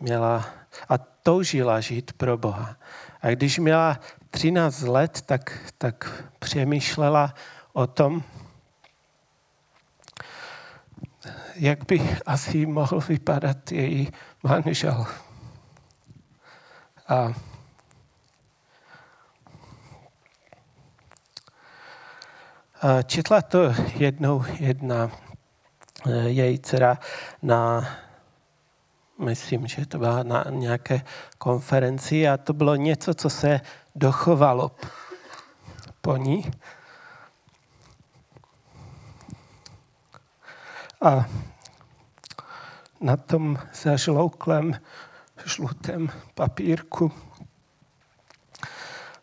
měla 0.00 0.46
a 0.88 0.98
toužila 0.98 1.80
žít 1.80 2.12
pro 2.12 2.38
Boha. 2.38 2.76
A 3.22 3.30
když 3.30 3.58
měla 3.58 4.00
13 4.30 4.82
let, 4.82 5.20
tak, 5.20 5.58
tak 5.78 6.24
přemýšlela 6.38 7.34
o 7.72 7.86
tom, 7.86 8.22
jak 11.54 11.84
by 11.86 12.16
asi 12.26 12.66
mohl 12.66 13.00
vypadat 13.00 13.72
její 13.72 14.08
manžel. 14.42 15.06
A 17.08 17.32
četla 23.06 23.42
to 23.42 23.74
jednou 23.94 24.44
jedna 24.58 25.10
eh, 26.06 26.28
její 26.28 26.58
dcera 26.58 26.98
na 27.42 27.88
myslím, 29.18 29.66
že 29.66 29.86
to 29.86 29.98
byla 29.98 30.22
na 30.22 30.44
nějaké 30.50 31.00
konferenci 31.38 32.28
a 32.28 32.36
to 32.36 32.52
bylo 32.52 32.76
něco, 32.76 33.14
co 33.14 33.30
se 33.30 33.60
dochovalo 33.94 34.70
po 36.00 36.16
ní. 36.16 36.50
A 41.02 41.26
na 43.00 43.16
tom 43.16 43.58
zažlouklém 43.82 44.80
žlutém 45.44 46.08
papírku 46.34 47.12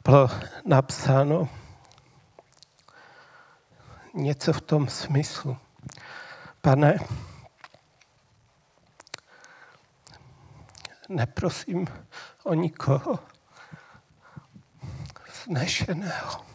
bylo 0.03 0.30
napsáno 0.66 1.49
něco 4.16 4.53
v 4.53 4.61
tom 4.61 4.88
smyslu. 4.88 5.57
Pane, 6.61 6.97
neprosím 11.09 11.88
o 12.43 12.53
nikoho 12.53 13.20
vznešeného. 15.28 16.45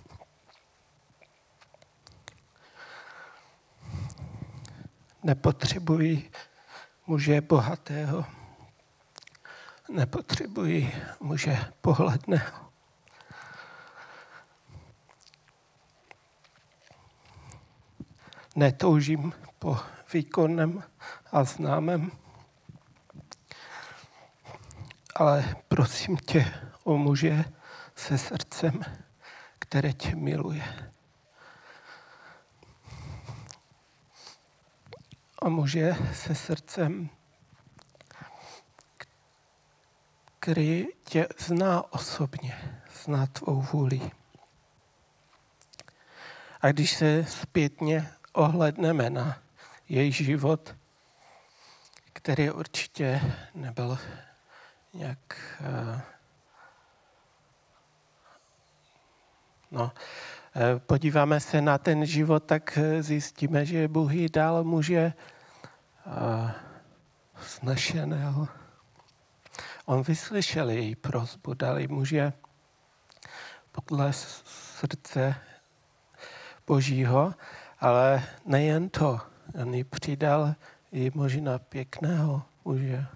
Nepotřebuji 5.22 6.30
muže 7.06 7.40
bohatého. 7.40 8.24
Nepotřebuji 9.88 10.92
muže 11.20 11.58
pohledného. 11.80 12.69
Netoužím 18.60 19.32
po 19.58 19.78
výkonném 20.12 20.82
a 21.32 21.44
známém 21.44 22.10
ale 25.14 25.56
prosím 25.68 26.16
tě 26.16 26.54
o 26.84 26.96
muže 26.96 27.44
se 27.96 28.18
srdcem, 28.18 28.80
které 29.58 29.92
tě 29.92 30.16
miluje. 30.16 30.92
O 35.40 35.50
muže 35.50 35.96
se 36.14 36.34
srdcem, 36.34 37.10
který 40.40 40.86
tě 41.04 41.28
zná 41.38 41.92
osobně, 41.92 42.82
zná 43.04 43.26
tvou 43.26 43.62
vůli. 43.62 44.10
A 46.60 46.68
když 46.68 46.96
se 46.96 47.24
zpětně 47.24 48.12
ohledneme 48.32 49.10
na 49.10 49.38
její 49.88 50.12
život, 50.12 50.74
který 52.12 52.50
určitě 52.50 53.20
nebyl 53.54 53.98
jak 54.94 55.36
eh, 55.60 56.00
no, 59.70 59.92
eh, 60.56 60.78
podíváme 60.78 61.40
se 61.40 61.60
na 61.60 61.78
ten 61.78 62.06
život, 62.06 62.40
tak 62.40 62.78
eh, 62.78 63.02
zjistíme, 63.02 63.66
že 63.66 63.88
Bůh 63.88 64.12
jí 64.12 64.28
dal 64.28 64.64
muže 64.64 65.12
snašeného. 67.40 68.48
On 69.84 70.02
vyslyšel 70.02 70.70
její 70.70 70.96
prozbu, 70.96 71.54
dal 71.54 71.78
jí 71.78 71.88
muže 71.88 72.32
podle 73.72 74.12
srdce 74.12 75.34
Božího, 76.66 77.34
ale 77.80 78.22
nejen 78.44 78.88
to, 78.88 79.20
on 79.62 79.74
jí 79.74 79.84
přidal 79.84 80.54
i 80.92 81.10
možná 81.14 81.58
pěkného 81.58 82.42
muže. 82.64 83.06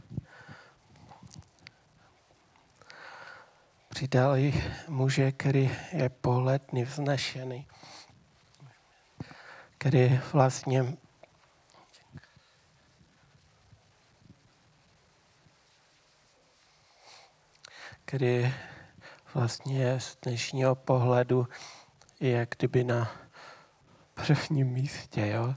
přidali 3.95 4.65
muže, 4.89 5.33
který 5.33 5.71
je 5.93 6.09
pohledný, 6.09 6.85
vznešený, 6.85 7.67
který 9.79 10.21
vlastně 10.33 10.97
který 18.05 18.55
vlastně 19.35 20.01
z 20.01 20.17
dnešního 20.23 20.75
pohledu 20.75 21.49
je 22.21 22.31
jak 22.31 22.49
kdyby 22.59 22.85
na 22.85 23.11
prvním 24.15 24.67
místě. 24.67 25.27
Jo? 25.27 25.55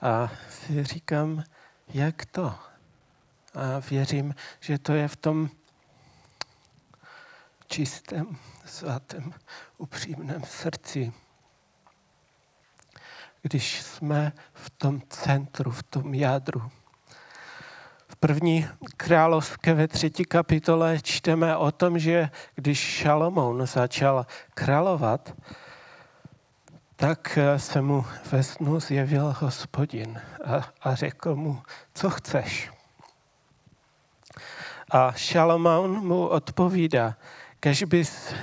A 0.00 0.30
si 0.50 0.84
říkám, 0.84 1.44
jak 1.88 2.26
to? 2.26 2.54
A 3.54 3.78
věřím, 3.90 4.34
že 4.60 4.78
to 4.78 4.92
je 4.92 5.08
v 5.08 5.16
tom 5.16 5.50
čistém, 7.66 8.36
svatém, 8.64 9.34
upřímném 9.78 10.42
srdci. 10.44 11.12
když 13.42 13.82
jsme 13.82 14.32
v 14.52 14.70
tom 14.70 15.02
centru, 15.08 15.70
v 15.70 15.82
tom 15.82 16.14
jádru. 16.14 16.70
V 18.08 18.16
první 18.16 18.68
královské 18.96 19.74
ve 19.74 19.88
třetí 19.88 20.24
kapitole 20.24 20.98
čteme 21.02 21.56
o 21.56 21.72
tom, 21.72 21.98
že 21.98 22.30
když 22.54 22.78
Šalomoun 22.78 23.66
začal 23.66 24.26
královat, 24.54 25.34
tak 26.96 27.38
se 27.56 27.82
mu 27.82 28.04
ve 28.32 28.42
snu 28.42 28.80
zjevil 28.80 29.34
hospodin 29.38 30.20
a, 30.44 30.68
a 30.82 30.94
řekl 30.94 31.36
mu, 31.36 31.62
co 31.94 32.10
chceš. 32.10 32.70
A 34.90 35.12
Šalomoun 35.12 35.90
mu 36.06 36.26
odpovídá, 36.26 37.16
kež 37.60 37.82
bys 37.82 38.34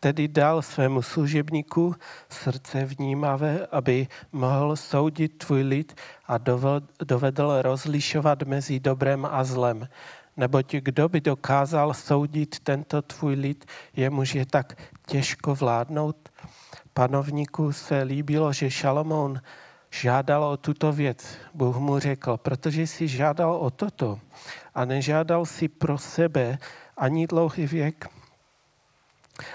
tedy 0.00 0.28
dal 0.28 0.62
svému 0.62 1.02
služebníku 1.02 1.94
srdce 2.28 2.84
vnímavé, 2.84 3.66
aby 3.70 4.06
mohl 4.32 4.76
soudit 4.76 5.38
tvůj 5.38 5.62
lid 5.62 6.00
a 6.26 6.38
dovedl 7.04 7.62
rozlišovat 7.62 8.42
mezi 8.42 8.80
dobrem 8.80 9.28
a 9.30 9.44
zlem. 9.44 9.88
Neboť 10.36 10.74
kdo 10.74 11.08
by 11.08 11.20
dokázal 11.20 11.94
soudit 11.94 12.60
tento 12.60 13.02
tvůj 13.02 13.34
lid, 13.34 13.64
jemuž 13.96 14.34
je 14.34 14.46
tak 14.46 14.74
těžko 15.06 15.54
vládnout? 15.54 16.31
Panovníku 16.94 17.72
se 17.72 18.02
líbilo, 18.02 18.52
že 18.52 18.70
Šalomoun 18.70 19.40
žádal 19.90 20.44
o 20.44 20.56
tuto 20.56 20.92
věc. 20.92 21.36
Bůh 21.54 21.76
mu 21.76 21.98
řekl, 21.98 22.36
protože 22.36 22.82
jsi 22.82 23.08
žádal 23.08 23.54
o 23.54 23.70
toto 23.70 24.18
a 24.74 24.84
nežádal 24.84 25.46
si 25.46 25.68
pro 25.68 25.98
sebe 25.98 26.58
ani 26.96 27.26
dlouhý 27.26 27.66
věk, 27.66 28.08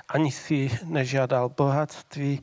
ani 0.10 0.32
si 0.32 0.72
nežádal 0.84 1.50
bohatství, 1.50 2.42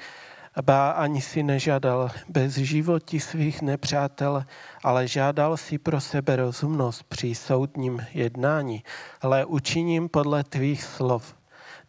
ba 0.62 0.90
ani 0.90 1.20
si 1.20 1.42
nežádal 1.42 2.10
bez 2.28 2.54
životí 2.54 3.20
svých 3.20 3.62
nepřátel, 3.62 4.44
ale 4.82 5.08
žádal 5.08 5.56
si 5.56 5.78
pro 5.78 6.00
sebe 6.00 6.36
rozumnost 6.36 7.02
při 7.02 7.34
soudním 7.34 8.06
jednání. 8.12 8.84
Ale 9.20 9.44
učiním 9.44 10.08
podle 10.08 10.44
tvých 10.44 10.82
slov. 10.82 11.34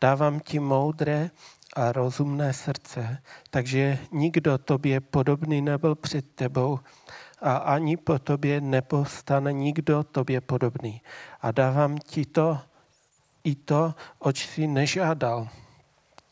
Dávám 0.01 0.39
ti 0.39 0.59
moudré 0.59 1.29
a 1.75 1.91
rozumné 1.91 2.53
srdce, 2.53 3.17
takže 3.49 3.97
nikdo 4.11 4.57
tobě 4.57 4.99
podobný 5.01 5.61
nebyl 5.61 5.95
před 5.95 6.25
tebou 6.35 6.79
a 7.41 7.55
ani 7.55 7.97
po 7.97 8.19
tobě 8.19 8.61
nepostane 8.61 9.53
nikdo 9.53 10.03
tobě 10.03 10.41
podobný. 10.41 11.01
A 11.41 11.51
dávám 11.51 11.97
ti 11.97 12.25
to 12.25 12.59
i 13.43 13.55
to, 13.55 13.93
oč 14.19 14.47
si 14.47 14.67
nežádal 14.67 15.47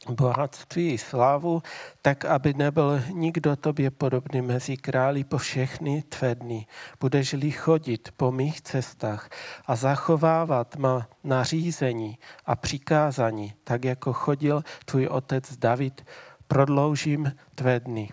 bohatství 0.09 0.93
i 0.93 0.97
slávu, 0.97 1.61
tak 2.01 2.25
aby 2.25 2.53
nebyl 2.53 3.01
nikdo 3.13 3.55
tobě 3.55 3.91
podobný 3.91 4.41
mezi 4.41 4.77
králi 4.77 5.23
po 5.23 5.37
všechny 5.37 6.01
tvé 6.01 6.35
dny. 6.35 6.65
Budeš-li 6.99 7.51
chodit 7.51 8.09
po 8.17 8.31
mých 8.31 8.61
cestách 8.61 9.29
a 9.65 9.75
zachovávat 9.75 10.75
má 10.75 11.07
nařízení 11.23 12.17
a 12.45 12.55
přikázání, 12.55 13.53
tak 13.63 13.85
jako 13.85 14.13
chodil 14.13 14.63
tvůj 14.85 15.07
otec 15.07 15.57
David, 15.57 16.05
prodloužím 16.47 17.31
tvé 17.55 17.79
dny. 17.79 18.09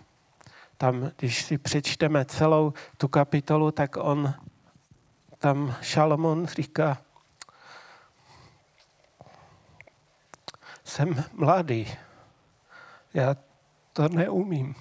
Tam, 0.76 1.10
když 1.16 1.44
si 1.44 1.58
přečteme 1.58 2.24
celou 2.24 2.72
tu 2.96 3.08
kapitolu, 3.08 3.70
tak 3.70 3.96
on 3.96 4.34
tam 5.38 5.74
Šalomon 5.80 6.46
říká, 6.46 6.98
jsem 10.90 11.24
mladý, 11.32 11.96
já 13.14 13.36
to 13.92 14.08
neumím. 14.08 14.74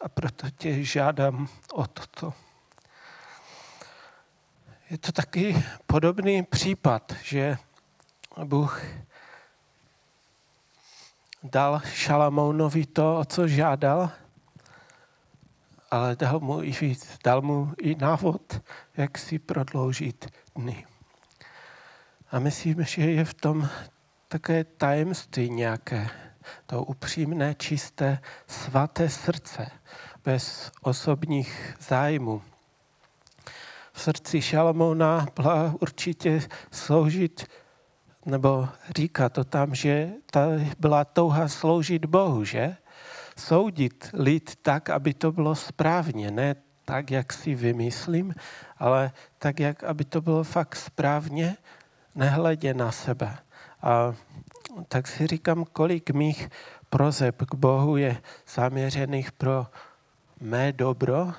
A 0.00 0.08
proto 0.08 0.50
tě 0.50 0.84
žádám 0.84 1.48
o 1.72 1.86
toto. 1.86 2.34
Je 4.90 4.98
to 4.98 5.12
taky 5.12 5.64
podobný 5.86 6.42
případ, 6.42 7.12
že 7.22 7.58
Bůh 8.44 8.82
dal 11.42 11.80
Šalamounovi 11.80 12.86
to, 12.86 13.18
o 13.18 13.24
co 13.24 13.48
žádal, 13.48 14.10
ale 15.90 16.16
dal 16.16 16.40
mu 16.40 16.62
i 16.62 16.70
víc, 16.70 17.18
dal 17.24 17.42
mu 17.42 17.74
i 17.78 17.94
návod, 17.94 18.62
jak 18.96 19.18
si 19.18 19.38
prodloužit 19.38 20.26
dny. 20.56 20.86
A 22.30 22.38
myslím, 22.38 22.84
že 22.84 23.02
je 23.02 23.24
v 23.24 23.34
tom 23.34 23.68
také 24.28 24.64
tajemství 24.64 25.50
nějaké, 25.50 26.08
to 26.66 26.84
upřímné, 26.84 27.54
čisté, 27.54 28.18
svaté 28.46 29.08
srdce, 29.08 29.70
bez 30.24 30.72
osobních 30.82 31.74
zájmů. 31.80 32.42
V 33.92 34.00
srdci 34.00 34.42
Šalmouna 34.42 35.26
byla 35.34 35.74
určitě 35.80 36.42
sloužit, 36.70 37.46
nebo 38.26 38.68
říká 38.96 39.28
to 39.28 39.44
tam, 39.44 39.74
že 39.74 40.10
ta 40.30 40.46
byla 40.78 41.04
touha 41.04 41.48
sloužit 41.48 42.04
Bohu, 42.04 42.44
že? 42.44 42.76
Soudit 43.36 44.10
lid 44.12 44.56
tak, 44.62 44.90
aby 44.90 45.14
to 45.14 45.32
bylo 45.32 45.54
správně, 45.54 46.30
ne 46.30 46.54
tak, 46.84 47.10
jak 47.10 47.32
si 47.32 47.54
vymyslím, 47.54 48.34
ale 48.78 49.12
tak, 49.38 49.60
jak 49.60 49.84
aby 49.84 50.04
to 50.04 50.20
bylo 50.20 50.44
fakt 50.44 50.76
správně, 50.76 51.56
nehledě 52.14 52.74
na 52.74 52.92
sebe. 52.92 53.38
A 53.82 54.14
tak 54.88 55.06
si 55.06 55.26
říkám, 55.26 55.64
kolik 55.64 56.10
mých 56.10 56.48
prozeb 56.90 57.42
k 57.50 57.54
Bohu 57.54 57.96
je 57.96 58.22
zaměřených 58.54 59.32
pro 59.32 59.66
mé 60.40 60.72
dobro 60.72 61.32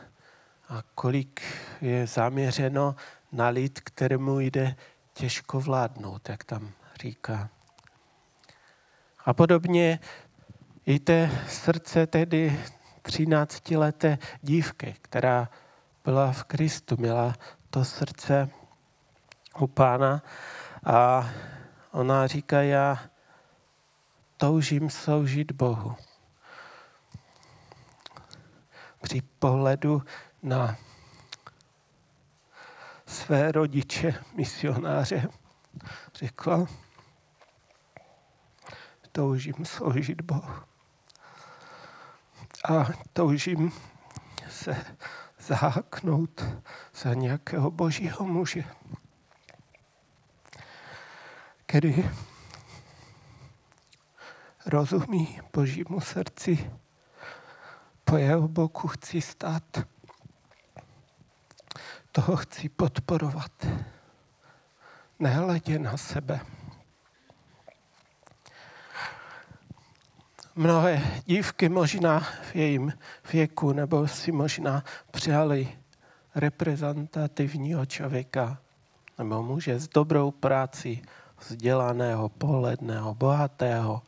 a 0.70 0.84
kolik 0.96 1.42
je 1.82 2.08
zaměřeno 2.08 2.96
na 3.32 3.48
lid, 3.48 3.80
kterému 3.80 4.40
jde 4.40 4.76
těžko 5.14 5.60
vládnout, 5.60 6.30
jak 6.30 6.44
tam 6.44 6.72
říká. 7.02 7.50
A 9.26 9.34
podobně 9.34 10.00
i 10.86 11.00
té 11.00 11.32
srdce 11.48 12.08
tedy 12.08 12.60
13-leté 13.04 14.18
dívky, 14.42 14.96
která 15.02 15.50
byla 16.06 16.32
v 16.32 16.44
Kristu, 16.44 16.96
měla 17.00 17.34
to 17.70 17.86
srdce 17.86 18.50
u 19.60 19.68
pána 19.68 20.24
a 20.86 21.30
ona 21.92 22.28
říká, 22.28 22.62
já 22.62 23.10
toužím 24.38 24.90
sloužit 24.90 25.52
Bohu. 25.52 25.96
Při 29.02 29.22
pohledu 29.22 30.04
na 30.44 30.76
své 33.06 33.52
rodiče, 33.52 34.24
misionáře, 34.36 35.28
řekla, 36.16 36.68
toužím 39.12 39.66
sloužit 39.66 40.22
Bohu. 40.22 40.54
A 42.70 42.86
toužím 43.14 43.72
se 44.50 44.86
zaháknout 45.40 46.46
za 46.96 47.14
nějakého 47.14 47.72
božího 47.72 48.26
muže 48.26 48.64
který 51.68 52.10
rozumí 54.66 55.40
Božímu 55.54 56.00
srdci, 56.02 56.72
po 58.04 58.18
jeho 58.18 58.48
boku 58.48 58.88
chci 58.88 59.22
stát. 59.22 59.64
Toho 62.12 62.36
chci 62.36 62.70
podporovat. 62.70 63.52
Nehledě 65.20 65.80
na 65.80 65.98
sebe. 65.98 66.40
Mnohé 70.56 71.22
dívky 71.26 71.70
možná 71.70 72.20
v 72.20 72.56
jejím 72.56 72.94
věku 73.34 73.74
nebo 73.74 74.08
si 74.08 74.32
možná 74.32 74.84
přijali 75.12 75.78
reprezentativního 76.36 77.86
člověka 77.86 78.62
nebo 79.18 79.44
muže 79.44 79.80
s 79.80 79.88
dobrou 79.88 80.32
práci, 80.32 81.02
vzdělaného, 81.40 82.30
pohledného, 82.30 83.16
bohatého. 83.16 84.02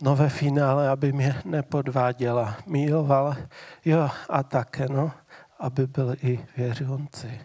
Nové 0.00 0.28
finále, 0.28 0.88
aby 0.88 1.12
mě 1.12 1.42
nepodváděla, 1.44 2.56
miloval, 2.66 3.36
jo, 3.84 4.10
a 4.28 4.42
také, 4.42 4.88
no, 4.88 5.12
aby 5.58 5.86
byl 5.86 6.16
i 6.22 6.46
věřící. 6.56 7.40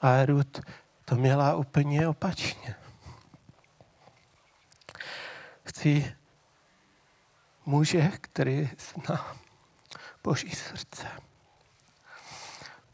A 0.00 0.24
Ruth 0.26 0.60
to 1.04 1.16
měla 1.16 1.56
úplně 1.56 2.08
opačně. 2.08 2.74
Chci 5.64 6.14
muže, 7.66 8.10
který 8.20 8.70
zná 8.78 9.36
Boží 10.22 10.50
srdce 10.50 11.06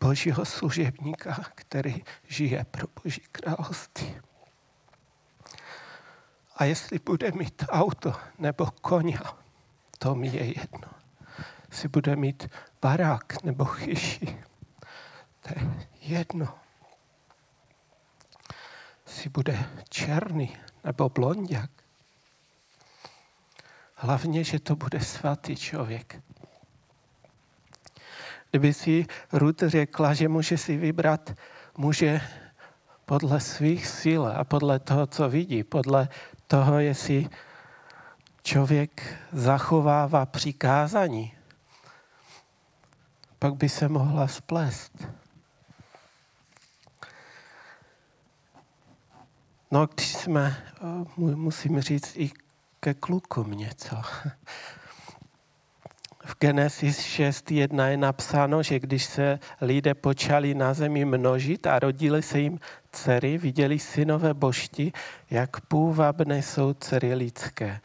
božího 0.00 0.44
služebníka, 0.44 1.44
který 1.54 2.04
žije 2.28 2.64
pro 2.64 2.86
boží 3.02 3.20
království. 3.32 4.16
A 6.56 6.64
jestli 6.64 6.98
bude 6.98 7.32
mít 7.32 7.64
auto 7.68 8.12
nebo 8.38 8.66
koně, 8.66 9.18
to 9.98 10.14
mi 10.14 10.28
je 10.28 10.44
jedno. 10.44 10.88
Jestli 11.70 11.88
bude 11.88 12.16
mít 12.16 12.48
barák 12.82 13.42
nebo 13.42 13.64
chyši, 13.64 14.44
to 15.40 15.48
je 15.56 15.88
jedno. 16.00 16.58
Jestli 19.06 19.30
bude 19.30 19.64
černý 19.88 20.56
nebo 20.84 21.08
blondiak. 21.08 21.70
Hlavně, 23.94 24.44
že 24.44 24.60
to 24.60 24.76
bude 24.76 25.00
svatý 25.00 25.56
člověk. 25.56 26.22
Kdyby 28.50 28.74
si 28.74 29.06
Ruth 29.32 29.62
řekla, 29.66 30.14
že 30.14 30.28
může 30.28 30.58
si 30.58 30.76
vybrat 30.76 31.34
muže 31.78 32.20
podle 33.04 33.40
svých 33.40 33.86
sil 34.00 34.22
a 34.26 34.44
podle 34.44 34.78
toho, 34.78 35.06
co 35.06 35.28
vidí, 35.28 35.64
podle 35.64 36.08
toho, 36.46 36.78
jestli 36.78 37.28
člověk 38.42 39.18
zachovává 39.32 40.26
přikázání, 40.26 41.32
pak 43.38 43.54
by 43.54 43.68
se 43.68 43.88
mohla 43.88 44.28
splést. 44.28 45.06
No, 49.70 49.86
když 49.86 50.12
jsme, 50.12 50.56
musím 51.16 51.80
říct 51.80 52.16
i 52.16 52.30
ke 52.80 52.94
klukům 52.94 53.50
něco. 53.50 53.96
V 56.24 56.36
Genesis 56.40 56.98
6.1 57.00 57.86
je 57.86 57.96
napsáno, 57.96 58.62
že 58.62 58.78
když 58.78 59.04
se 59.04 59.38
lidé 59.60 59.94
počali 59.94 60.54
na 60.54 60.74
zemi 60.74 61.04
množit 61.04 61.66
a 61.66 61.78
rodili 61.78 62.22
se 62.22 62.40
jim 62.40 62.58
dcery, 62.92 63.38
viděli 63.38 63.78
synové 63.78 64.34
božti, 64.34 64.92
jak 65.30 65.60
půvabné 65.60 66.42
jsou 66.42 66.74
dcery 66.74 67.14
lidské. 67.14 67.80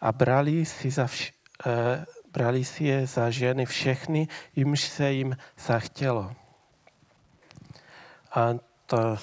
A 0.00 0.12
brali 0.12 0.64
si, 0.64 0.90
za 0.90 1.04
vš- 1.04 1.32
eh, 1.66 2.04
brali 2.32 2.64
si 2.64 2.84
je 2.84 3.06
za 3.06 3.30
ženy 3.30 3.66
všechny, 3.66 4.28
jimž 4.56 4.80
se 4.80 5.12
jim 5.12 5.36
zachtělo. 5.66 6.32
A 8.34 8.54
to 8.86 9.16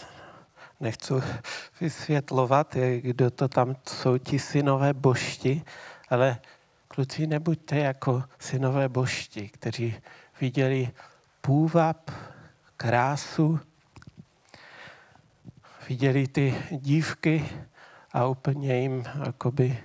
nechci 0.79 1.13
vysvětlovat, 1.81 2.75
kdo 3.01 3.31
to 3.31 3.47
tam 3.47 3.75
jsou 3.87 4.17
ti 4.17 4.39
synové 4.39 4.93
božti, 4.93 5.63
ale 6.09 6.37
kluci, 6.95 7.27
nebuďte 7.27 7.77
jako 7.77 8.23
synové 8.39 8.89
božti, 8.89 9.49
kteří 9.49 9.95
viděli 10.41 10.91
půvab, 11.41 12.11
krásu, 12.77 13.59
viděli 15.89 16.27
ty 16.27 16.55
dívky 16.71 17.49
a 18.11 18.25
úplně 18.25 18.79
jim 18.79 19.03
jakoby 19.25 19.83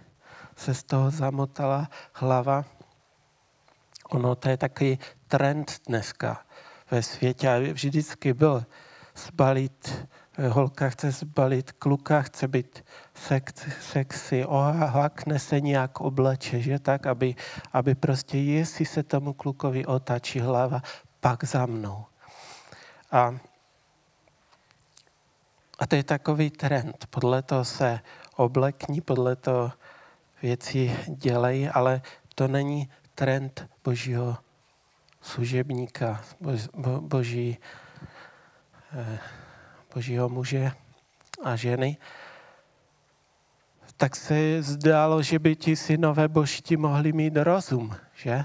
se 0.57 0.75
z 0.75 0.83
toho 0.83 1.11
zamotala 1.11 1.91
hlava. 2.13 2.65
Ono 4.11 4.35
to 4.35 4.49
je 4.49 4.57
takový 4.57 4.99
trend 5.29 5.81
dneska 5.87 6.45
ve 6.91 7.03
světě 7.03 7.49
a 7.49 7.73
vždycky 7.73 8.35
byl 8.35 8.65
zbalit 9.17 10.07
holka 10.49 10.89
chce 10.89 11.11
zbalit, 11.11 11.73
kluka 11.73 12.23
chce 12.23 12.49
být 12.49 12.85
sex, 13.27 13.53
sexy, 13.81 14.45
ohakne 14.45 15.39
se 15.39 15.61
nějak 15.61 16.01
obleče, 16.01 16.61
že 16.61 16.79
tak, 16.79 17.07
aby, 17.07 17.35
aby 17.73 17.95
prostě 17.95 18.39
jestli 18.39 18.85
se 18.85 19.03
tomu 19.03 19.33
klukovi 19.33 19.87
otačí 19.87 20.41
hlava, 20.41 20.83
pak 21.21 21.45
za 21.45 21.67
mnou. 21.67 22.05
A, 23.13 23.37
a 25.79 25.87
to 25.87 25.97
je 25.97 26.05
takový 26.05 26.51
trend. 26.51 27.07
Podle 27.11 27.43
toho 27.43 27.65
se 27.65 28.01
oblekní, 28.37 29.01
podle 29.01 29.37
toho 29.37 29.73
věci 30.43 30.97
dělají, 31.09 31.69
ale 31.69 32.03
to 32.35 32.49
není 32.49 32.91
trend 33.15 33.69
božího 33.85 34.37
služebníka, 35.21 36.25
bo, 36.41 37.01
boží 37.01 37.59
eh, 38.93 39.19
božího 39.95 40.29
muže 40.29 40.73
a 41.45 41.57
ženy, 41.57 41.97
tak 44.01 44.17
se 44.17 44.63
zdálo, 44.63 45.23
že 45.23 45.39
by 45.39 45.57
ti 45.57 45.77
synové 45.77 46.29
božti 46.29 46.77
mohli 46.77 47.13
mít 47.13 47.37
rozum, 47.37 47.97
že? 48.15 48.45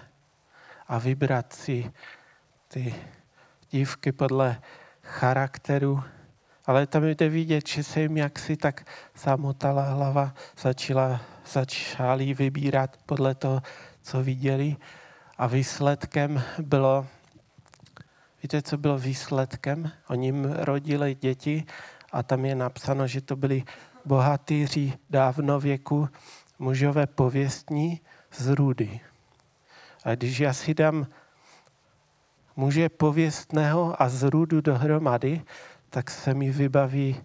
A 0.88 1.00
vybrat 1.00 1.54
si 1.54 1.92
ty 2.68 2.96
dívky 3.72 4.12
podle 4.12 4.62
charakteru. 5.04 6.04
Ale 6.66 6.88
tam 6.88 7.04
jde 7.04 7.30
vidět, 7.30 7.68
že 7.68 7.84
se 7.84 8.02
jim 8.02 8.18
jaksi 8.18 8.58
tak 8.58 8.84
zamotala 9.16 9.82
hlava, 9.84 10.34
začala, 10.60 11.22
začali 11.52 12.34
vybírat 12.34 12.98
podle 13.06 13.36
toho, 13.36 13.62
co 14.02 14.24
viděli. 14.24 14.76
A 15.38 15.48
výsledkem 15.48 16.44
bylo 16.60 17.08
Víte, 18.44 18.62
co 18.62 18.78
bylo 18.78 18.98
výsledkem? 18.98 19.92
Oni 20.10 20.34
rodili 20.46 21.16
děti 21.16 21.66
a 22.12 22.24
tam 22.24 22.46
je 22.46 22.56
napsáno, 22.56 23.08
že 23.08 23.22
to 23.22 23.36
byli 23.36 23.64
bohatýři 24.06 24.94
dávno 25.10 25.60
věku, 25.60 26.10
mužové 26.60 27.08
pověstní 27.08 28.02
z 28.32 28.48
rudy. 28.48 29.00
A 30.04 30.16
když 30.16 30.40
já 30.40 30.54
si 30.54 30.74
dám 30.74 31.08
muže 32.56 32.90
pověstného 32.90 34.02
a 34.02 34.10
z 34.10 34.24
rudu 34.24 34.62
dohromady, 34.62 35.42
tak 35.90 36.12
se 36.12 36.34
mi 36.34 36.52
vybaví 36.52 37.22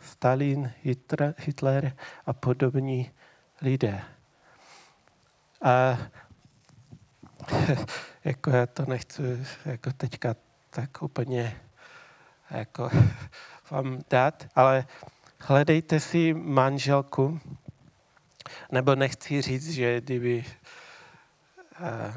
Stalin, 0.00 0.72
Hitler 1.38 1.96
a 2.26 2.32
podobní 2.32 3.10
lidé. 3.62 4.02
A 5.62 5.98
jako 8.24 8.50
já 8.50 8.66
to 8.66 8.86
nechci 8.86 9.22
jako 9.64 9.92
teďka 9.92 10.34
tak 10.70 11.02
úplně 11.02 11.56
jako 12.50 12.90
vám 13.70 13.98
dát, 14.10 14.46
ale 14.54 14.86
hledejte 15.40 16.00
si 16.00 16.34
manželku, 16.34 17.40
nebo 18.72 18.94
nechci 18.94 19.42
říct, 19.42 19.70
že 19.70 20.00
kdyby 20.00 20.44
uh, 21.80 22.14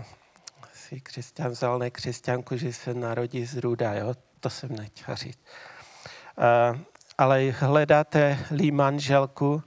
si 0.74 1.02
křesťan 1.02 1.52
vzal 1.52 1.80
nekřesťanku, 1.80 2.58
že 2.58 2.74
se 2.74 2.94
narodí 2.94 3.46
z 3.46 3.58
ruda, 3.58 3.94
jo? 3.94 4.14
to 4.40 4.50
jsem 4.50 4.76
nechtěl 4.76 5.16
říct. 5.16 5.40
Uh, 6.38 6.80
ale 7.18 7.52
hledáte-li 7.52 8.72
manželku, 8.72 9.64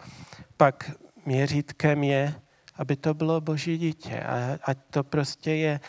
pak 0.56 0.90
měřítkem 1.24 2.04
je, 2.04 2.34
aby 2.76 2.96
to 2.96 3.14
bylo 3.14 3.40
boží 3.40 3.78
dítě. 3.78 4.20
A 4.20 4.58
ať 4.62 4.78
to 4.90 5.04
prostě 5.04 5.50
je 5.52 5.80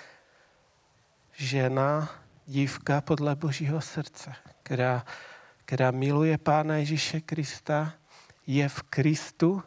žena, 1.37 2.09
dívka 2.45 3.01
podle 3.01 3.35
Božího 3.35 3.81
srdce, 3.81 4.33
která, 4.63 5.05
která 5.67 5.91
miluje 5.91 6.37
Pána 6.37 6.75
Ježíše 6.75 7.21
Krista, 7.21 7.93
je 8.47 8.69
v 8.69 8.83
Kristu. 8.83 9.63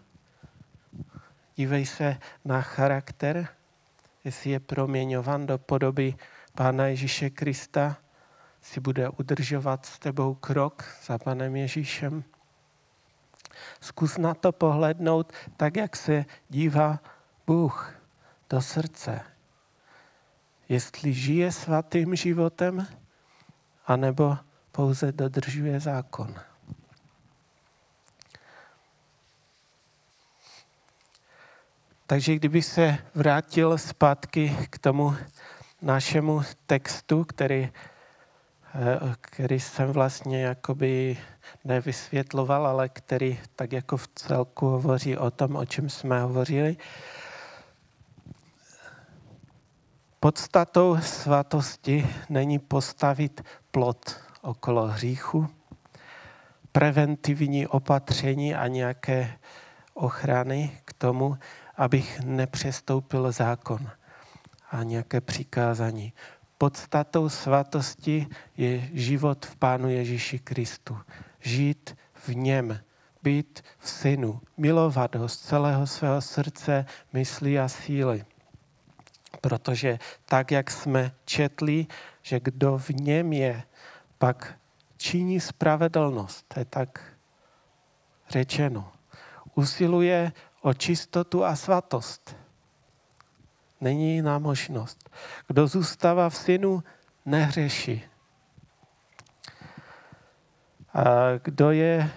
Dívej 1.56 1.86
se 1.86 2.16
na 2.44 2.60
charakter, 2.62 3.48
jestli 4.24 4.50
je 4.50 4.60
proměňovan 4.60 5.46
do 5.46 5.58
podoby 5.58 6.14
Pána 6.54 6.86
Ježíše 6.86 7.30
Krista, 7.30 7.96
si 8.60 8.80
bude 8.80 9.08
udržovat 9.08 9.86
s 9.86 9.98
tebou 9.98 10.34
krok 10.34 10.84
za 11.04 11.18
Panem 11.18 11.56
Ježíšem. 11.56 12.24
Zkus 13.80 14.16
na 14.18 14.34
to 14.34 14.52
pohlednout 14.52 15.32
tak, 15.56 15.76
jak 15.76 15.96
se 15.96 16.24
dívá 16.48 17.00
Bůh 17.46 17.94
do 18.50 18.62
srdce 18.62 19.20
jestli 20.70 21.12
žije 21.12 21.52
svatým 21.52 22.16
životem, 22.16 22.86
anebo 23.86 24.38
pouze 24.72 25.12
dodržuje 25.12 25.80
zákon. 25.80 26.34
Takže 32.06 32.34
kdyby 32.34 32.62
se 32.62 32.98
vrátil 33.14 33.78
zpátky 33.78 34.56
k 34.70 34.78
tomu 34.78 35.16
našemu 35.82 36.42
textu, 36.66 37.24
který, 37.24 37.72
eh, 38.74 39.14
který 39.20 39.60
jsem 39.60 39.92
vlastně 39.92 40.42
jakoby 40.42 41.18
nevysvětloval, 41.64 42.66
ale 42.66 42.88
který 42.88 43.38
tak 43.56 43.72
jako 43.72 43.96
v 43.96 44.08
celku 44.08 44.66
hovoří 44.66 45.16
o 45.16 45.30
tom, 45.30 45.56
o 45.56 45.66
čem 45.66 45.88
jsme 45.88 46.20
hovořili, 46.20 46.76
Podstatou 50.22 50.98
svatosti 51.00 52.08
není 52.28 52.58
postavit 52.58 53.44
plot 53.70 54.29
okolo 54.42 54.86
hříchu, 54.86 55.48
preventivní 56.72 57.66
opatření 57.66 58.54
a 58.54 58.66
nějaké 58.66 59.38
ochrany 59.94 60.80
k 60.84 60.92
tomu, 60.92 61.38
abych 61.76 62.20
nepřestoupil 62.20 63.32
zákon 63.32 63.90
a 64.70 64.82
nějaké 64.82 65.20
přikázání. 65.20 66.12
Podstatou 66.58 67.28
svatosti 67.28 68.26
je 68.56 68.88
život 68.92 69.46
v 69.46 69.56
Pánu 69.56 69.88
Ježíši 69.88 70.38
Kristu. 70.38 70.98
Žít 71.40 71.96
v 72.14 72.28
něm 72.28 72.80
být 73.22 73.60
v 73.78 73.88
synu, 73.88 74.40
milovat 74.56 75.14
ho 75.14 75.28
z 75.28 75.36
celého 75.36 75.86
svého 75.86 76.20
srdce, 76.20 76.86
myslí 77.12 77.58
a 77.58 77.68
síly. 77.68 78.24
Protože 79.40 79.98
tak, 80.24 80.50
jak 80.50 80.70
jsme 80.70 81.12
četli, 81.24 81.86
že 82.22 82.40
kdo 82.40 82.78
v 82.78 82.90
něm 82.90 83.32
je, 83.32 83.62
pak 84.20 84.54
činí 84.96 85.40
spravedlnost, 85.40 86.44
to 86.48 86.60
je 86.60 86.64
tak 86.64 87.02
řečeno. 88.28 88.92
Usiluje 89.54 90.32
o 90.60 90.74
čistotu 90.74 91.44
a 91.44 91.56
svatost. 91.56 92.36
Není 93.80 94.14
jiná 94.14 94.38
možnost. 94.38 95.10
Kdo 95.46 95.66
zůstává 95.66 96.28
v 96.28 96.36
synu, 96.36 96.82
nehřeší. 97.26 98.04
A 100.94 101.04
kdo 101.42 101.70
je, 101.70 102.10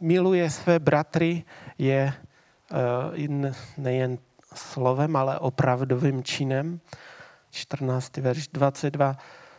miluje 0.00 0.50
své 0.50 0.78
bratry, 0.78 1.44
je 1.78 2.14
nejen 3.76 4.18
slovem, 4.54 5.16
ale 5.16 5.38
opravdovým 5.38 6.22
činem. 6.22 6.80
14. 7.50 8.16
verš 8.16 8.48
22. 8.48 9.16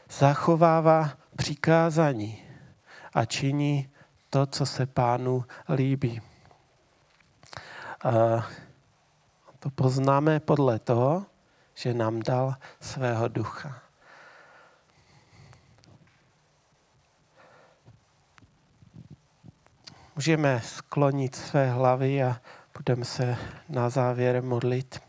Zachovává 0.10 1.10
přikázání 1.36 2.44
a 3.14 3.26
činí 3.26 3.90
to, 4.30 4.46
co 4.46 4.66
se 4.66 4.86
pánu 4.86 5.46
líbí. 5.76 6.22
A 8.04 8.12
to 9.60 9.70
poznáme 9.70 10.40
podle 10.40 10.80
toho, 10.80 11.26
že 11.74 11.94
nám 11.94 12.20
dal 12.20 12.56
svého 12.80 13.28
ducha. 13.28 13.82
Můžeme 20.16 20.62
sklonit 20.62 21.36
své 21.36 21.72
hlavy 21.72 22.24
a 22.24 22.42
budeme 22.78 23.06
se 23.06 23.38
na 23.70 23.90
závěr 23.90 24.44
modlit. 24.44 25.05